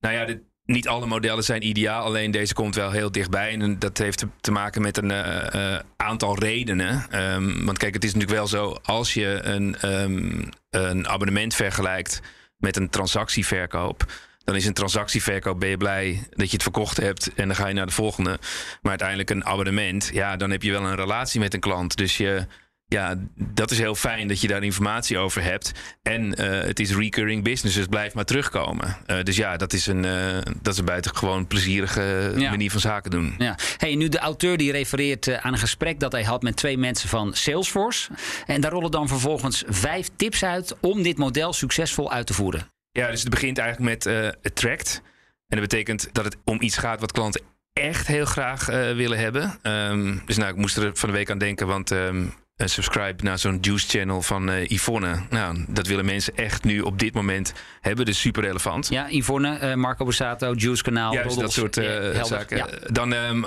Nou 0.00 0.14
ja, 0.14 0.24
dit, 0.24 0.38
niet 0.64 0.88
alle 0.88 1.06
modellen 1.06 1.44
zijn 1.44 1.66
ideaal. 1.66 2.04
Alleen 2.04 2.30
deze 2.30 2.54
komt 2.54 2.74
wel 2.74 2.90
heel 2.90 3.12
dichtbij. 3.12 3.58
En 3.58 3.78
dat 3.78 3.98
heeft 3.98 4.18
te, 4.18 4.28
te 4.40 4.52
maken 4.52 4.82
met 4.82 4.96
een 4.96 5.10
eh, 5.10 5.78
aantal 5.96 6.38
redenen. 6.38 7.06
Ehm, 7.10 7.64
want 7.64 7.78
kijk, 7.78 7.94
het 7.94 8.04
is 8.04 8.14
natuurlijk 8.14 8.38
wel 8.38 8.48
zo... 8.48 8.76
als 8.82 9.14
je 9.14 9.40
een, 9.42 9.76
ehm, 9.76 10.42
een 10.70 11.08
abonnement 11.08 11.54
vergelijkt 11.54 12.20
met 12.56 12.76
een 12.76 12.88
transactieverkoop... 12.88 14.06
dan 14.44 14.56
is 14.56 14.66
een 14.66 14.72
transactieverkoop, 14.74 15.60
ben 15.60 15.68
je 15.68 15.76
blij 15.76 16.26
dat 16.30 16.46
je 16.46 16.52
het 16.52 16.62
verkocht 16.62 16.96
hebt... 16.96 17.30
en 17.34 17.46
dan 17.46 17.56
ga 17.56 17.66
je 17.66 17.74
naar 17.74 17.86
de 17.86 17.92
volgende. 17.92 18.38
Maar 18.82 18.90
uiteindelijk 18.90 19.30
een 19.30 19.44
abonnement, 19.44 20.10
ja, 20.12 20.36
dan 20.36 20.50
heb 20.50 20.62
je 20.62 20.70
wel 20.70 20.84
een 20.84 20.96
relatie 20.96 21.40
met 21.40 21.54
een 21.54 21.60
klant. 21.60 21.96
Dus 21.96 22.16
je... 22.16 22.46
Ja, 22.86 23.14
dat 23.34 23.70
is 23.70 23.78
heel 23.78 23.94
fijn 23.94 24.28
dat 24.28 24.40
je 24.40 24.48
daar 24.48 24.62
informatie 24.62 25.18
over 25.18 25.42
hebt. 25.42 25.72
En 26.02 26.34
eh, 26.34 26.66
het 26.66 26.80
is 26.80 26.94
recurring 26.94 27.44
business, 27.44 27.76
dus 27.76 27.86
blijf 27.86 28.14
maar 28.14 28.24
terugkomen. 28.24 28.96
Eh, 29.06 29.22
dus 29.22 29.36
ja, 29.36 29.56
dat 29.56 29.72
is 29.72 29.86
een, 29.86 30.04
eh, 30.04 30.36
dat 30.62 30.72
is 30.72 30.78
een 30.78 30.84
buitengewoon 30.84 31.46
plezierige 31.46 32.32
Ja. 32.36 32.50
manier 32.50 32.70
van 32.70 32.80
zaken 32.80 33.10
doen. 33.10 33.34
Ja. 33.38 33.58
Hey, 33.76 33.94
nu 33.94 34.08
de 34.08 34.18
auteur 34.18 34.56
die 34.56 34.72
refereert 34.72 35.40
aan 35.40 35.52
een 35.52 35.58
gesprek 35.58 36.00
dat 36.00 36.12
hij 36.12 36.24
had 36.24 36.42
met 36.42 36.56
twee 36.56 36.78
mensen 36.78 37.08
van 37.08 37.34
Salesforce. 37.34 38.10
En 38.46 38.60
daar 38.60 38.70
rollen 38.72 38.90
dan 38.90 39.08
vervolgens 39.08 39.64
vijf 39.68 40.08
tips 40.16 40.44
uit 40.44 40.76
om 40.80 41.02
dit 41.02 41.18
model 41.18 41.52
succesvol 41.52 42.12
uit 42.12 42.26
te 42.26 42.34
voeren. 42.34 42.71
Ja, 42.92 43.10
dus 43.10 43.20
het 43.20 43.30
begint 43.30 43.58
eigenlijk 43.58 43.90
met 43.90 44.06
eh 44.06 44.28
attract. 44.42 45.02
En 45.48 45.58
dat 45.58 45.68
betekent 45.68 46.08
dat 46.12 46.24
het 46.24 46.36
om 46.44 46.60
iets 46.62 46.76
gaat 46.76 47.00
wat 47.00 47.12
klanten 47.12 47.42
echt 47.72 48.06
heel 48.06 48.24
graag 48.24 48.68
eh, 48.68 48.92
willen 48.92 49.18
hebben. 49.18 49.58
Ehm, 49.62 50.18
dus 50.26 50.36
nou, 50.36 50.50
ik 50.50 50.56
moest 50.56 50.76
er 50.76 50.90
van 50.96 51.08
de 51.08 51.14
week 51.14 51.30
aan 51.30 51.38
denken, 51.38 51.66
want 51.66 51.90
ehm 51.90 52.24
een 52.56 52.68
subscribe 52.68 53.24
naar 53.24 53.38
zo'n 53.38 53.58
juice 53.60 53.88
channel 53.88 54.22
van 54.22 54.50
eh 54.50 54.68
Yvonne. 54.68 55.22
Nou, 55.30 55.64
dat 55.68 55.86
willen 55.86 56.04
mensen 56.04 56.36
echt 56.36 56.64
nu 56.64 56.80
op 56.80 56.98
dit 56.98 57.14
moment 57.14 57.52
hebben. 57.80 58.04
Dus 58.04 58.20
super 58.20 58.42
relevant. 58.42 58.88
Ja, 58.88 59.06
Yvonne, 59.10 59.76
Marco 59.76 60.04
Borsato, 60.04 60.52
Juice 60.56 60.82
Kanaal, 60.82 61.12
Juist 61.12 61.40
dat 61.40 61.52
soort 61.52 61.74
Ja, 61.74 61.82
helder. 61.82 62.24
zaken. 62.24 62.56
Ja. 62.56 62.66
Dan 62.86 63.12
ehm, 63.14 63.42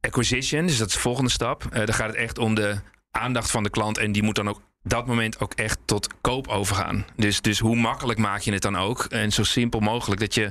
acquisition, 0.00 0.66
dus 0.66 0.78
dat 0.78 0.88
is 0.88 0.94
de 0.94 1.00
volgende 1.00 1.30
stap. 1.30 1.62
Dan 1.72 1.94
gaat 1.94 2.06
het 2.06 2.16
echt 2.16 2.38
om 2.38 2.54
de 2.54 2.76
aandacht 3.10 3.50
van 3.50 3.62
de 3.62 3.70
klant. 3.70 3.98
En 3.98 4.12
die 4.12 4.22
moet 4.22 4.34
dan 4.34 4.48
ook 4.48 4.62
dat 4.82 5.06
moment 5.06 5.40
ook 5.40 5.52
echt 5.52 5.78
tot 5.84 6.08
koop 6.20 6.48
overgaan. 6.48 7.06
Dus, 7.16 7.40
dus 7.40 7.58
hoe 7.58 7.76
makkelijk 7.76 8.18
maak 8.18 8.40
je 8.40 8.52
het 8.52 8.62
dan 8.62 8.76
ook? 8.76 9.04
En 9.04 9.32
zo 9.32 9.44
simpel 9.44 9.80
mogelijk 9.80 10.20
dat 10.20 10.34
je 10.34 10.50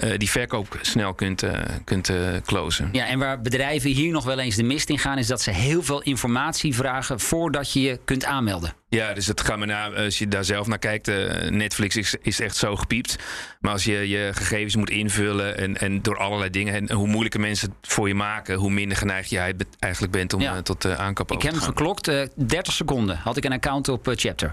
eh, 0.00 0.18
die 0.18 0.30
verkoop 0.30 0.78
snel 0.80 1.14
kunt, 1.14 1.42
eh, 1.42 1.58
kunt 1.84 2.08
eh, 2.08 2.16
closen. 2.46 2.88
Ja, 2.92 3.06
en 3.06 3.18
waar 3.18 3.40
bedrijven 3.40 3.90
hier 3.90 4.12
nog 4.12 4.24
wel 4.24 4.38
eens 4.38 4.56
de 4.56 4.62
mist 4.62 4.88
in 4.90 4.98
gaan, 4.98 5.18
is 5.18 5.26
dat 5.26 5.42
ze 5.42 5.50
heel 5.50 5.82
veel 5.82 6.02
informatie 6.02 6.74
vragen 6.74 7.20
voordat 7.20 7.72
je 7.72 7.80
je 7.80 8.00
kunt 8.04 8.24
aanmelden. 8.24 8.72
Ja, 8.88 9.12
dus 9.12 9.26
het 9.26 9.40
gaat 9.40 9.58
me 9.58 9.66
na, 9.66 9.88
als 9.90 10.18
je 10.18 10.28
daar 10.28 10.44
zelf 10.44 10.66
naar 10.66 10.78
kijkt, 10.78 11.08
eh, 11.08 11.50
Netflix 11.50 11.96
is, 11.96 12.14
is 12.22 12.40
echt 12.40 12.56
zo 12.56 12.76
gepiept. 12.76 13.16
Maar 13.60 13.72
als 13.72 13.84
je 13.84 14.08
je 14.08 14.30
gegevens 14.34 14.76
moet 14.76 14.90
invullen 14.90 15.56
en, 15.58 15.76
en 15.78 16.02
door 16.02 16.18
allerlei 16.18 16.50
dingen, 16.50 16.74
en 16.74 16.92
hoe 16.96 17.06
moeilijker 17.08 17.40
mensen 17.40 17.74
het 17.80 17.92
voor 17.92 18.08
je 18.08 18.14
maken, 18.14 18.54
hoe 18.56 18.70
minder 18.70 18.96
geneigd 18.96 19.30
jij 19.30 19.54
eigenlijk 19.78 20.12
bent 20.12 20.32
om 20.32 20.40
Ja. 20.40 20.62
tot 20.62 20.82
de 20.82 20.96
aankoop 20.96 21.32
Ik 21.32 21.42
heb 21.42 21.50
hem 21.52 21.60
gaan. 21.60 21.68
geklokt, 21.70 22.08
eh 22.08 22.22
30 22.34 22.72
seconden 22.72 23.16
had 23.16 23.36
ik 23.36 23.44
een 23.44 23.52
account 23.52 23.88
op 23.88 24.10
Chapter. 24.14 24.50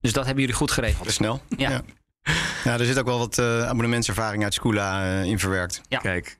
Dus 0.00 0.12
dat 0.12 0.24
hebben 0.24 0.42
jullie 0.42 0.58
goed 0.58 0.70
geregeld. 0.70 1.10
snel. 1.12 1.40
Ja. 1.56 1.70
Ja. 1.70 1.80
Ja, 2.64 2.78
er 2.78 2.84
zit 2.84 2.98
ook 2.98 3.06
wel 3.06 3.18
wat 3.18 3.38
eh, 3.38 3.62
abonnementservaring 3.66 4.44
uit 4.44 4.54
Scula 4.54 5.04
eh, 5.04 5.24
in 5.24 5.38
verwerkt. 5.38 5.80
Ja. 5.88 5.98
Kijk. 5.98 6.38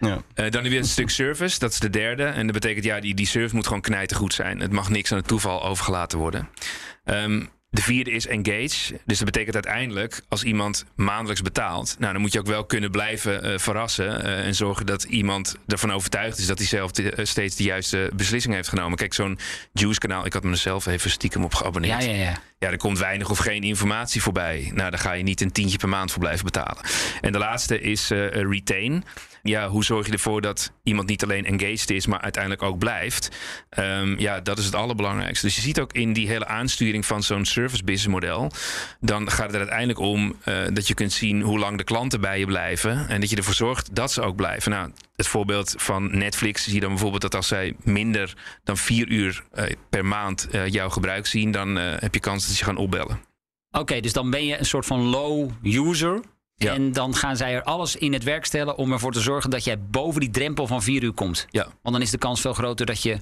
Ja. 0.00 0.22
Eh, 0.34 0.50
dan 0.50 0.62
weer 0.62 0.78
een 0.78 0.84
stuk 0.84 1.10
service, 1.10 1.58
dat 1.58 1.72
is 1.72 1.78
de 1.78 1.90
derde. 1.90 2.24
En 2.24 2.44
dat 2.44 2.54
betekent, 2.54 2.84
ja, 2.84 3.00
die, 3.00 3.14
die 3.14 3.26
service 3.26 3.54
moet 3.54 3.66
gewoon 3.66 3.82
knijtergoed 3.82 4.34
zijn. 4.34 4.60
Het 4.60 4.72
mag 4.72 4.88
niks 4.88 5.12
aan 5.12 5.18
het 5.18 5.26
toeval 5.26 5.64
overgelaten 5.64 6.18
worden. 6.18 6.48
Ehm, 7.04 7.42
de 7.70 7.82
vierde 7.82 8.10
is 8.10 8.26
engage. 8.26 9.00
Dus 9.04 9.16
dat 9.16 9.24
betekent 9.24 9.54
uiteindelijk, 9.54 10.20
als 10.28 10.44
iemand 10.44 10.84
maandelijks 10.96 11.42
betaalt... 11.42 11.96
Nou, 11.98 12.12
dan 12.12 12.20
moet 12.20 12.32
je 12.32 12.38
ook 12.38 12.46
wel 12.46 12.64
kunnen 12.64 12.90
blijven 12.90 13.42
eh, 13.42 13.58
verrassen... 13.58 14.24
eh, 14.24 14.46
en 14.46 14.54
zorgen 14.54 14.86
dat 14.86 15.02
iemand 15.02 15.56
ervan 15.66 15.92
overtuigd 15.92 16.38
is... 16.38 16.46
dat 16.46 16.58
hij 16.58 16.66
zelf 16.66 16.90
de- 16.90 17.20
steeds 17.22 17.56
de 17.56 17.62
juiste 17.62 18.10
beslissing 18.16 18.54
heeft 18.54 18.68
genomen. 18.68 18.98
Kijk, 18.98 19.14
zo'n 19.14 19.38
Juice-kanaal, 19.72 20.26
ik 20.26 20.32
had 20.32 20.44
me 20.44 20.50
er 20.50 20.56
zelf 20.56 20.86
even 20.86 21.10
stiekem 21.10 21.44
op 21.44 21.54
geabonneerd. 21.54 22.04
Ja, 22.04 22.10
ja, 22.10 22.22
ja. 22.22 22.38
Ja, 22.64 22.70
er 22.70 22.76
komt 22.76 22.98
weinig 22.98 23.30
of 23.30 23.38
geen 23.38 23.62
informatie 23.62 24.22
voorbij. 24.22 24.70
Nou, 24.74 24.90
daar 24.90 24.98
ga 24.98 25.12
je 25.12 25.22
niet 25.22 25.40
een 25.40 25.52
tientje 25.52 25.78
per 25.78 25.88
maand 25.88 26.10
voor 26.10 26.20
blijven 26.20 26.44
betalen. 26.44 26.82
En 27.20 27.32
de 27.32 27.38
laatste 27.38 27.80
is 27.80 28.10
eh, 28.10 28.28
retain. 28.28 29.04
Ja, 29.42 29.68
hoe 29.68 29.84
zorg 29.84 30.06
je 30.06 30.12
ervoor 30.12 30.40
dat 30.40 30.72
iemand 30.82 31.08
niet 31.08 31.22
alleen 31.22 31.46
engaged 31.46 31.90
is, 31.90 32.06
maar 32.06 32.20
uiteindelijk 32.20 32.62
ook 32.62 32.78
blijft? 32.78 33.28
Ehm, 33.70 34.18
ja, 34.18 34.40
dat 34.40 34.58
is 34.58 34.64
het 34.64 34.74
allerbelangrijkste. 34.74 35.46
Dus 35.46 35.56
je 35.56 35.60
ziet 35.60 35.80
ook 35.80 35.92
in 35.92 36.12
die 36.12 36.28
hele 36.28 36.46
aansturing 36.46 37.06
van 37.06 37.22
zo'n 37.22 37.44
service 37.44 37.84
business 37.84 38.14
model, 38.14 38.52
dan 39.00 39.30
gaat 39.30 39.46
het 39.46 39.52
er 39.52 39.60
uiteindelijk 39.60 39.98
om 39.98 40.36
eh, 40.44 40.54
dat 40.72 40.88
je 40.88 40.94
kunt 40.94 41.12
zien 41.12 41.42
hoe 41.42 41.58
lang 41.58 41.78
de 41.78 41.84
klanten 41.84 42.20
bij 42.20 42.38
je 42.38 42.46
blijven 42.46 43.08
en 43.08 43.20
dat 43.20 43.30
je 43.30 43.36
ervoor 43.36 43.54
zorgt 43.54 43.94
dat 43.94 44.12
ze 44.12 44.22
ook 44.22 44.36
blijven. 44.36 44.70
Nou, 44.70 44.90
het 45.16 45.26
voorbeeld 45.26 45.74
van 45.76 46.18
Netflix 46.18 46.64
zie 46.64 46.74
je 46.74 46.80
dan 46.80 46.88
bijvoorbeeld 46.88 47.22
dat 47.22 47.34
als 47.34 47.48
zij 47.48 47.74
minder 47.82 48.34
dan 48.64 48.76
vier 48.76 49.08
uur 49.08 49.44
eh, 49.52 49.64
per 49.88 50.04
maand 50.04 50.48
eh, 50.50 50.66
jouw 50.66 50.88
gebruik 50.88 51.26
zien, 51.26 51.50
dan 51.50 51.78
eh, 51.78 51.92
heb 51.98 52.14
je 52.14 52.20
kans 52.20 52.46
dat 52.56 52.66
ze 52.66 52.72
gaan 52.72 52.82
opbellen. 52.84 53.20
Oké, 53.70 54.00
dus 54.00 54.12
dan 54.12 54.30
ben 54.30 54.46
je 54.46 54.58
een 54.58 54.66
soort 54.66 54.86
van 54.86 55.00
low 55.00 55.50
user. 55.62 56.20
Ja. 56.56 56.72
En 56.72 56.92
dan 56.92 57.14
gaan 57.14 57.36
zij 57.36 57.54
er 57.54 57.62
alles 57.62 57.96
in 57.96 58.12
het 58.12 58.22
werk 58.22 58.44
stellen 58.44 58.76
om 58.76 58.92
ervoor 58.92 59.12
te 59.12 59.20
zorgen 59.20 59.50
dat 59.50 59.64
jij 59.64 59.80
boven 59.80 60.20
die 60.20 60.30
drempel 60.30 60.66
van 60.66 60.82
4 60.82 61.02
uur 61.02 61.12
komt. 61.12 61.46
Ja. 61.50 61.62
Want 61.62 61.94
dan 61.94 62.02
is 62.02 62.10
de 62.10 62.18
kans 62.18 62.40
veel 62.40 62.52
groter 62.52 62.86
dat 62.86 63.02
je 63.02 63.18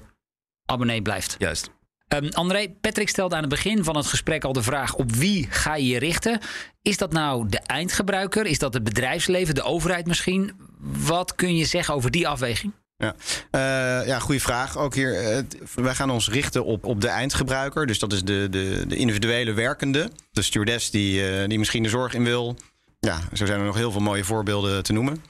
abonnee 0.65 1.01
blijft. 1.01 1.35
Juist. 1.37 1.71
Ehm, 2.07 2.27
André, 2.27 2.69
Patrick 2.81 3.09
stelde 3.09 3.35
aan 3.35 3.41
het 3.41 3.49
begin 3.49 3.83
van 3.83 3.95
het 3.95 4.05
gesprek 4.05 4.43
al 4.43 4.53
de 4.53 4.63
vraag: 4.63 4.95
op 4.95 5.11
wie 5.11 5.47
ga 5.49 5.75
je 5.75 5.87
je 5.87 5.99
richten? 5.99 6.39
Is 6.81 6.97
dat 6.97 7.11
nou 7.11 7.49
de 7.49 7.59
eindgebruiker? 7.59 8.45
Is 8.45 8.59
dat 8.59 8.73
het 8.73 8.83
bedrijfsleven, 8.83 9.55
de 9.55 9.63
overheid 9.63 10.07
misschien? 10.07 10.51
Wat 10.79 11.35
kun 11.35 11.55
je 11.55 11.65
zeggen 11.65 11.93
over 11.93 12.11
die 12.11 12.27
afweging? 12.27 12.73
Ja, 13.03 13.15
Eh, 13.51 14.07
ja 14.07 14.19
goede 14.19 14.39
vraag. 14.39 14.77
Ook 14.77 14.95
hier, 14.95 15.15
eh, 15.15 15.43
wij 15.75 15.95
gaan 15.95 16.09
ons 16.09 16.29
richten 16.29 16.65
op, 16.65 16.85
op 16.85 17.01
de 17.01 17.07
eindgebruiker. 17.07 17.85
Dus 17.85 17.99
dat 17.99 18.13
is 18.13 18.23
de, 18.23 18.47
de, 18.49 18.83
de 18.87 18.95
individuele 18.95 19.53
werkende. 19.53 20.09
De 20.31 20.41
stewardess 20.41 20.91
die, 20.91 21.29
eh, 21.29 21.47
die 21.47 21.59
misschien 21.59 21.83
de 21.83 21.89
zorg 21.89 22.13
in 22.13 22.23
wil. 22.23 22.57
Ja, 22.99 23.19
zo 23.33 23.45
zijn 23.45 23.59
er 23.59 23.65
nog 23.65 23.75
heel 23.75 23.91
veel 23.91 24.01
mooie 24.01 24.23
voorbeelden 24.23 24.83
te 24.83 24.93
noemen. 24.93 25.23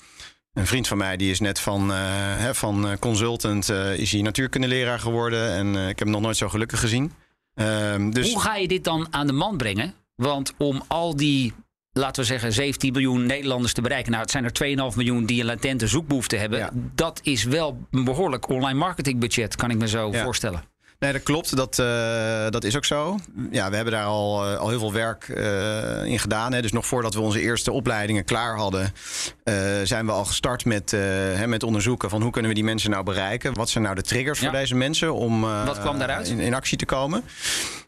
Een 0.53 0.67
vriend 0.67 0.87
van 0.87 0.97
mij 0.97 1.17
die 1.17 1.31
is 1.31 1.39
net 1.39 1.59
van, 1.59 1.93
van 2.51 2.97
consultant 2.99 3.69
is 3.97 4.11
hij 4.11 4.21
natuurkundeleraar 4.21 4.99
geworden. 4.99 5.49
En 5.51 5.75
ik 5.75 5.87
heb 5.87 5.99
hem 5.99 6.09
nog 6.09 6.21
nooit 6.21 6.37
zo 6.37 6.49
gelukkig 6.49 6.79
gezien. 6.79 7.13
Ehm, 7.55 8.09
dus 8.09 8.31
Hoe 8.31 8.41
ga 8.41 8.55
je 8.55 8.67
dit 8.67 8.83
dan 8.83 9.07
aan 9.09 9.27
de 9.27 9.33
man 9.33 9.57
brengen? 9.57 9.93
Want 10.15 10.53
om 10.57 10.83
al 10.87 11.15
die, 11.15 11.53
laten 11.93 12.21
we 12.21 12.27
zeggen, 12.27 12.53
17 12.53 12.91
miljoen 12.91 13.25
Nederlanders 13.25 13.73
te 13.73 13.81
bereiken. 13.81 14.11
Nou, 14.11 14.23
het 14.23 14.31
zijn 14.31 14.43
er 14.43 14.91
2,5 14.91 14.95
miljoen 14.95 15.25
die 15.25 15.39
een 15.39 15.45
latente 15.45 15.87
zoekbehoefte 15.87 16.35
hebben. 16.35 16.59
Ja. 16.59 16.69
Dat 16.95 17.19
is 17.23 17.43
wel 17.43 17.87
een 17.91 18.03
behoorlijk 18.03 18.49
online 18.49 18.79
marketingbudget, 18.79 19.55
kan 19.55 19.69
ik 19.69 19.77
me 19.77 19.87
zo 19.87 20.11
Ja. 20.11 20.23
voorstellen. 20.23 20.71
Nee, 20.99 21.11
dat 21.11 21.23
klopt. 21.23 21.55
Dat, 21.55 21.77
uh, 21.79 22.49
dat 22.49 22.63
is 22.63 22.75
ook 22.75 22.85
zo. 22.85 23.19
Ja, 23.51 23.69
we 23.69 23.75
hebben 23.75 23.93
daar 23.93 24.05
al, 24.05 24.51
uh, 24.51 24.57
al 24.57 24.69
heel 24.69 24.79
veel 24.79 24.93
werk 24.93 25.27
uh, 25.27 26.05
in 26.05 26.19
gedaan. 26.19 26.53
Hè. 26.53 26.61
Dus 26.61 26.71
nog 26.71 26.85
voordat 26.85 27.13
we 27.13 27.19
onze 27.21 27.41
eerste 27.41 27.71
opleidingen 27.71 28.25
klaar 28.25 28.57
hadden, 28.57 28.93
zijn 29.83 30.05
we 30.05 30.11
al 30.11 30.25
gestart 30.25 30.65
met, 30.65 30.91
hè, 30.91 31.47
met 31.47 31.63
onderzoeken 31.63 32.09
van 32.09 32.21
hoe 32.21 32.31
kunnen 32.31 32.49
we 32.49 32.55
die 32.55 32.65
mensen 32.65 32.89
nou 32.89 33.03
bereiken. 33.03 33.53
Wat 33.53 33.69
zijn 33.69 33.83
nou 33.83 33.95
de 33.95 34.01
triggers 34.01 34.39
ja. 34.39 34.49
voor 34.49 34.59
deze 34.59 34.75
mensen 34.75 35.13
om 35.13 35.41
Wat 35.41 35.79
kwam 35.79 35.99
daaruit? 35.99 36.27
In, 36.27 36.39
in 36.39 36.53
actie 36.53 36.77
te 36.77 36.85
komen? 36.85 37.23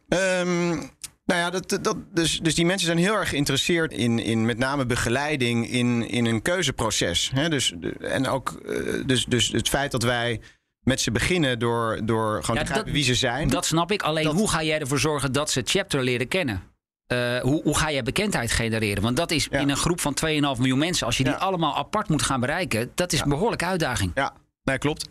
Um, 0.08 0.91
nou 1.26 1.40
ja, 1.40 1.50
dat, 1.50 1.80
dat, 1.82 1.98
dus, 2.14 2.40
dus 2.40 2.56
die 2.56 2.66
mensen 2.66 2.86
zijn 2.86 2.98
heel 2.98 3.16
erg 3.16 3.30
geïnteresseerd 3.30 3.94
in, 3.94 4.20
in 4.20 4.46
met 4.46 4.58
name 4.58 4.86
begeleiding 4.86 5.70
in, 5.70 6.10
in 6.10 6.26
een 6.26 6.42
keuzeproces. 6.42 7.32
Hè? 7.34 7.50
Dus, 7.50 7.74
en 8.00 8.28
ook 8.28 8.62
dus, 9.06 9.26
dus 9.26 9.52
het 9.52 9.70
feit 9.70 9.92
dat 9.92 10.04
wij 10.04 10.40
met 10.86 11.02
ze 11.02 11.12
beginnen 11.12 11.60
door, 11.60 12.00
door 12.04 12.44
gewoon 12.44 12.58
te 12.58 12.68
begrijpen 12.68 12.94
wie 12.94 13.04
ze 13.04 13.16
zijn. 13.16 13.50
Dat 13.50 13.66
snap 13.66 13.92
ik. 13.92 14.02
Alleen 14.02 14.26
hoe 14.26 14.50
ga 14.50 14.64
jij 14.64 14.80
ervoor 14.80 15.00
zorgen 15.00 15.32
dat 15.32 15.52
ze 15.52 15.62
Chapter 15.66 16.04
leren 16.04 16.28
kennen? 16.28 16.62
Uh, 17.08 17.40
hoe, 17.40 17.62
hoe, 17.64 17.78
ga 17.78 17.92
jij 17.92 18.04
bekendheid 18.04 18.52
genereren? 18.52 19.04
Want 19.04 19.18
dat 19.18 19.32
is 19.32 19.48
in 19.48 19.70
een 19.70 19.78
groep 19.78 20.00
van 20.00 20.18
2,5 20.26 20.30
miljoen 20.30 20.78
mensen. 20.78 21.06
Als 21.06 21.18
je 21.18 21.24
die 21.24 21.34
allemaal 21.34 21.76
apart 21.76 22.10
moet 22.10 22.22
gaan 22.22 22.40
bereiken, 22.40 22.92
dat 22.96 23.14
is 23.14 23.22
een 23.22 23.30
behoorlijke 23.30 23.66
uitdaging. 23.66 24.12
Ja, 24.16 24.34
Nee, 24.64 24.78
klopt. 24.78 25.10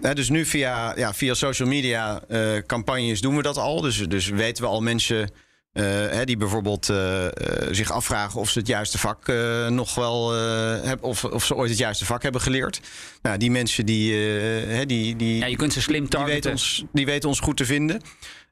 dus 0.00 0.28
nu 0.28 0.44
via, 0.46 0.96
ja, 0.96 1.14
via 1.14 1.34
social 1.34 1.68
media 1.68 2.22
uh, 2.28 2.58
campagnes 2.66 3.20
doen 3.20 3.36
we 3.36 3.42
dat 3.42 3.56
al. 3.56 3.80
Dus, 3.80 4.08
dus 4.08 4.28
weten 4.28 4.62
we 4.62 4.68
al 4.68 4.82
mensen 4.82 5.30
uh, 5.74 6.20
die 6.24 6.36
bijvoorbeeld 6.36 6.88
uh, 6.88 7.26
zich 7.70 7.90
afvragen 7.90 8.40
of 8.40 8.50
ze 8.50 8.58
het 8.58 8.68
juiste 8.68 8.98
vak 8.98 9.32
nog 9.68 9.94
wel 9.94 10.32
hebben, 10.32 11.08
of, 11.08 11.24
of 11.24 11.44
ze 11.44 11.54
ooit 11.54 11.70
het 11.70 11.78
juiste 11.78 12.04
vak 12.04 12.22
hebben 12.22 12.40
geleerd. 12.40 12.80
Nou, 13.22 13.38
die 13.38 13.50
mensen 13.50 13.86
die, 13.86 14.86
die, 14.86 15.16
die. 15.16 15.38
Ja, 15.38 15.46
je 15.46 15.56
kunt 15.56 15.72
ze 15.72 15.80
slim 15.80 16.08
targeten. 16.08 16.32
Die 16.32 16.34
weten 16.34 16.50
ons, 16.50 16.84
die 16.92 17.06
weten 17.06 17.28
ons 17.28 17.40
goed 17.40 17.56
te 17.56 17.64
vinden. 17.64 18.00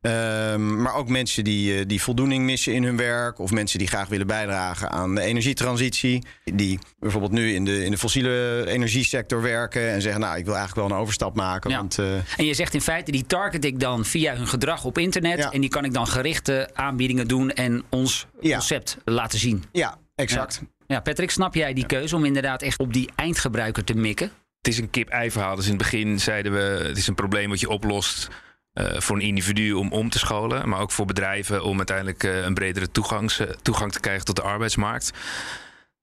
Um, 0.06 0.82
maar 0.82 0.94
ook 0.94 1.08
mensen 1.08 1.44
die, 1.44 1.78
uh, 1.78 1.84
die 1.86 2.02
voldoening 2.02 2.44
missen 2.44 2.74
in 2.74 2.84
hun 2.84 2.96
werk. 2.96 3.38
Of 3.38 3.50
mensen 3.50 3.78
die 3.78 3.88
graag 3.88 4.08
willen 4.08 4.26
bijdragen 4.26 4.90
aan 4.90 5.14
de 5.14 5.20
energietransitie. 5.20 6.24
Die 6.44 6.78
bijvoorbeeld 6.98 7.32
nu 7.32 7.54
in 7.54 7.64
de, 7.64 7.84
in 7.84 7.90
de 7.90 7.98
fossiele 7.98 8.64
energiesector 8.66 9.42
werken. 9.42 9.90
En 9.90 10.02
zeggen, 10.02 10.20
nou, 10.20 10.38
ik 10.38 10.44
wil 10.44 10.56
eigenlijk 10.56 10.88
wel 10.88 10.96
een 10.96 11.02
overstap 11.02 11.36
maken. 11.36 11.70
Ja. 11.70 11.76
Want, 11.76 11.98
uh... 11.98 12.14
En 12.14 12.44
je 12.44 12.54
zegt 12.54 12.74
in 12.74 12.80
feite, 12.80 13.10
die 13.10 13.26
target 13.26 13.64
ik 13.64 13.80
dan 13.80 14.04
via 14.04 14.36
hun 14.36 14.46
gedrag 14.46 14.84
op 14.84 14.98
internet. 14.98 15.38
Ja. 15.38 15.50
En 15.50 15.60
die 15.60 15.70
kan 15.70 15.84
ik 15.84 15.92
dan 15.92 16.06
gerichte 16.06 16.70
aanbiedingen 16.72 17.28
doen 17.28 17.50
en 17.50 17.82
ons 17.88 18.26
ja. 18.40 18.52
concept 18.52 18.96
laten 19.04 19.38
zien. 19.38 19.64
Ja, 19.72 19.98
exact. 20.14 20.62
Ja. 20.86 21.00
Patrick, 21.00 21.30
snap 21.30 21.54
jij 21.54 21.72
die 21.72 21.86
keuze 21.86 22.16
om 22.16 22.24
inderdaad 22.24 22.62
echt 22.62 22.78
op 22.78 22.92
die 22.92 23.10
eindgebruiker 23.14 23.84
te 23.84 23.94
mikken? 23.94 24.30
Het 24.58 24.72
is 24.72 24.78
een 24.78 24.90
kip-ei 24.90 25.30
verhaal. 25.30 25.56
Dus 25.56 25.64
in 25.64 25.70
het 25.70 25.82
begin 25.82 26.20
zeiden 26.20 26.52
we, 26.52 26.84
het 26.88 26.96
is 26.96 27.06
een 27.06 27.14
probleem 27.14 27.48
wat 27.48 27.60
je 27.60 27.68
oplost 27.68 28.28
uh, 28.74 29.00
voor 29.00 29.16
een 29.16 29.22
individu 29.22 29.72
om 29.72 29.92
om 29.92 30.10
te 30.10 30.18
scholen, 30.18 30.68
maar 30.68 30.80
ook 30.80 30.90
voor 30.90 31.06
bedrijven 31.06 31.64
om 31.64 31.76
uiteindelijk 31.76 32.22
uh, 32.22 32.42
een 32.42 32.54
bredere 32.54 32.90
toegangs, 32.90 33.40
toegang 33.62 33.92
te 33.92 34.00
krijgen 34.00 34.24
tot 34.24 34.36
de 34.36 34.42
arbeidsmarkt. 34.42 35.10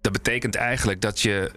Dat 0.02 0.12
betekent 0.12 0.56
eigenlijk 0.56 1.02
dat 1.02 1.22
je 1.22 1.52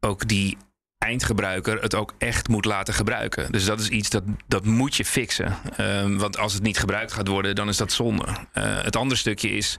ook 0.00 0.28
die 0.28 0.56
eindgebruiker 0.98 1.82
het 1.82 1.94
ook 1.94 2.14
echt 2.18 2.48
moet 2.48 2.64
laten 2.64 2.94
gebruiken. 2.94 3.52
Dus 3.52 3.64
dat 3.64 3.80
is 3.80 3.88
iets 3.88 4.10
dat, 4.10 4.22
dat 4.46 4.64
moet 4.64 4.96
je 4.96 5.04
fixen. 5.04 5.56
Uh, 5.80 6.16
want 6.16 6.38
als 6.38 6.52
het 6.52 6.62
niet 6.62 6.78
gebruikt 6.78 7.12
gaat 7.12 7.28
worden, 7.28 7.54
dan 7.54 7.68
is 7.68 7.76
dat 7.76 7.92
zonde. 7.92 8.26
Het 8.60 8.96
andere 8.96 9.20
stukje 9.20 9.50
is 9.50 9.78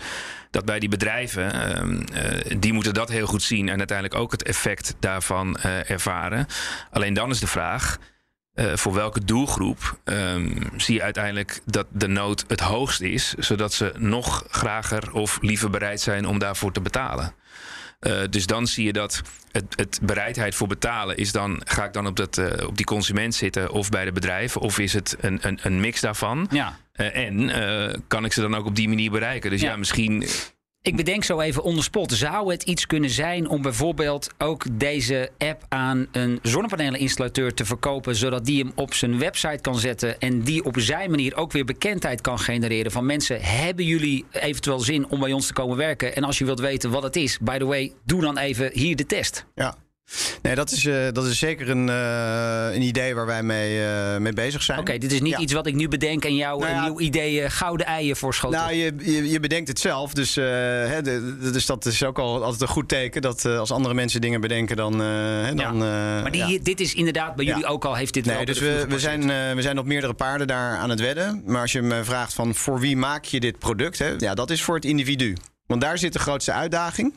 dat 0.51 0.65
bij 0.65 0.79
die 0.79 0.89
bedrijven, 0.89 1.73
uh, 2.13 2.59
die 2.59 2.73
moeten 2.73 2.93
dat 2.93 3.09
heel 3.09 3.27
goed 3.27 3.43
zien 3.43 3.69
en 3.69 3.77
uiteindelijk 3.77 4.21
ook 4.21 4.31
het 4.31 4.43
effect 4.43 4.95
daarvan 4.99 5.57
ervaren. 5.59 6.45
Alleen 6.91 7.13
dan 7.13 7.29
is 7.29 7.39
de 7.39 7.47
vraag 7.47 7.97
uh, 8.59 8.75
voor 8.75 8.93
welke 8.93 9.25
doelgroep 9.25 9.99
um, 10.03 10.69
zie 10.77 10.95
je 10.95 11.03
uiteindelijk 11.03 11.61
dat 11.65 11.87
de 11.91 12.07
nood 12.07 12.45
het 12.47 12.59
hoogst 12.59 13.01
is, 13.01 13.33
zodat 13.33 13.73
ze 13.73 13.93
nog 13.97 14.45
grager 14.49 15.13
of 15.13 15.37
liever 15.41 15.69
bereid 15.69 16.01
zijn 16.01 16.27
om 16.27 16.39
daarvoor 16.39 16.71
te 16.71 16.81
betalen. 16.81 17.33
Uh, 17.99 18.21
dus 18.29 18.45
dan 18.45 18.67
zie 18.67 18.85
je 18.85 18.93
dat 18.93 19.21
het, 19.51 19.65
het, 19.75 19.99
bereidheid 20.01 20.55
voor 20.55 20.67
betalen 20.67 21.17
is 21.17 21.31
dan, 21.31 21.61
ga 21.65 21.85
ik 21.85 21.93
dan 21.93 22.07
op, 22.07 22.15
dat, 22.15 22.37
uh, 22.37 22.67
op 22.67 22.77
die 22.77 22.85
consument 22.85 23.35
zitten 23.35 23.71
of 23.71 23.89
bij 23.89 24.05
de 24.05 24.11
bedrijven, 24.11 24.61
of 24.61 24.79
is 24.79 24.93
het 24.93 25.15
een, 25.19 25.39
een, 25.41 25.59
een 25.61 25.79
mix 25.79 26.01
daarvan? 26.01 26.47
Ja. 26.51 26.77
en 26.93 27.51
kan 28.07 28.25
ik 28.25 28.33
ze 28.33 28.41
dan 28.41 28.55
ook 28.55 28.65
op 28.65 28.75
die 28.75 28.87
manier 28.87 29.11
bereiken? 29.11 29.49
Dus 29.49 29.61
ja, 29.61 29.69
ja 29.69 29.77
misschien 29.77 30.27
ik 30.81 30.95
bedenk 30.95 31.23
zo 31.23 31.39
even 31.39 31.63
onder 31.63 31.83
spot. 31.83 32.11
Zou 32.11 32.51
het 32.51 32.63
iets 32.63 32.85
kunnen 32.87 33.09
zijn 33.09 33.49
om 33.49 33.61
bijvoorbeeld 33.61 34.29
ook 34.37 34.65
deze 34.71 35.31
app 35.37 35.65
aan 35.67 36.07
een 36.11 36.39
zonnepaneleninstallateur 36.41 37.53
te 37.53 37.65
verkopen, 37.65 38.15
zodat 38.15 38.45
die 38.45 38.63
hem 38.63 38.71
op 38.75 38.93
zijn 38.93 39.19
website 39.19 39.61
kan 39.61 39.75
zetten 39.75 40.19
en 40.19 40.41
die 40.41 40.65
op 40.65 40.79
zijn 40.79 41.09
manier 41.09 41.35
ook 41.35 41.51
weer 41.51 41.65
bekendheid 41.65 42.21
kan 42.21 42.39
genereren 42.39 42.91
van 42.91 43.05
mensen, 43.05 43.41
hebben 43.41 43.85
jullie 43.85 44.25
eventueel 44.31 44.79
zin 44.79 45.09
om 45.09 45.19
bij 45.19 45.33
ons 45.33 45.47
te 45.47 45.53
komen 45.53 45.77
werken? 45.77 46.15
En 46.15 46.23
als 46.23 46.37
je 46.37 46.45
wilt 46.45 46.59
weten 46.59 46.91
wat 46.91 47.03
het 47.03 47.15
is, 47.15 47.39
by 47.39 47.57
the 47.57 47.65
way, 47.65 47.93
doe 48.05 48.21
dan 48.21 48.37
even 48.37 48.69
hier 48.73 48.95
de 48.95 49.05
test. 49.05 49.45
Ja. 49.55 49.75
Nee, 50.41 50.55
dat 50.55 50.71
is, 50.71 50.83
uh, 50.83 51.07
dat 51.11 51.25
is 51.25 51.39
zeker 51.39 51.69
een, 51.69 51.87
uh, 51.87 52.75
een 52.75 52.81
idee 52.81 53.15
waar 53.15 53.25
wij 53.25 53.43
mee, 53.43 53.79
uh, 53.79 54.17
mee 54.17 54.33
bezig 54.33 54.63
zijn. 54.63 54.79
Oké, 54.79 54.97
dit 54.97 55.11
is 55.11 55.21
niet 55.21 55.33
ja. 55.33 55.39
iets 55.39 55.53
wat 55.53 55.67
ik 55.67 55.75
nu 55.75 55.87
bedenk 55.87 56.25
en 56.25 56.35
jou 56.35 56.59
nou 56.59 56.71
ja, 56.71 56.85
nieuw 56.85 56.99
idee 56.99 57.49
gouden 57.49 57.85
eieren 57.85 58.17
voorschoten. 58.17 58.59
Nou, 58.59 58.73
je, 58.73 58.93
je, 58.99 59.29
je, 59.29 59.39
bedenkt 59.39 59.67
het 59.67 59.79
zelf. 59.79 60.13
Dus, 60.13 60.35
hè, 60.35 61.01
de, 61.01 61.37
dus 61.51 61.65
dat 61.65 61.85
is 61.85 62.03
ook 62.03 62.19
al 62.19 62.43
altijd 62.43 62.61
een 62.61 62.67
goed 62.67 62.87
teken. 62.87 63.21
Dat 63.21 63.45
als 63.45 63.71
andere 63.71 63.93
mensen 63.93 64.21
dingen 64.21 64.41
bedenken, 64.41 64.75
dan. 64.75 64.99
Hè, 64.99 65.55
dan 65.55 65.77
ja. 65.77 66.21
maar 66.21 66.31
die, 66.31 66.61
dit 66.61 66.79
is 66.79 66.93
inderdaad 66.93 67.35
bij 67.35 67.45
jullie 67.45 67.65
ook 67.65 67.85
al, 67.85 67.95
heeft 67.95 68.13
dit 68.13 68.25
nee, 68.25 68.35
wel. 68.35 68.45
Dus 68.45 68.59
we, 68.59 68.85
we, 68.89 68.99
zijn, 68.99 69.27
we 69.55 69.61
zijn 69.61 69.79
op 69.79 69.85
meerdere 69.85 70.13
paarden 70.13 70.47
daar 70.47 70.77
aan 70.77 70.89
het 70.89 70.99
wedden. 70.99 71.43
Maar 71.45 71.61
als 71.61 71.71
je 71.71 71.81
me 71.81 72.03
vraagt 72.03 72.33
van 72.33 72.55
voor 72.55 72.79
wie 72.79 72.97
maak 72.97 73.25
je 73.25 73.39
dit 73.39 73.59
product? 73.59 73.99
Hè? 73.99 74.13
Ja, 74.17 74.33
dat 74.33 74.49
is 74.49 74.61
voor 74.61 74.75
het 74.75 74.85
individu. 74.85 75.35
Want 75.65 75.81
daar 75.81 75.97
zit 75.97 76.13
de 76.13 76.19
grootste 76.19 76.51
uitdaging 76.51 77.13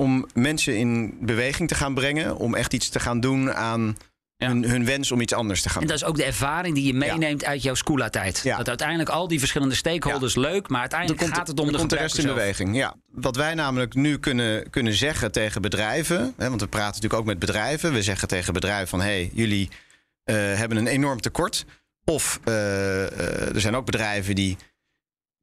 om 0.00 0.26
mensen 0.34 0.76
in 0.76 1.18
beweging 1.20 1.68
te 1.68 1.74
gaan 1.74 1.94
brengen. 1.94 2.36
Om 2.36 2.54
echt 2.54 2.72
iets 2.72 2.88
te 2.88 3.00
gaan 3.00 3.20
doen 3.20 3.54
aan 3.54 3.96
ja. 4.36 4.48
hun, 4.48 4.64
hun, 4.64 4.84
wens 4.84 5.12
om 5.12 5.20
iets 5.20 5.34
anders 5.34 5.62
te 5.62 5.68
gaan 5.68 5.80
doen. 5.80 5.90
En 5.90 5.96
dat 5.96 6.02
is 6.02 6.08
ook 6.08 6.16
de 6.16 6.24
ervaring 6.24 6.74
die 6.74 6.86
je 6.86 6.94
meeneemt 6.94 7.40
ja. 7.40 7.46
uit 7.46 7.62
jouw 7.62 7.74
schoolatijd. 7.74 8.40
Ja. 8.44 8.56
Dat 8.56 8.68
uiteindelijk 8.68 9.08
al 9.08 9.28
die 9.28 9.38
verschillende 9.38 9.74
stakeholders 9.74 10.36
leuk, 10.36 10.68
maar 10.68 10.80
uiteindelijk 10.80 11.34
gaat 11.34 11.46
het 11.46 11.60
om 11.60 11.72
de, 11.72 11.86
de 11.86 11.96
rest 11.96 12.18
in 12.18 12.26
beweging. 12.26 12.76
Ja. 12.76 12.94
Wat 13.06 13.36
wij 13.36 13.54
namelijk 13.54 13.94
nu 13.94 14.18
kunnen, 14.18 14.70
kunnen 14.70 14.94
zeggen 14.94 15.32
tegen 15.32 15.62
bedrijven, 15.62 16.34
hè, 16.36 16.48
want 16.48 16.60
we 16.60 16.68
praten 16.68 16.94
natuurlijk 16.94 17.20
ook 17.20 17.26
met 17.26 17.38
bedrijven. 17.38 17.92
We 17.92 18.02
zeggen 18.02 18.28
tegen 18.28 18.52
bedrijven 18.52 18.88
van 18.88 19.00
hé, 19.00 19.06
hey, 19.06 19.30
jullie 19.32 19.68
uh, 19.68 20.36
hebben 20.36 20.78
een 20.78 20.86
enorm 20.86 21.20
tekort. 21.20 21.64
Of 22.04 22.40
uh, 22.44 22.54
uh, 22.54 23.54
er 23.54 23.60
zijn 23.60 23.76
ook 23.76 23.86
bedrijven 23.86 24.34
die 24.34 24.56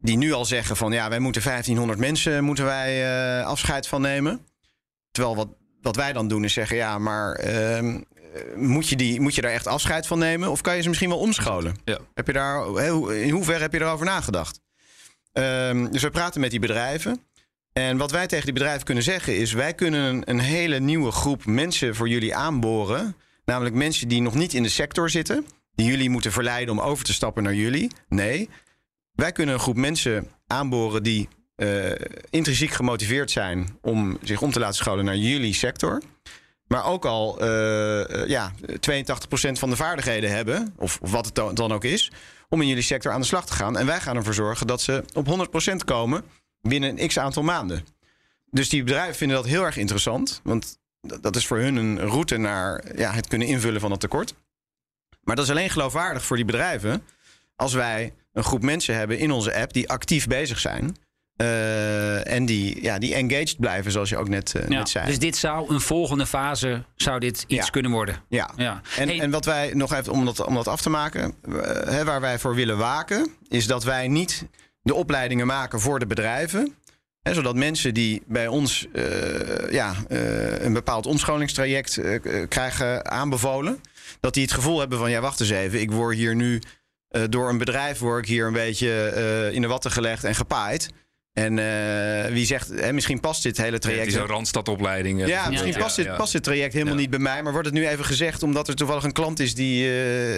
die 0.07 0.17
nu 0.17 0.33
al 0.33 0.45
zeggen 0.45 0.75
van 0.75 0.91
ja, 0.91 1.09
wij 1.09 1.19
moeten 1.19 1.43
1500 1.43 1.99
mensen 1.99 2.43
moeten 2.43 2.65
wij 2.65 3.39
uh, 3.39 3.45
afscheid 3.45 3.87
van 3.87 4.01
nemen. 4.01 4.45
Terwijl 5.11 5.35
wat, 5.35 5.47
wat 5.81 5.95
wij 5.95 6.13
dan 6.13 6.27
doen 6.27 6.43
is 6.43 6.53
zeggen 6.53 6.77
ja, 6.77 6.97
maar 6.97 7.45
uh, 7.45 7.95
moet, 8.55 8.89
je 8.89 8.95
die, 8.95 9.21
moet 9.21 9.35
je 9.35 9.41
daar 9.41 9.51
echt 9.51 9.67
afscheid 9.67 10.07
van 10.07 10.19
nemen? 10.19 10.51
Of 10.51 10.61
kan 10.61 10.75
je 10.75 10.81
ze 10.81 10.87
misschien 10.87 11.09
wel 11.09 11.19
omscholen? 11.19 11.75
Ja. 11.85 11.97
Heb 12.13 12.27
je 12.27 12.33
daar, 12.33 12.83
in 13.13 13.29
hoeverre 13.29 13.61
heb 13.61 13.73
je 13.73 13.79
erover 13.79 14.05
nagedacht? 14.05 14.59
Um, 15.33 15.91
dus 15.91 16.01
we 16.01 16.09
praten 16.09 16.41
met 16.41 16.51
die 16.51 16.59
bedrijven. 16.59 17.21
En 17.73 17.97
wat 17.97 18.11
wij 18.11 18.27
tegen 18.27 18.45
die 18.45 18.53
bedrijven 18.53 18.83
kunnen 18.83 19.03
zeggen 19.03 19.37
is: 19.37 19.53
wij 19.53 19.73
kunnen 19.73 20.03
een, 20.03 20.21
een 20.25 20.39
hele 20.39 20.79
nieuwe 20.79 21.11
groep 21.11 21.45
mensen 21.45 21.95
voor 21.95 22.09
jullie 22.09 22.35
aanboren. 22.35 23.15
Namelijk 23.45 23.75
mensen 23.75 24.07
die 24.07 24.21
nog 24.21 24.35
niet 24.35 24.53
in 24.53 24.63
de 24.63 24.69
sector 24.69 25.09
zitten. 25.09 25.45
Die 25.75 25.87
jullie 25.87 26.09
moeten 26.09 26.31
verleiden 26.31 26.73
om 26.73 26.81
over 26.81 27.05
te 27.05 27.13
stappen 27.13 27.43
naar 27.43 27.53
jullie. 27.53 27.91
Nee, 28.09 28.49
wij 29.17 29.31
kunnen 29.31 29.55
een 29.55 29.61
groep 29.61 29.75
mensen 29.75 30.27
aanboren 30.47 31.03
die 31.03 31.27
uh, 31.55 31.91
intrinsiek 32.29 32.71
gemotiveerd 32.71 33.31
zijn 33.31 33.77
om 33.81 34.17
zich 34.21 34.41
om 34.41 34.51
te 34.51 34.59
laten 34.59 34.75
scholen 34.75 35.05
naar 35.05 35.15
jullie 35.15 35.53
sector. 35.53 36.01
Maar 36.67 36.85
ook 36.85 37.05
al 37.05 37.43
uh, 37.43 38.27
ja, 38.27 38.51
82% 38.51 38.55
van 39.51 39.69
de 39.69 39.75
vaardigheden 39.75 40.31
hebben, 40.31 40.73
of, 40.77 40.99
of 41.01 41.11
wat 41.11 41.25
het 41.25 41.35
dan 41.35 41.71
ook 41.71 41.83
is, 41.83 42.11
om 42.49 42.61
in 42.61 42.67
jullie 42.67 42.83
sector 42.83 43.11
aan 43.11 43.19
de 43.19 43.27
slag 43.27 43.45
te 43.45 43.53
gaan. 43.53 43.77
En 43.77 43.85
wij 43.85 43.99
gaan 43.99 44.15
ervoor 44.15 44.33
zorgen 44.33 44.67
dat 44.67 44.81
ze 44.81 45.03
op 45.13 45.47
100% 45.71 45.75
komen 45.85 46.23
binnen 46.61 47.01
een 47.01 47.07
x 47.07 47.19
aantal 47.19 47.43
maanden. 47.43 47.85
Dus 48.49 48.69
die 48.69 48.83
bedrijven 48.83 49.15
vinden 49.15 49.37
dat 49.37 49.45
heel 49.45 49.63
erg 49.63 49.77
interessant. 49.77 50.41
Want 50.43 50.79
dat 51.21 51.35
is 51.35 51.47
voor 51.47 51.57
hun 51.57 51.75
een 51.75 51.99
route 51.99 52.37
naar 52.37 52.97
ja, 52.97 53.11
het 53.11 53.27
kunnen 53.27 53.47
invullen 53.47 53.81
van 53.81 53.91
het 53.91 53.99
tekort. 53.99 54.33
Maar 55.21 55.35
dat 55.35 55.45
is 55.45 55.51
alleen 55.51 55.69
geloofwaardig 55.69 56.25
voor 56.25 56.35
die 56.35 56.45
bedrijven 56.45 57.03
als 57.55 57.73
wij 57.73 58.13
een 58.37 58.43
groep 58.43 58.63
mensen 58.63 58.95
hebben 58.95 59.17
in 59.17 59.31
onze 59.31 59.55
app 59.55 59.73
die 59.73 59.89
actief 59.89 60.27
bezig 60.27 60.59
zijn. 60.59 60.95
Uh, 61.41 62.27
en 62.27 62.45
die, 62.45 62.83
ja, 62.83 62.99
die 62.99 63.13
engaged 63.13 63.59
blijven, 63.59 63.91
zoals 63.91 64.09
je 64.09 64.17
ook 64.17 64.29
net, 64.29 64.53
uh, 64.57 64.61
ja, 64.61 64.77
net 64.77 64.89
zei. 64.89 65.05
Dus 65.05 65.19
dit 65.19 65.37
zou 65.37 65.73
een 65.73 65.81
volgende 65.81 66.25
fase, 66.25 66.83
zou 66.95 67.19
dit 67.19 67.45
iets 67.47 67.65
ja. 67.65 67.71
kunnen 67.71 67.91
worden? 67.91 68.23
Ja. 68.29 68.49
ja. 68.55 68.81
En, 68.97 69.07
hey. 69.07 69.19
en 69.19 69.31
wat 69.31 69.45
wij 69.45 69.71
nog 69.73 69.93
even, 69.93 70.13
om 70.13 70.25
dat, 70.25 70.45
om 70.45 70.55
dat 70.55 70.67
af 70.67 70.81
te 70.81 70.89
maken, 70.89 71.33
uh, 71.49 71.61
hè, 71.63 72.03
waar 72.03 72.21
wij 72.21 72.39
voor 72.39 72.55
willen 72.55 72.77
waken, 72.77 73.27
is 73.47 73.67
dat 73.67 73.83
wij 73.83 74.07
niet 74.07 74.47
de 74.81 74.93
opleidingen 74.93 75.47
maken 75.47 75.79
voor 75.79 75.99
de 75.99 76.07
bedrijven. 76.07 76.75
Hè, 77.21 77.33
zodat 77.33 77.55
mensen 77.55 77.93
die 77.93 78.23
bij 78.27 78.47
ons 78.47 78.87
ja, 79.69 79.95
een 80.07 80.73
bepaald 80.73 81.05
omscholingstraject 81.05 82.01
krijgen 82.47 83.11
aanbevolen, 83.11 83.81
dat 84.19 84.33
die 84.33 84.43
het 84.43 84.53
gevoel 84.53 84.79
hebben 84.79 84.97
van, 84.97 85.09
ja, 85.09 85.21
wacht 85.21 85.39
eens 85.39 85.49
even, 85.49 85.81
ik 85.81 85.91
word 85.91 86.15
hier 86.15 86.35
nu 86.35 86.61
Eh, 87.17 87.23
door 87.29 87.49
een 87.49 87.57
bedrijf 87.57 87.99
word 87.99 88.23
ik 88.23 88.29
hier 88.29 88.47
een 88.47 88.53
beetje 88.53 89.09
eh, 89.09 89.53
in 89.55 89.61
de 89.61 89.67
watten 89.67 89.91
gelegd 89.91 90.23
en 90.23 90.35
gepaaid. 90.35 90.89
En 91.33 91.59
eh, 91.59 92.31
wie 92.31 92.45
zegt, 92.45 92.67
hè, 92.67 92.93
misschien 92.93 93.19
past 93.19 93.43
dit 93.43 93.57
hele 93.57 93.71
Ja, 93.71 93.77
traject. 93.77 94.05
het 94.05 94.13
is 94.15 94.19
een 94.21 94.27
randstadopleiding. 94.27 95.27
Ja, 95.27 95.49
misschien 95.49 95.71
ja, 95.73 95.77
past, 95.79 95.95
dit, 95.95 96.05
ja. 96.05 96.15
past 96.15 96.31
dit 96.31 96.43
traject 96.43 96.73
helemaal 96.73 96.93
Ja. 96.93 96.99
niet 96.99 97.09
bij 97.09 97.19
mij. 97.19 97.43
Maar 97.43 97.51
wordt 97.51 97.67
het 97.67 97.75
nu 97.77 97.87
even 97.87 98.05
gezegd 98.05 98.43
omdat 98.43 98.67
er 98.67 98.75
toevallig 98.75 99.03
een 99.03 99.11
klant 99.11 99.39
is 99.39 99.55
die, 99.55 99.83
eh, 99.85 99.91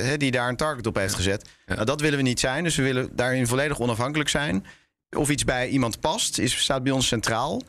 hè, 0.04 0.18
die 0.18 0.32
daar 0.32 0.50
een 0.50 0.56
target 0.56 0.88
op 0.88 0.96
heeft 0.96 1.14
gezet. 1.14 1.50
Ja. 1.66 1.74
Nou, 1.74 1.86
dat 1.86 2.02
willen 2.02 2.18
we 2.18 2.24
niet 2.24 2.40
zijn. 2.40 2.64
Dus 2.64 2.76
we 2.76 2.84
willen 2.84 3.10
daarin 3.16 3.48
volledig 3.48 3.80
onafhankelijk 3.80 4.30
zijn. 4.30 4.66
Of 5.18 5.30
iets 5.30 5.44
bij 5.44 5.68
iemand 5.68 6.00
past, 6.00 6.38
is, 6.38 6.62
staat 6.62 6.84
bij 6.84 6.92
ons 6.92 7.08
centraal. 7.08 7.62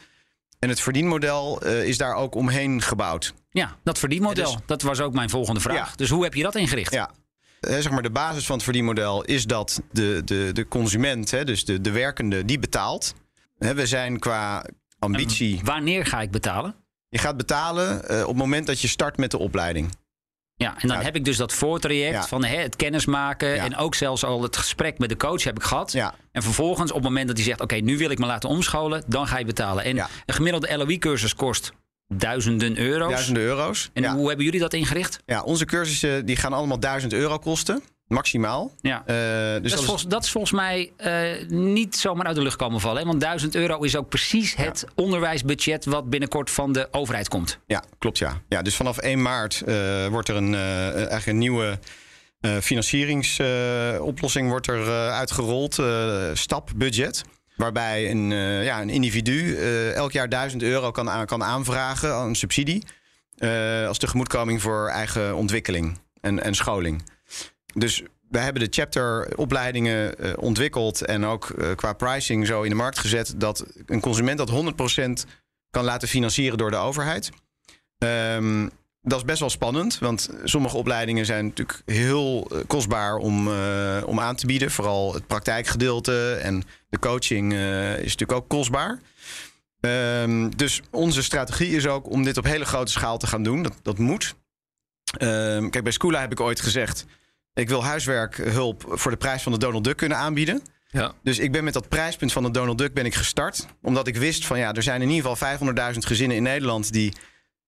En 0.58 0.68
het 0.68 0.80
verdienmodel 0.80 1.60
eh, 1.62 1.84
is 1.84 1.98
daar 1.98 2.14
ook 2.14 2.34
omheen 2.34 2.82
gebouwd. 2.82 3.34
Ja, 3.50 3.76
dat 3.84 3.98
verdienmodel. 3.98 4.48
Ja, 4.50 4.56
dus- 4.56 4.66
Dat 4.66 4.82
was 4.82 5.00
ook 5.00 5.14
mijn 5.14 5.30
volgende 5.30 5.60
vraag. 5.60 5.88
Ja. 5.88 5.96
Dus 5.96 6.08
hoe 6.10 6.22
heb 6.22 6.34
je 6.34 6.42
dat 6.42 6.54
ingericht? 6.54 6.92
Ja. 6.92 7.10
Zeg 7.60 7.90
maar 7.90 8.02
de 8.02 8.10
basis 8.10 8.46
van 8.46 8.54
het 8.54 8.64
verdienmodel 8.64 9.24
is 9.24 9.44
dat 9.44 9.82
de, 9.92 10.22
de, 10.24 10.50
de 10.52 10.68
consument, 10.68 11.30
hè, 11.30 11.44
dus 11.44 11.64
de, 11.64 11.80
de 11.80 11.90
werkende, 11.90 12.44
die 12.44 12.58
betaalt. 12.58 13.14
Hè, 13.58 13.74
we 13.74 13.86
zijn 13.86 14.18
qua 14.18 14.64
ambitie. 14.98 15.60
Wanneer 15.64 16.06
ga 16.06 16.20
ik 16.20 16.30
betalen? 16.30 16.74
Je 17.08 17.18
gaat 17.18 17.36
betalen 17.36 18.08
eh, 18.08 18.20
op 18.20 18.26
het 18.28 18.36
moment 18.36 18.66
dat 18.66 18.80
je 18.80 18.88
start 18.88 19.16
met 19.16 19.30
de 19.30 19.38
opleiding. 19.38 19.90
Ja, 20.54 20.74
en 20.78 20.88
dan 20.88 20.96
Ja. 20.98 21.02
heb 21.02 21.16
ik 21.16 21.24
dus 21.24 21.36
dat 21.36 21.52
voortraject 21.52 22.14
Ja. 22.14 22.26
van 22.26 22.44
hè, 22.44 22.56
het 22.56 22.76
kennismaken. 22.76 23.48
Ja. 23.48 23.64
En 23.64 23.76
ook 23.76 23.94
zelfs 23.94 24.24
al 24.24 24.42
het 24.42 24.56
gesprek 24.56 24.98
met 24.98 25.08
de 25.08 25.16
coach 25.16 25.44
heb 25.44 25.56
ik 25.56 25.62
gehad. 25.62 25.92
Ja. 25.92 26.14
En 26.32 26.42
vervolgens, 26.42 26.90
op 26.90 26.96
het 26.96 27.04
moment 27.06 27.26
dat 27.26 27.36
hij 27.36 27.46
zegt: 27.46 27.60
Oké, 27.60 27.74
nu 27.74 27.98
wil 27.98 28.10
ik 28.10 28.18
me 28.18 28.26
laten 28.26 28.48
omscholen, 28.48 29.02
dan 29.06 29.26
ga 29.26 29.38
je 29.38 29.44
betalen. 29.44 29.84
En 29.84 29.98
een 29.98 30.34
gemiddelde 30.34 30.76
LOE-cursus 30.76 31.34
kost 31.34 31.72
duizenden 32.14 32.78
euro's. 32.78 33.10
Duizenden 33.10 33.42
euro's. 33.42 33.90
En 33.92 34.02
ja. 34.02 34.14
hoe 34.14 34.26
hebben 34.26 34.44
jullie 34.44 34.60
dat 34.60 34.74
ingericht? 34.74 35.20
ja, 35.26 35.42
onze 35.42 35.64
cursussen 35.64 36.26
die 36.26 36.36
gaan 36.36 36.52
allemaal 36.52 36.80
1000 36.80 37.12
euro 37.12 37.38
kosten. 37.38 37.82
Maximaal. 38.06 38.72
Ja. 38.80 39.02
Eh, 39.06 39.14
dus 39.62 39.70
dat, 39.70 39.80
is 39.80 39.86
volgens, 39.86 40.06
dat 40.06 40.24
is 40.24 40.30
volgens 40.30 40.52
mij 40.52 40.92
eh, 40.96 41.48
niet 41.48 41.96
zomaar 41.96 42.26
uit 42.26 42.36
de 42.36 42.42
lucht 42.42 42.56
komen 42.56 42.80
vallen. 42.80 43.02
Hè? 43.02 43.06
Want 43.06 43.20
1000 43.20 43.54
euro 43.54 43.82
is 43.82 43.96
ook 43.96 44.08
precies 44.08 44.56
het 44.56 44.84
onderwijsbudget 44.94 45.84
wat 45.84 46.10
binnenkort 46.10 46.50
van 46.50 46.72
de 46.72 46.88
overheid 46.90 47.28
komt. 47.28 47.58
Ja, 47.66 47.84
klopt 47.98 48.18
ja. 48.18 48.40
ja 48.48 48.62
dus 48.62 48.76
vanaf 48.76 48.98
1 48.98 49.22
maart 49.22 49.60
eh, 49.60 50.06
wordt 50.06 50.28
er 50.28 50.36
een, 50.36 50.54
eigenlijk 50.54 51.26
een 51.26 51.38
nieuwe 51.38 51.78
financieringsoplossing 52.60 54.48
wordt 54.48 54.66
er 54.66 55.10
uitgerold. 55.10 55.78
stapbudget. 56.32 57.24
Waarbij 57.60 58.10
een, 58.10 58.32
eh, 58.32 58.64
ja, 58.64 58.80
een 58.80 58.90
individu 58.90 59.56
eh, 59.56 59.92
elk 59.92 60.12
jaar 60.12 60.28
1000 60.28 60.62
euro 60.62 60.90
kan, 60.90 61.26
kan 61.26 61.42
aanvragen 61.44 62.14
aan 62.14 62.28
een 62.28 62.34
subsidie. 62.34 62.82
eh, 63.38 63.86
als 63.86 63.98
tegemoetkoming 63.98 64.62
voor 64.62 64.88
eigen 64.88 65.34
ontwikkeling 65.34 65.98
en, 66.20 66.42
en 66.42 66.54
scholing. 66.54 67.02
Dus 67.74 68.02
wij 68.28 68.42
hebben 68.42 68.62
de 68.62 68.68
chapter-opleidingen 68.70 70.18
eh, 70.18 70.32
ontwikkeld 70.36 71.04
en 71.04 71.24
ook 71.24 71.54
qua 71.74 71.92
pricing 71.92 72.46
zo 72.46 72.62
in 72.62 72.70
de 72.70 72.76
markt 72.76 72.98
gezet 72.98 73.34
dat 73.36 73.66
een 73.86 74.00
consument 74.00 74.38
dat 74.38 74.50
100% 74.50 75.26
kan 75.70 75.84
laten 75.84 76.08
financieren 76.08 76.58
door 76.58 76.70
de 76.70 76.76
overheid. 76.76 77.30
Ehm, 77.98 78.68
dat 79.02 79.18
is 79.18 79.24
best 79.24 79.40
wel 79.40 79.50
spannend, 79.50 79.98
want 79.98 80.30
sommige 80.44 80.76
opleidingen 80.76 81.26
zijn 81.26 81.44
natuurlijk 81.44 81.82
heel 81.84 82.48
eh, 82.50 82.58
kostbaar 82.66 83.16
om, 83.16 83.48
eh, 83.48 84.02
om 84.06 84.20
aan 84.20 84.36
te 84.36 84.46
bieden. 84.46 84.70
Vooral 84.70 85.14
het 85.14 85.26
praktijkgedeelte 85.26 86.32
en 86.42 86.62
de 86.88 86.98
coaching 86.98 87.52
eh, 87.52 87.92
is 87.92 88.16
natuurlijk 88.16 88.32
ook 88.32 88.48
kostbaar. 88.48 89.00
Ehm, 89.80 90.50
dus 90.56 90.80
onze 90.90 91.22
strategie 91.22 91.76
is 91.76 91.86
ook 91.86 92.10
om 92.10 92.24
dit 92.24 92.36
op 92.36 92.44
hele 92.44 92.64
grote 92.64 92.92
schaal 92.92 93.18
te 93.18 93.26
gaan 93.26 93.42
doen. 93.42 93.62
Dat, 93.62 93.74
dat 93.82 93.98
moet. 93.98 94.34
Ehm, 95.18 95.68
kijk, 95.68 95.84
bij 95.84 95.92
Schoola 95.92 96.20
heb 96.20 96.32
ik 96.32 96.40
ooit 96.40 96.60
gezegd... 96.60 97.06
ik 97.54 97.68
wil 97.68 97.84
huiswerkhulp 97.84 98.84
voor 98.88 99.10
de 99.10 99.16
prijs 99.16 99.42
van 99.42 99.52
de 99.52 99.58
Donald 99.58 99.84
Duck 99.84 99.96
kunnen 99.96 100.18
aanbieden. 100.18 100.62
Ja. 100.90 101.12
Dus 101.22 101.38
ik 101.38 101.52
ben 101.52 101.64
met 101.64 101.72
dat 101.72 101.88
prijspunt 101.88 102.32
van 102.32 102.42
de 102.42 102.50
Donald 102.50 102.78
Duck 102.78 102.94
ben 102.94 103.04
ik 103.04 103.14
gestart. 103.14 103.66
Omdat 103.82 104.06
ik 104.06 104.16
wist 104.16 104.46
van 104.46 104.58
ja, 104.58 104.72
er 104.72 104.82
zijn 104.82 105.02
in 105.02 105.10
ieder 105.10 105.30
geval 105.30 105.58
500.000 105.92 105.98
gezinnen 105.98 106.36
in 106.36 106.42
Nederland 106.42 106.92
die, 106.92 107.12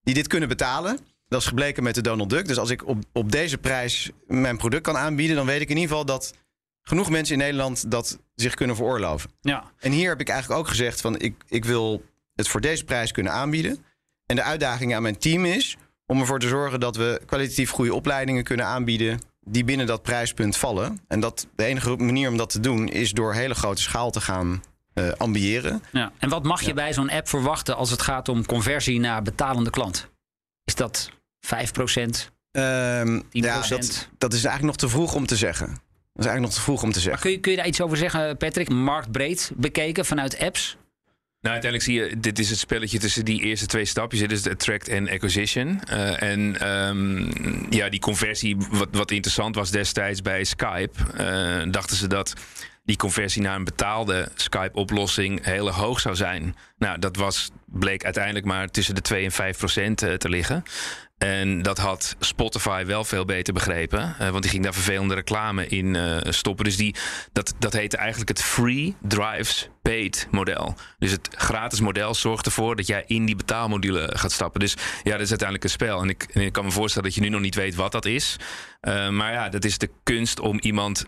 die 0.03 0.13
dit 0.13 0.27
kunnen 0.27 0.49
betalen. 0.49 0.99
Dat 1.27 1.41
is 1.41 1.47
gebleken 1.47 1.83
met 1.83 1.95
de 1.95 2.01
Donald 2.01 2.29
Duck. 2.29 2.47
Dus 2.47 2.57
als 2.57 2.69
ik 2.69 2.87
op, 2.87 3.03
op 3.11 3.31
deze 3.31 3.57
prijs 3.57 4.11
mijn 4.27 4.57
product 4.57 4.83
kan 4.83 4.97
aanbieden, 4.97 5.35
dan 5.35 5.45
weet 5.45 5.61
ik 5.61 5.69
in 5.69 5.75
ieder 5.75 5.89
geval 5.89 6.05
dat 6.05 6.33
genoeg 6.81 7.09
mensen 7.09 7.33
in 7.33 7.41
Nederland 7.41 7.91
dat 7.91 8.19
zich 8.35 8.53
kunnen 8.53 8.75
veroorloven. 8.75 9.29
Ja. 9.41 9.71
En 9.79 9.91
hier 9.91 10.09
heb 10.09 10.19
ik 10.19 10.29
eigenlijk 10.29 10.59
ook 10.59 10.67
gezegd 10.67 11.01
van 11.01 11.19
ik, 11.19 11.43
ik 11.47 11.65
wil 11.65 12.03
het 12.35 12.47
voor 12.47 12.61
deze 12.61 12.83
prijs 12.83 13.11
kunnen 13.11 13.31
aanbieden. 13.31 13.85
En 14.25 14.35
de 14.35 14.43
uitdaging 14.43 14.95
aan 14.95 15.01
mijn 15.01 15.17
team 15.17 15.45
is 15.45 15.77
om 16.05 16.19
ervoor 16.19 16.39
te 16.39 16.47
zorgen 16.47 16.79
dat 16.79 16.95
we 16.95 17.21
kwalitatief 17.25 17.69
goede 17.69 17.93
opleidingen 17.93 18.43
kunnen 18.43 18.65
aanbieden 18.65 19.19
die 19.45 19.63
binnen 19.63 19.87
dat 19.87 20.01
prijspunt 20.01 20.57
vallen. 20.57 20.99
En 21.07 21.19
dat 21.19 21.47
de 21.55 21.63
enige 21.63 21.95
manier 21.95 22.29
om 22.29 22.37
dat 22.37 22.49
te 22.49 22.59
doen 22.59 22.87
is 22.87 23.11
door 23.11 23.33
hele 23.33 23.53
grote 23.53 23.81
schaal 23.81 24.11
te 24.11 24.21
gaan 24.21 24.63
eh, 24.93 25.11
ambiëren. 25.17 25.83
Ja. 25.91 26.11
En 26.17 26.29
wat 26.29 26.43
mag 26.43 26.61
je 26.61 26.73
bij 26.73 26.93
zo'n 26.93 27.09
app 27.09 27.27
verwachten 27.27 27.75
als 27.75 27.89
het 27.89 28.01
gaat 28.01 28.29
om 28.29 28.45
conversie 28.45 28.99
naar 28.99 29.21
betalende 29.21 29.69
klant? 29.69 30.11
Is 30.73 30.79
dat 30.79 31.09
5%? 31.39 32.31
Ehm, 32.51 33.19
10%? 33.19 33.21
ja, 33.31 33.61
dat, 33.67 34.07
dat 34.17 34.33
is 34.33 34.43
eigenlijk 34.43 34.63
nog 34.63 34.75
te 34.75 34.89
vroeg 34.89 35.15
om 35.15 35.25
te 35.25 35.35
zeggen. 35.35 35.67
Dat 35.67 36.25
is 36.25 36.25
eigenlijk 36.25 36.41
nog 36.45 36.53
te 36.53 36.61
vroeg 36.61 36.83
om 36.83 36.91
te 36.91 36.95
Maar 36.95 37.03
zeggen. 37.03 37.21
kun, 37.21 37.31
je, 37.31 37.39
kun 37.39 37.51
je 37.51 37.57
daar 37.57 37.67
iets 37.67 37.81
over 37.81 37.97
zeggen, 37.97 38.37
Patrick? 38.37 38.69
Marktbreed 38.69 39.51
bekeken 39.55 40.05
vanuit 40.05 40.39
apps? 40.39 40.77
Nou, 41.41 41.53
uiteindelijk 41.55 41.83
zie 41.83 41.99
je, 41.99 42.19
dit 42.19 42.39
is 42.39 42.49
het 42.49 42.59
spelletje 42.59 42.99
tussen 42.99 43.25
die 43.25 43.41
eerste 43.41 43.65
twee 43.65 43.85
stapjes. 43.85 44.19
Dit 44.19 44.31
is 44.31 44.41
de 44.41 44.49
attract 44.49 44.87
en 44.87 45.09
acquisition. 45.09 45.83
Eh, 45.83 46.21
en 46.21 46.59
ehm, 46.59 47.73
ja, 47.73 47.89
die 47.89 47.99
conversie, 47.99 48.57
wat, 48.71 48.87
wat 48.91 49.11
interessant 49.11 49.55
was 49.55 49.71
destijds 49.71 50.21
bij 50.21 50.43
Skype, 50.43 51.03
eh, 51.17 51.71
dachten 51.71 51.97
ze 51.97 52.07
dat 52.07 52.33
die 52.83 52.95
conversie 52.95 53.41
naar 53.41 53.55
een 53.55 53.63
betaalde 53.63 54.31
Skype-oplossing 54.35 55.45
heel 55.45 55.71
hoog 55.71 55.99
zou 55.99 56.15
zijn. 56.15 56.55
Nou, 56.83 56.99
dat 56.99 57.15
was, 57.15 57.49
bleek 57.65 58.03
uiteindelijk 58.03 58.45
maar 58.45 58.67
tussen 58.67 58.95
de 58.95 59.01
2 59.01 59.23
en 59.23 59.31
5 59.31 59.57
procent 59.57 60.01
eh, 60.01 60.13
te 60.13 60.29
liggen. 60.29 60.63
En 61.17 61.61
dat 61.61 61.77
had 61.77 62.15
Spotify 62.19 62.83
wel 62.85 63.03
veel 63.03 63.25
beter 63.25 63.53
begrepen. 63.53 64.15
eh, 64.19 64.29
want 64.29 64.41
die 64.41 64.51
ging 64.51 64.63
daar 64.63 64.73
vervelende 64.73 65.13
reclame 65.13 65.67
in 65.67 65.95
eh, 65.95 66.17
stoppen. 66.31 66.65
Dus 66.65 66.77
die, 66.77 66.95
dat, 67.31 67.53
dat 67.59 67.73
heette 67.73 67.97
eigenlijk 67.97 68.29
het 68.29 68.41
Free 68.41 68.95
Drives 69.01 69.69
Paid 69.81 70.27
model. 70.31 70.75
Dus 70.99 71.11
het 71.11 71.29
gratis 71.31 71.79
model 71.79 72.13
zorgt 72.13 72.45
ervoor 72.45 72.75
dat 72.75 72.87
jij 72.87 73.03
in 73.07 73.25
die 73.25 73.35
betaalmodule 73.35 74.09
gaat 74.13 74.31
stappen. 74.31 74.59
Dus 74.59 74.75
ja, 75.03 75.11
dat 75.11 75.21
is 75.21 75.29
uiteindelijk 75.29 75.63
een 75.63 75.69
spel. 75.69 76.01
En 76.01 76.09
ik, 76.09 76.25
ik 76.33 76.53
kan 76.53 76.65
me 76.65 76.71
voorstellen 76.71 77.09
dat 77.09 77.17
je 77.17 77.23
nu 77.23 77.29
nog 77.29 77.41
niet 77.41 77.55
weet 77.55 77.75
wat 77.75 77.91
dat 77.91 78.05
is. 78.05 78.35
Maar 79.09 79.33
ja, 79.33 79.49
dat 79.49 79.65
is 79.65 79.77
de 79.77 79.89
kunst 80.03 80.39
om 80.39 80.59
iemand 80.59 81.05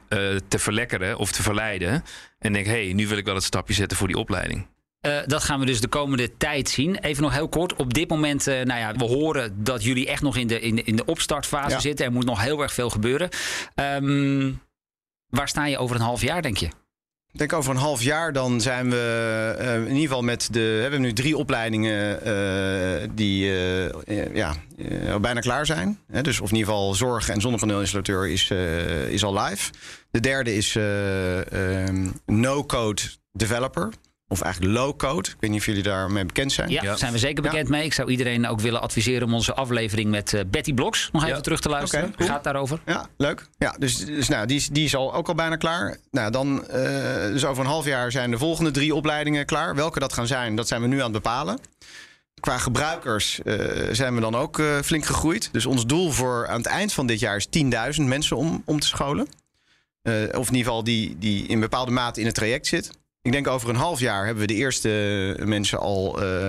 te 0.48 0.60
verlekkeren 0.60 1.18
of 1.18 1.32
te 1.32 1.44
verleiden. 1.44 2.04
En 2.40 2.54
denk, 2.54 2.66
hé, 2.66 2.84
hey, 2.86 2.94
nu 2.94 3.08
wil 3.08 3.18
ik 3.18 3.26
wel 3.26 3.36
het 3.36 3.44
stapje 3.44 3.74
zetten 3.74 3.98
voor 3.98 4.08
die 4.08 4.18
opleiding. 4.18 4.68
Eh, 5.06 5.18
dat 5.26 5.44
gaan 5.44 5.60
we 5.60 5.65
dus 5.65 5.82
de 5.82 5.88
komende 5.88 6.38
tijd 6.38 6.70
zien. 6.70 6.96
Even 6.98 7.24
nog 7.24 7.34
heel 7.34 7.50
kort. 7.50 7.76
Op 7.76 7.94
dit 7.94 8.10
moment, 8.10 8.48
eh, 8.48 8.62
nou 8.62 8.80
ja, 8.80 8.94
we 8.94 9.04
horen 9.04 9.63
dat 9.63 9.84
jullie 9.84 10.08
echt 10.08 10.22
nog 10.22 10.38
in 10.38 10.48
de, 10.48 10.60
in 10.60 10.76
de, 10.76 10.84
in 10.84 10.96
de 10.96 11.06
opstartfase 11.06 11.70
Ja. 11.70 11.80
zitten. 11.80 12.06
Er 12.06 12.12
moet 12.12 12.26
nog 12.26 12.41
heel 12.41 12.62
erg 12.62 12.74
veel 12.74 12.89
gebeuren. 12.89 13.30
Ehm, 13.76 14.52
waar 15.30 15.48
sta 15.48 15.65
je 15.65 15.78
over 15.78 15.96
een 15.96 16.02
half 16.02 16.22
jaar, 16.22 16.41
denk 16.41 16.58
je? 16.58 16.65
Ik 17.32 17.41
denk 17.41 17.54
over 17.54 17.72
een 17.72 17.78
half 17.82 18.02
jaar 18.02 18.34
dan 18.34 18.62
zijn 18.62 18.89
we 18.89 19.56
eh, 19.60 19.76
in 19.76 19.88
ieder 19.88 20.02
geval 20.02 20.22
met 20.22 20.48
de... 20.52 20.60
We 20.60 20.82
hebben 20.82 21.02
nu 21.02 21.13
drie 21.13 21.38
opleidingen 21.38 22.20
die 23.15 23.52
eh, 24.06 24.36
ja, 24.36 24.56
bijna 25.22 25.39
klaar 25.39 25.65
zijn. 25.65 26.00
Hè, 26.12 26.22
dus 26.22 26.39
of 26.39 26.50
in 26.50 26.56
ieder 26.56 26.74
geval 26.74 26.94
zorg 26.94 27.30
en 27.30 27.41
zonnepaneelinstallateur 27.41 28.28
is, 28.28 28.52
is 29.10 29.24
al 29.24 29.39
live. 29.39 29.72
De 30.12 30.20
derde 30.20 30.56
is 30.56 30.76
eh, 30.76 31.84
ehm, 31.88 32.10
no-code 32.26 33.02
developer. 33.32 33.89
Of 34.28 34.42
eigenlijk 34.42 34.74
low-code. 34.74 35.30
Ik 35.30 35.36
weet 35.40 35.50
niet 35.50 35.60
of 35.60 35.66
jullie 35.66 35.84
daarmee 35.84 36.26
bekend 36.26 36.52
zijn. 36.52 36.70
Ja, 36.70 36.84
Ja. 36.84 36.96
zijn 36.96 37.12
we 37.12 37.18
zeker 37.18 37.44
bekend 37.44 37.70
mee. 37.70 37.84
Ik 37.86 37.94
zou 37.94 38.10
iedereen 38.10 38.48
ook 38.48 38.60
willen 38.60 38.82
adviseren 38.82 39.28
om 39.28 39.34
onze 39.34 39.54
aflevering 39.54 40.10
met 40.10 40.34
eh, 40.34 40.42
Betty 40.48 40.74
Bloks 40.74 41.10
nog 41.12 41.26
even 41.26 41.42
terug 41.44 41.60
te 41.60 41.70
luisteren. 41.70 42.06
Oké, 42.06 42.16
cool. 42.16 42.30
Gaat 42.30 42.44
daarover. 42.44 42.80
Ja, 42.86 43.08
leuk. 43.18 43.48
Ja, 43.58 43.76
dus, 43.80 44.06
dus 44.06 44.28
nou, 44.28 44.46
die, 44.46 44.58
is, 44.58 44.68
die 44.68 44.86
is 44.86 44.96
al, 44.96 45.14
ook 45.14 45.28
al 45.28 45.36
bijna 45.36 45.56
klaar. 45.56 45.98
Nou, 46.12 46.32
dan, 46.32 46.68
eh, 46.68 46.82
dus 47.32 47.46
over 47.46 47.64
een 47.64 47.70
half 47.70 47.86
jaar 47.86 48.12
zijn 48.12 48.32
de 48.32 48.38
volgende 48.38 48.72
drie 48.72 48.96
opleidingen 48.96 49.46
klaar. 49.46 49.76
Welke 49.76 50.00
dat 50.00 50.14
gaan 50.14 50.28
zijn, 50.28 50.56
dat 50.56 50.68
zijn 50.68 50.82
we 50.82 50.88
nu 50.88 50.98
aan 50.98 51.14
het 51.14 51.24
bepalen. 51.24 51.60
Qua 52.40 52.58
gebruikers 52.58 53.42
eh, 53.42 53.56
zijn 53.92 54.16
we 54.16 54.22
dan 54.22 54.36
ook 54.36 54.60
eh, 54.60 54.80
flink 54.84 55.06
gegroeid. 55.06 55.50
Dus 55.52 55.66
ons 55.66 55.86
doel 55.86 56.12
voor 56.12 56.48
aan 56.48 56.58
het 56.58 56.66
eind 56.66 56.94
van 56.94 57.08
dit 57.08 57.20
jaar 57.20 57.36
is 57.36 57.48
10.000 57.98 58.04
mensen 58.04 58.38
om, 58.38 58.62
om 58.66 58.80
te 58.80 58.88
scholen. 58.88 59.28
Eh, 60.02 60.14
of 60.14 60.48
in 60.48 60.56
ieder 60.56 60.58
geval 60.58 60.84
die, 60.84 61.16
die 61.20 61.48
in 61.48 61.60
bepaalde 61.60 61.92
mate 61.92 62.20
in 62.20 62.26
het 62.26 62.36
traject 62.36 62.68
zit. 62.68 62.90
Ik 63.26 63.32
denk 63.32 63.48
over 63.48 63.70
een 63.70 63.76
half 63.76 64.00
jaar 64.00 64.26
hebben 64.26 64.42
we 64.42 64.54
de 64.54 64.60
eerste 64.60 64.90
mensen 65.44 65.80
al 65.80 66.22
eh, 66.22 66.48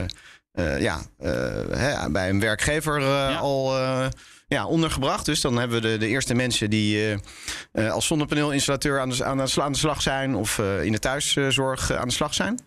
eh, 0.52 0.80
ja, 0.80 1.00
eh, 1.18 1.30
hè, 1.70 2.10
bij 2.10 2.28
een 2.28 2.40
werkgever 2.40 3.00
eh, 3.02 3.40
al 3.40 3.78
eh, 3.78 4.06
ja, 4.48 4.66
ondergebracht. 4.66 5.24
Dus 5.24 5.40
dan 5.40 5.58
hebben 5.58 5.82
we 5.82 5.88
de, 5.88 5.98
de 5.98 6.06
eerste 6.06 6.34
mensen 6.34 6.70
die 6.70 6.96
eh, 6.96 7.18
eh, 7.72 7.92
als 7.92 8.06
zonnepaneelinstallateur 8.06 9.00
aan 9.00 9.10
de, 9.10 9.24
aan, 9.24 9.36
de, 9.36 9.62
aan 9.62 9.72
de 9.72 9.78
slag 9.78 10.02
zijn 10.02 10.34
of 10.34 10.58
eh, 10.58 10.82
in 10.84 10.92
de 10.92 10.98
thuiszorg 10.98 11.90
eh, 11.90 11.96
aan 11.96 12.08
de 12.08 12.14
slag 12.14 12.34
zijn. 12.34 12.60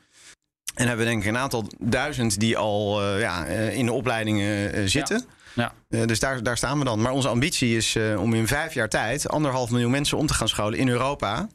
En 0.76 0.88
hebben 0.88 1.06
we 1.06 1.12
denk 1.12 1.24
ik 1.24 1.30
een 1.30 1.38
aantal 1.38 1.68
duizend 1.78 2.40
die 2.40 2.58
al 2.58 3.02
eh, 3.02 3.20
ja, 3.20 3.46
eh, 3.46 3.76
in 3.76 3.86
de 3.86 3.92
opleidingen 3.92 4.74
eh, 4.74 4.84
zitten. 4.86 5.26
Ja. 5.54 5.74
Eh, 5.90 6.06
dus 6.06 6.20
daar, 6.20 6.44
daar 6.44 6.58
staan 6.58 6.80
we 6.80 6.86
dan. 6.86 7.02
Maar 7.02 7.12
onze 7.12 7.28
ambitie 7.28 7.76
is 7.78 7.96
eh, 7.96 8.22
om 8.22 8.34
in 8.34 8.48
vijf 8.48 8.74
jaar 8.74 8.90
tijd 8.90 9.30
anderhalf 9.30 9.70
miljoen 9.70 9.92
mensen 9.92 10.18
om 10.18 10.28
te 10.28 10.34
gaan 10.34 10.50
scholen 10.50 10.80
in 10.80 10.90
Europa. 10.90 11.48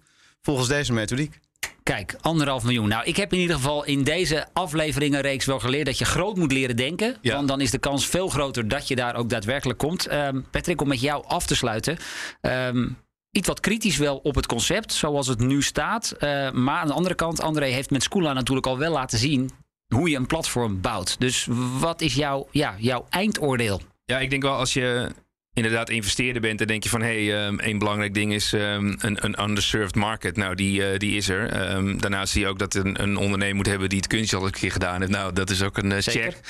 Volgens 0.43 0.69
deze 0.69 0.93
methodiek. 0.93 1.43
Kijk, 1.91 2.17
anderhalf 2.21 2.63
miljoen. 2.63 2.89
Nou, 2.89 3.05
ik 3.05 3.17
heb 3.17 3.33
in 3.33 3.39
ieder 3.39 3.57
geval 3.57 3.85
in 3.85 4.05
deze 4.05 4.47
afleveringenreeks 4.53 5.45
wel 5.45 5.61
geleerd 5.61 5.87
dat 5.87 5.99
je 5.99 6.05
groot 6.05 6.37
moet 6.37 6.53
leren 6.53 6.77
denken. 6.77 7.17
Ja. 7.21 7.35
Want 7.35 7.49
dan 7.49 7.61
is 7.61 7.71
de 7.71 7.79
kans 7.79 8.07
veel 8.07 8.29
groter 8.29 8.69
dat 8.69 8.89
je 8.89 8.97
daar 8.97 9.17
ook 9.17 9.29
daadwerkelijk 9.29 9.79
komt. 9.79 10.07
Ehm, 10.07 10.41
Patrick, 10.51 10.81
om 10.81 10.89
met 10.89 11.01
jou 11.01 11.25
af 11.27 11.47
te 11.47 11.55
sluiten. 11.55 11.97
Ehm, 12.41 12.89
iets 13.31 13.49
wat 13.49 13.61
kritisch 13.61 13.97
wel 13.97 14.17
op 14.17 14.35
het 14.35 14.47
concept, 14.47 14.93
zoals 14.93 15.27
het 15.27 15.39
nu 15.39 15.63
staat. 15.63 16.11
Eh, 16.11 16.51
maar 16.51 16.81
aan 16.81 16.87
de 16.87 16.93
andere 16.93 17.15
kant, 17.15 17.41
André 17.41 17.67
heeft 17.67 17.91
met 17.91 18.03
Schoola 18.03 18.33
natuurlijk 18.33 18.67
al 18.67 18.79
wel 18.79 18.93
laten 18.93 19.19
zien 19.19 19.51
hoe 19.95 20.11
je 20.11 20.17
een 20.17 20.27
platform 20.27 20.81
bouwt. 20.81 21.17
Dus 21.19 21.49
wat 21.79 22.01
is 22.01 22.15
jouw, 22.15 22.49
ja, 22.51 22.75
jouw 22.79 23.07
eindoordeel? 23.11 23.81
Ja, 24.05 24.19
ik 24.19 24.31
denk 24.31 24.43
wel 24.43 24.57
als 24.57 24.73
je 24.73 25.11
inderdaad 25.55 25.91
investeerder 25.91 26.43
bent, 26.43 26.59
dan 26.59 26.67
denk 26.67 26.83
je 26.83 26.89
van 26.89 27.03
hé, 27.03 27.27
hey, 27.27 27.47
um, 27.47 27.61
één 27.61 27.79
belangrijk 27.79 28.15
ding 28.15 28.33
is 28.33 28.53
um, 28.53 28.97
een, 28.99 29.25
een 29.25 29.43
underserved 29.43 29.95
market. 29.95 30.37
Nou, 30.37 30.55
die, 30.55 30.81
uh, 30.81 30.99
die 30.99 31.17
is 31.17 31.29
er. 31.29 31.73
Um, 31.75 32.01
daarnaast 32.01 32.33
zie 32.33 32.41
je 32.41 32.49
ook 32.49 32.59
dat 32.59 32.75
een, 32.75 33.03
een 33.03 33.17
ondernemer 33.17 33.57
moet 33.57 33.67
hebben 33.67 33.89
die 33.89 33.99
het 33.99 34.07
kunstje 34.07 34.37
al 34.37 34.47
een 34.47 34.51
keer 34.51 34.73
gedaan 34.73 35.01
heeft. 35.01 35.13
Nou, 35.13 35.33
dat 35.33 35.51
is 35.51 35.63
ook 35.63 35.77
een 35.77 35.91
uh, 35.91 35.99
check. 35.99 36.41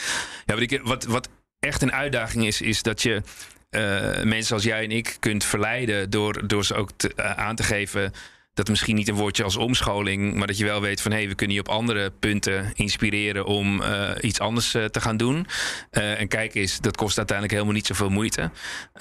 Ja, 0.47 0.55
wat, 0.55 0.61
ik, 0.61 0.81
wat, 0.83 1.05
wat 1.05 1.29
echt 1.59 1.83
een 1.83 1.93
uitdaging 1.93 2.47
is, 2.47 2.61
is 2.61 2.83
dat 2.83 3.03
je 3.03 3.23
uh, 3.71 4.23
mensen 4.23 4.55
als 4.55 4.64
jij 4.64 4.85
en 4.85 4.90
ik 4.90 5.17
kunt 5.21 5.45
verleiden 5.45 6.11
door, 6.11 6.47
door 6.47 6.64
ze 6.64 6.75
ook 6.75 6.90
te, 6.97 7.17
aan 7.17 7.57
te 7.57 7.62
geven 7.62 8.12
dat 8.55 8.69
misschien 8.69 8.95
niet 8.95 9.09
een 9.09 9.14
woordje 9.14 9.45
als 9.45 9.57
omscholing, 9.57 10.35
maar 10.35 10.47
dat 10.47 10.59
je 10.59 10.64
wel 10.64 10.81
weet 10.81 11.01
van 11.01 11.11
hé, 11.11 11.19
hey, 11.19 11.29
we 11.29 11.35
kunnen 11.35 11.57
je 11.57 11.62
op 11.62 11.69
andere 11.69 12.11
punten 12.11 12.73
inspireren 12.75 13.45
om 13.45 13.81
uh, 13.81 14.11
iets 14.21 14.40
anders 14.40 14.75
uh, 14.75 14.85
te 14.85 15.01
gaan 15.01 15.17
doen. 15.17 15.47
Uh, 15.93 16.21
en 16.21 16.29
kijk 16.29 16.55
eens, 16.55 16.81
dat 16.81 16.97
kost 16.97 17.17
uiteindelijk 17.17 17.57
helemaal 17.57 17.77
niet 17.77 17.87
zoveel 17.87 18.09
moeite. 18.09 18.51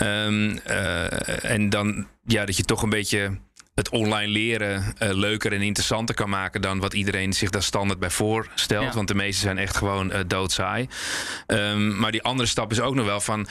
Um, 0.02 0.58
en 1.42 1.70
dan 1.70 2.08
ja, 2.26 2.46
dat 2.46 2.58
je 2.58 2.64
toch 2.64 2.82
een 2.82 2.90
beetje 2.90 3.40
het 3.76 3.90
online 3.90 4.32
leren 4.32 4.94
leuker 4.98 5.54
en 5.54 5.62
interessanter 5.62 6.16
kan 6.16 6.30
maken 6.30 6.62
dan 6.62 6.80
wat 6.80 6.94
iedereen 6.94 7.34
zich 7.34 7.50
daar 7.50 7.64
standaard 7.64 8.00
bij 8.00 8.10
voorstelt. 8.10 8.84
Ja. 8.84 8.94
Want 8.94 9.08
de 9.08 9.16
meeste 9.16 9.42
zijn 9.42 9.58
echt 9.58 9.78
gewoon 9.78 10.14
doodsaai. 10.28 10.88
Um, 11.48 12.00
maar 12.00 12.12
die 12.12 12.24
andere 12.24 12.50
stap 12.50 12.72
is 12.72 12.82
ook 12.82 12.96
nog 12.96 13.06
wel 13.06 13.22
van 13.22 13.48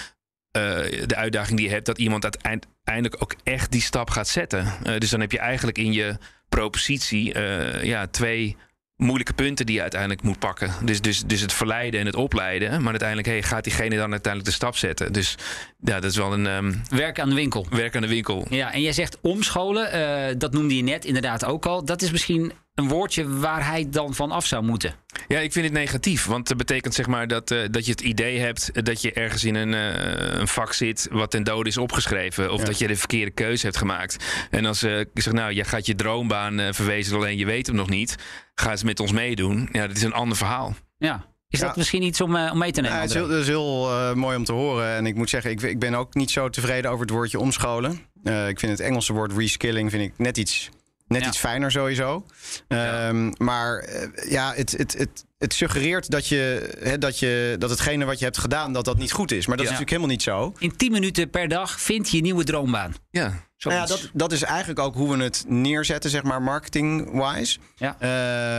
uh, 0.57 0.63
de 1.07 1.17
uitdaging 1.17 1.57
die 1.57 1.67
je 1.67 1.73
hebt, 1.73 1.87
dat 1.87 1.99
iemand 1.99 2.25
uiteindelijk 2.25 3.23
ook 3.23 3.35
echt 3.43 3.73
die 3.73 3.83
stap 3.83 4.11
gaat 4.11 4.29
zetten. 4.29 4.73
Uh, 4.87 4.99
dus 4.99 5.11
dan 5.11 5.21
heb 5.21 5.33
je 5.33 5.39
eigenlijk 5.39 5.79
in 5.79 5.93
je 5.93 6.17
propositie 6.49 7.35
uh, 7.35 7.83
ja, 7.83 8.07
twee 8.07 8.57
moeilijke 8.97 9.33
punten 9.33 9.67
die 9.67 9.75
je 9.75 9.81
uiteindelijk 9.81 10.23
moet 10.23 10.39
pakken. 10.39 10.71
Dus, 10.85 11.01
dus, 11.01 11.23
dus 11.23 11.41
het 11.41 11.53
verleiden 11.53 12.01
en 12.01 12.07
het 12.07 12.15
opleiden. 12.15 12.81
Maar 12.81 12.91
uiteindelijk 12.91 13.29
hey, 13.29 13.43
gaat 13.43 13.65
diegene 13.65 13.97
dan 13.97 14.11
uiteindelijk 14.11 14.45
de 14.45 14.57
stap 14.57 14.77
zetten. 14.77 15.13
Dus 15.13 15.35
ja, 15.81 16.01
dat 16.01 16.11
is 16.11 16.17
wel 16.17 16.33
een... 16.33 16.47
Um, 16.47 16.83
werk 16.89 17.21
aan 17.21 17.29
de 17.29 17.35
winkel. 17.35 17.67
Werk 17.71 17.97
aan 17.97 18.03
de 18.03 18.09
winkel. 18.09 18.47
Ja, 18.51 18.73
en 18.73 18.81
jij 18.81 18.93
zegt 18.93 19.19
omscholen. 19.21 19.95
Uh, 19.95 20.35
dat 20.39 20.53
noemde 20.53 20.77
je 20.77 20.83
net 20.83 21.05
inderdaad 21.05 21.45
ook 21.45 21.67
al. 21.67 21.85
Dat 21.85 22.03
is 22.03 22.11
misschien 22.11 22.53
een 22.75 22.89
woordje 22.89 23.39
waar 23.39 23.67
hij 23.67 23.89
dan 23.91 24.15
van 24.15 24.31
af 24.31 24.47
zou 24.47 24.65
moeten. 24.65 24.95
Ja, 25.29 25.39
ik 25.39 25.53
vind 25.53 25.65
het 25.65 25.75
negatief. 25.75 26.25
Want 26.25 26.49
dat 26.49 26.57
betekent 26.57 26.95
zeg 26.95 27.07
maar 27.07 27.27
dat, 27.27 27.51
uh, 27.51 27.59
dat 27.71 27.85
je 27.85 27.91
het 27.91 28.01
idee 28.01 28.39
hebt 28.39 28.85
dat 28.85 29.03
je 29.03 29.13
ergens 29.13 29.45
in 29.45 29.55
een, 29.55 29.73
uh, 29.73 30.41
een 30.41 30.49
vak 30.49 30.73
zit 30.73 31.09
wat 31.11 31.31
ten 31.31 31.45
dode 31.45 31.69
is 31.69 31.77
opgeschreven. 31.77 32.53
Of 32.53 32.61
ja. 32.61 32.67
dat 32.67 32.79
je 32.79 32.87
de 32.87 32.97
verkeerde 32.97 33.31
keuze 33.31 33.67
hebt 33.67 33.77
gemaakt. 33.79 34.17
En 34.51 34.67
als 34.67 34.83
uh, 34.83 35.01
ik 35.01 35.09
zeg, 35.15 35.33
nou, 35.33 35.53
je 35.53 35.65
gaat 35.65 35.87
je 35.87 35.95
droombaan 35.95 36.75
verwezen, 36.75 37.17
alleen 37.17 37.39
je 37.39 37.47
weet 37.47 37.67
hem 37.67 37.77
nog 37.77 37.89
niet. 37.89 38.17
Ga 38.55 38.71
eens 38.71 38.83
met 38.83 39.01
ons 39.01 39.13
meedoen. 39.13 39.69
Ja, 39.73 39.87
dat 39.87 39.97
is 39.97 40.03
een 40.03 40.13
ander 40.13 40.37
verhaal. 40.37 40.75
Ja. 40.99 41.31
Is 41.53 41.61
ja. 41.61 41.67
dat 41.67 41.77
misschien 41.77 42.03
iets 42.03 42.21
om, 42.21 42.37
om 42.37 42.59
mee 42.59 42.73
te 42.73 42.81
nemen? 42.81 42.97
Ja, 42.97 43.03
het 43.03 43.11
is 43.11 43.17
heel, 43.17 43.29
dat 43.29 43.41
is 43.41 43.47
heel 43.47 43.91
uh, 43.91 44.13
mooi 44.13 44.37
om 44.37 44.45
te 44.45 44.53
horen. 44.53 44.97
En 44.97 45.07
ik 45.07 45.15
moet 45.15 45.31
zeggen, 45.31 45.51
ik, 45.51 45.63
ik, 45.63 45.79
ben 45.79 45.95
ook 45.95 46.15
niet 46.15 46.31
zo 46.31 46.49
tevreden 46.49 46.91
over 46.91 47.05
het 47.07 47.15
woordje 47.15 47.39
omscholen. 47.39 48.01
Uh, 48.25 48.49
ik 48.49 48.59
vind 48.59 48.73
het 48.73 48.81
Engelse 48.81 49.13
woord 49.13 49.33
reskilling 49.33 49.91
vind 49.91 50.03
ik 50.03 50.13
net 50.17 50.37
iets, 50.37 50.71
net 51.13 51.23
ja. 51.23 51.29
iets 51.29 51.39
fijner 51.39 51.71
sowieso. 51.71 52.27
Ja. 52.69 53.09
Um, 53.09 53.33
maar 53.37 53.89
uh, 53.89 54.31
ja, 54.31 54.53
het, 54.55 54.73
het, 54.73 54.93
het, 54.99 55.25
het 55.39 55.55
suggereert 55.55 56.11
dat, 56.11 56.27
je, 56.27 56.71
hè, 56.79 56.99
dat, 56.99 57.19
je, 57.19 57.57
dat 57.59 57.71
hetgene 57.71 58.05
wat 58.05 58.19
je 58.19 58.25
hebt 58.25 58.39
gedaan, 58.39 58.73
dat 58.73 58.85
dat 58.85 58.99
niet 58.99 59.13
goed 59.13 59.33
is. 59.33 59.47
Maar 59.47 59.57
dat 59.57 59.67
is 59.67 59.73
natuurlijk 59.73 59.91
helemaal 59.91 60.11
niet 60.11 60.23
zo. 60.23 60.55
In 60.59 60.77
10 60.77 60.93
minuten 60.93 61.31
per 61.31 61.49
dag 61.49 61.81
vind 61.81 62.11
je 62.11 62.17
een 62.17 62.23
nieuwe 62.23 62.45
droombaan. 62.45 62.95
Ja. 63.11 63.33
Nou 63.59 63.77
ja, 63.77 63.87
dat, 63.87 64.11
dat 64.13 64.33
is 64.33 64.43
eigenlijk 64.43 64.79
ook 64.79 64.95
hoe 64.95 65.17
we 65.17 65.23
het 65.23 65.45
neerzetten, 65.49 66.11
zeg 66.11 66.23
maar, 66.23 66.43
marketing-wise. 66.43 67.59
Ja. 67.77 67.97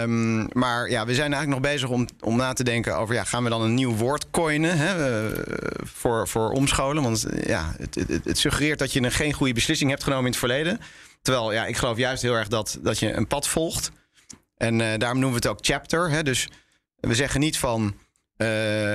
Um, 0.01 0.47
maar 0.51 0.89
ja, 0.89 1.05
we 1.05 1.13
zijn 1.13 1.33
eigenlijk 1.33 1.61
nog 1.61 1.71
bezig 1.71 1.89
om, 1.89 2.07
om 2.19 2.35
na 2.35 2.53
te 2.53 2.63
denken 2.63 2.97
over... 2.97 3.15
Ja, 3.15 3.23
gaan 3.23 3.43
we 3.43 3.49
dan 3.49 3.61
een 3.61 3.73
nieuw 3.73 3.95
woord 3.95 4.29
coinen 4.31 4.77
hè, 4.77 5.29
uh, 5.31 5.37
voor, 5.77 6.27
voor 6.27 6.49
omscholen? 6.49 7.03
Want 7.03 7.25
ja, 7.45 7.73
het, 7.77 7.95
het, 7.95 8.25
het 8.25 8.37
suggereert 8.37 8.79
dat 8.79 8.93
je 8.93 9.01
een 9.01 9.11
geen 9.11 9.33
goede 9.33 9.53
beslissing 9.53 9.89
hebt 9.89 10.03
genomen 10.03 10.25
in 10.25 10.31
het 10.31 10.39
verleden. 10.39 10.79
Terwijl, 11.23 11.53
ja, 11.53 11.65
ik 11.65 11.77
geloof 11.77 11.97
juist 11.97 12.21
heel 12.21 12.33
erg 12.33 12.47
dat, 12.47 12.79
dat 12.81 12.99
je 12.99 13.13
een 13.13 13.27
pad 13.27 13.47
volgt. 13.47 13.91
En 14.57 14.79
uh, 14.79 14.97
daarom 14.97 15.19
noemen 15.19 15.41
we 15.41 15.47
het 15.47 15.57
ook 15.57 15.65
chapter. 15.65 16.09
Hè, 16.09 16.23
dus 16.23 16.49
we 16.99 17.15
zeggen 17.15 17.39
niet 17.39 17.57
van... 17.57 17.95
Uh, 18.37 18.47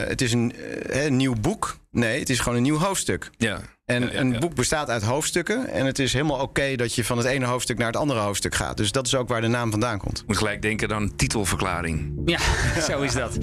het 0.04 0.20
is 0.20 0.32
een 0.32 0.54
uh, 0.90 1.10
nieuw 1.10 1.34
boek. 1.40 1.78
Nee, 1.90 2.18
het 2.18 2.30
is 2.30 2.38
gewoon 2.38 2.56
een 2.56 2.62
nieuw 2.62 2.78
hoofdstuk. 2.78 3.30
Ja. 3.36 3.60
En 3.88 4.02
ja, 4.02 4.08
ja, 4.12 4.18
een 4.18 4.38
boek 4.38 4.54
bestaat 4.54 4.90
uit 4.90 5.02
hoofdstukken. 5.02 5.68
En 5.68 5.86
het 5.86 5.98
is 5.98 6.12
helemaal 6.12 6.36
oké 6.36 6.44
okay 6.44 6.76
dat 6.76 6.94
je 6.94 7.04
van 7.04 7.16
het 7.16 7.26
ene 7.26 7.46
hoofdstuk 7.46 7.78
naar 7.78 7.86
het 7.86 7.96
andere 7.96 8.20
hoofdstuk 8.20 8.54
gaat. 8.54 8.76
Dus 8.76 8.92
dat 8.92 9.06
is 9.06 9.14
ook 9.14 9.28
waar 9.28 9.40
de 9.40 9.46
naam 9.46 9.70
vandaan 9.70 9.98
komt. 9.98 10.24
Moet 10.26 10.36
gelijk 10.36 10.62
denken 10.62 10.94
aan 10.94 11.16
titelverklaring. 11.16 12.12
Ja, 12.24 12.38
zo 12.88 13.00
is 13.00 13.12
dat. 13.12 13.38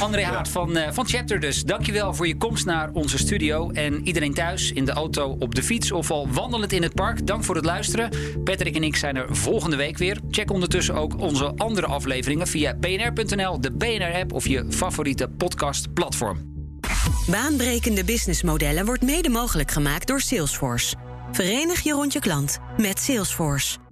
André 0.00 0.24
Haart 0.24 0.48
van, 0.48 0.76
uh, 0.76 0.88
van 0.90 1.08
Chapter 1.08 1.40
dus. 1.40 1.64
Dankjewel 1.64 2.14
voor 2.14 2.26
je 2.26 2.36
komst 2.36 2.64
naar 2.64 2.90
onze 2.92 3.18
studio. 3.18 3.70
En 3.70 4.06
iedereen 4.06 4.34
thuis, 4.34 4.72
in 4.72 4.84
de 4.84 4.92
auto, 4.92 5.36
op 5.38 5.54
de 5.54 5.62
fiets 5.62 5.92
of 5.92 6.10
al 6.10 6.28
wandelend 6.28 6.72
in 6.72 6.82
het 6.82 6.94
park. 6.94 7.26
Dank 7.26 7.44
voor 7.44 7.54
het 7.54 7.64
luisteren. 7.64 8.10
Patrick 8.44 8.76
en 8.76 8.82
ik 8.82 8.96
zijn 8.96 9.16
er 9.16 9.36
volgende 9.36 9.76
week 9.76 9.98
weer. 9.98 10.18
Check 10.30 10.50
ondertussen 10.50 10.94
ook 10.94 11.20
onze 11.20 11.52
andere 11.56 11.86
afleveringen 11.86 12.46
via 12.46 12.74
bnr.nl, 12.74 13.60
de 13.60 13.72
BNR-app 13.72 14.32
of 14.32 14.48
je 14.48 14.66
favoriete 14.70 15.28
podcastplatform. 15.28 16.47
Baanbrekende 17.26 18.04
businessmodellen 18.04 18.84
wordt 18.84 19.02
mede 19.02 19.28
mogelijk 19.28 19.70
gemaakt 19.70 20.06
door 20.06 20.20
Salesforce. 20.20 20.96
Verenig 21.32 21.80
je 21.80 21.92
rond 21.92 22.12
je 22.12 22.18
klant 22.18 22.58
met 22.76 22.98
Salesforce. 22.98 23.87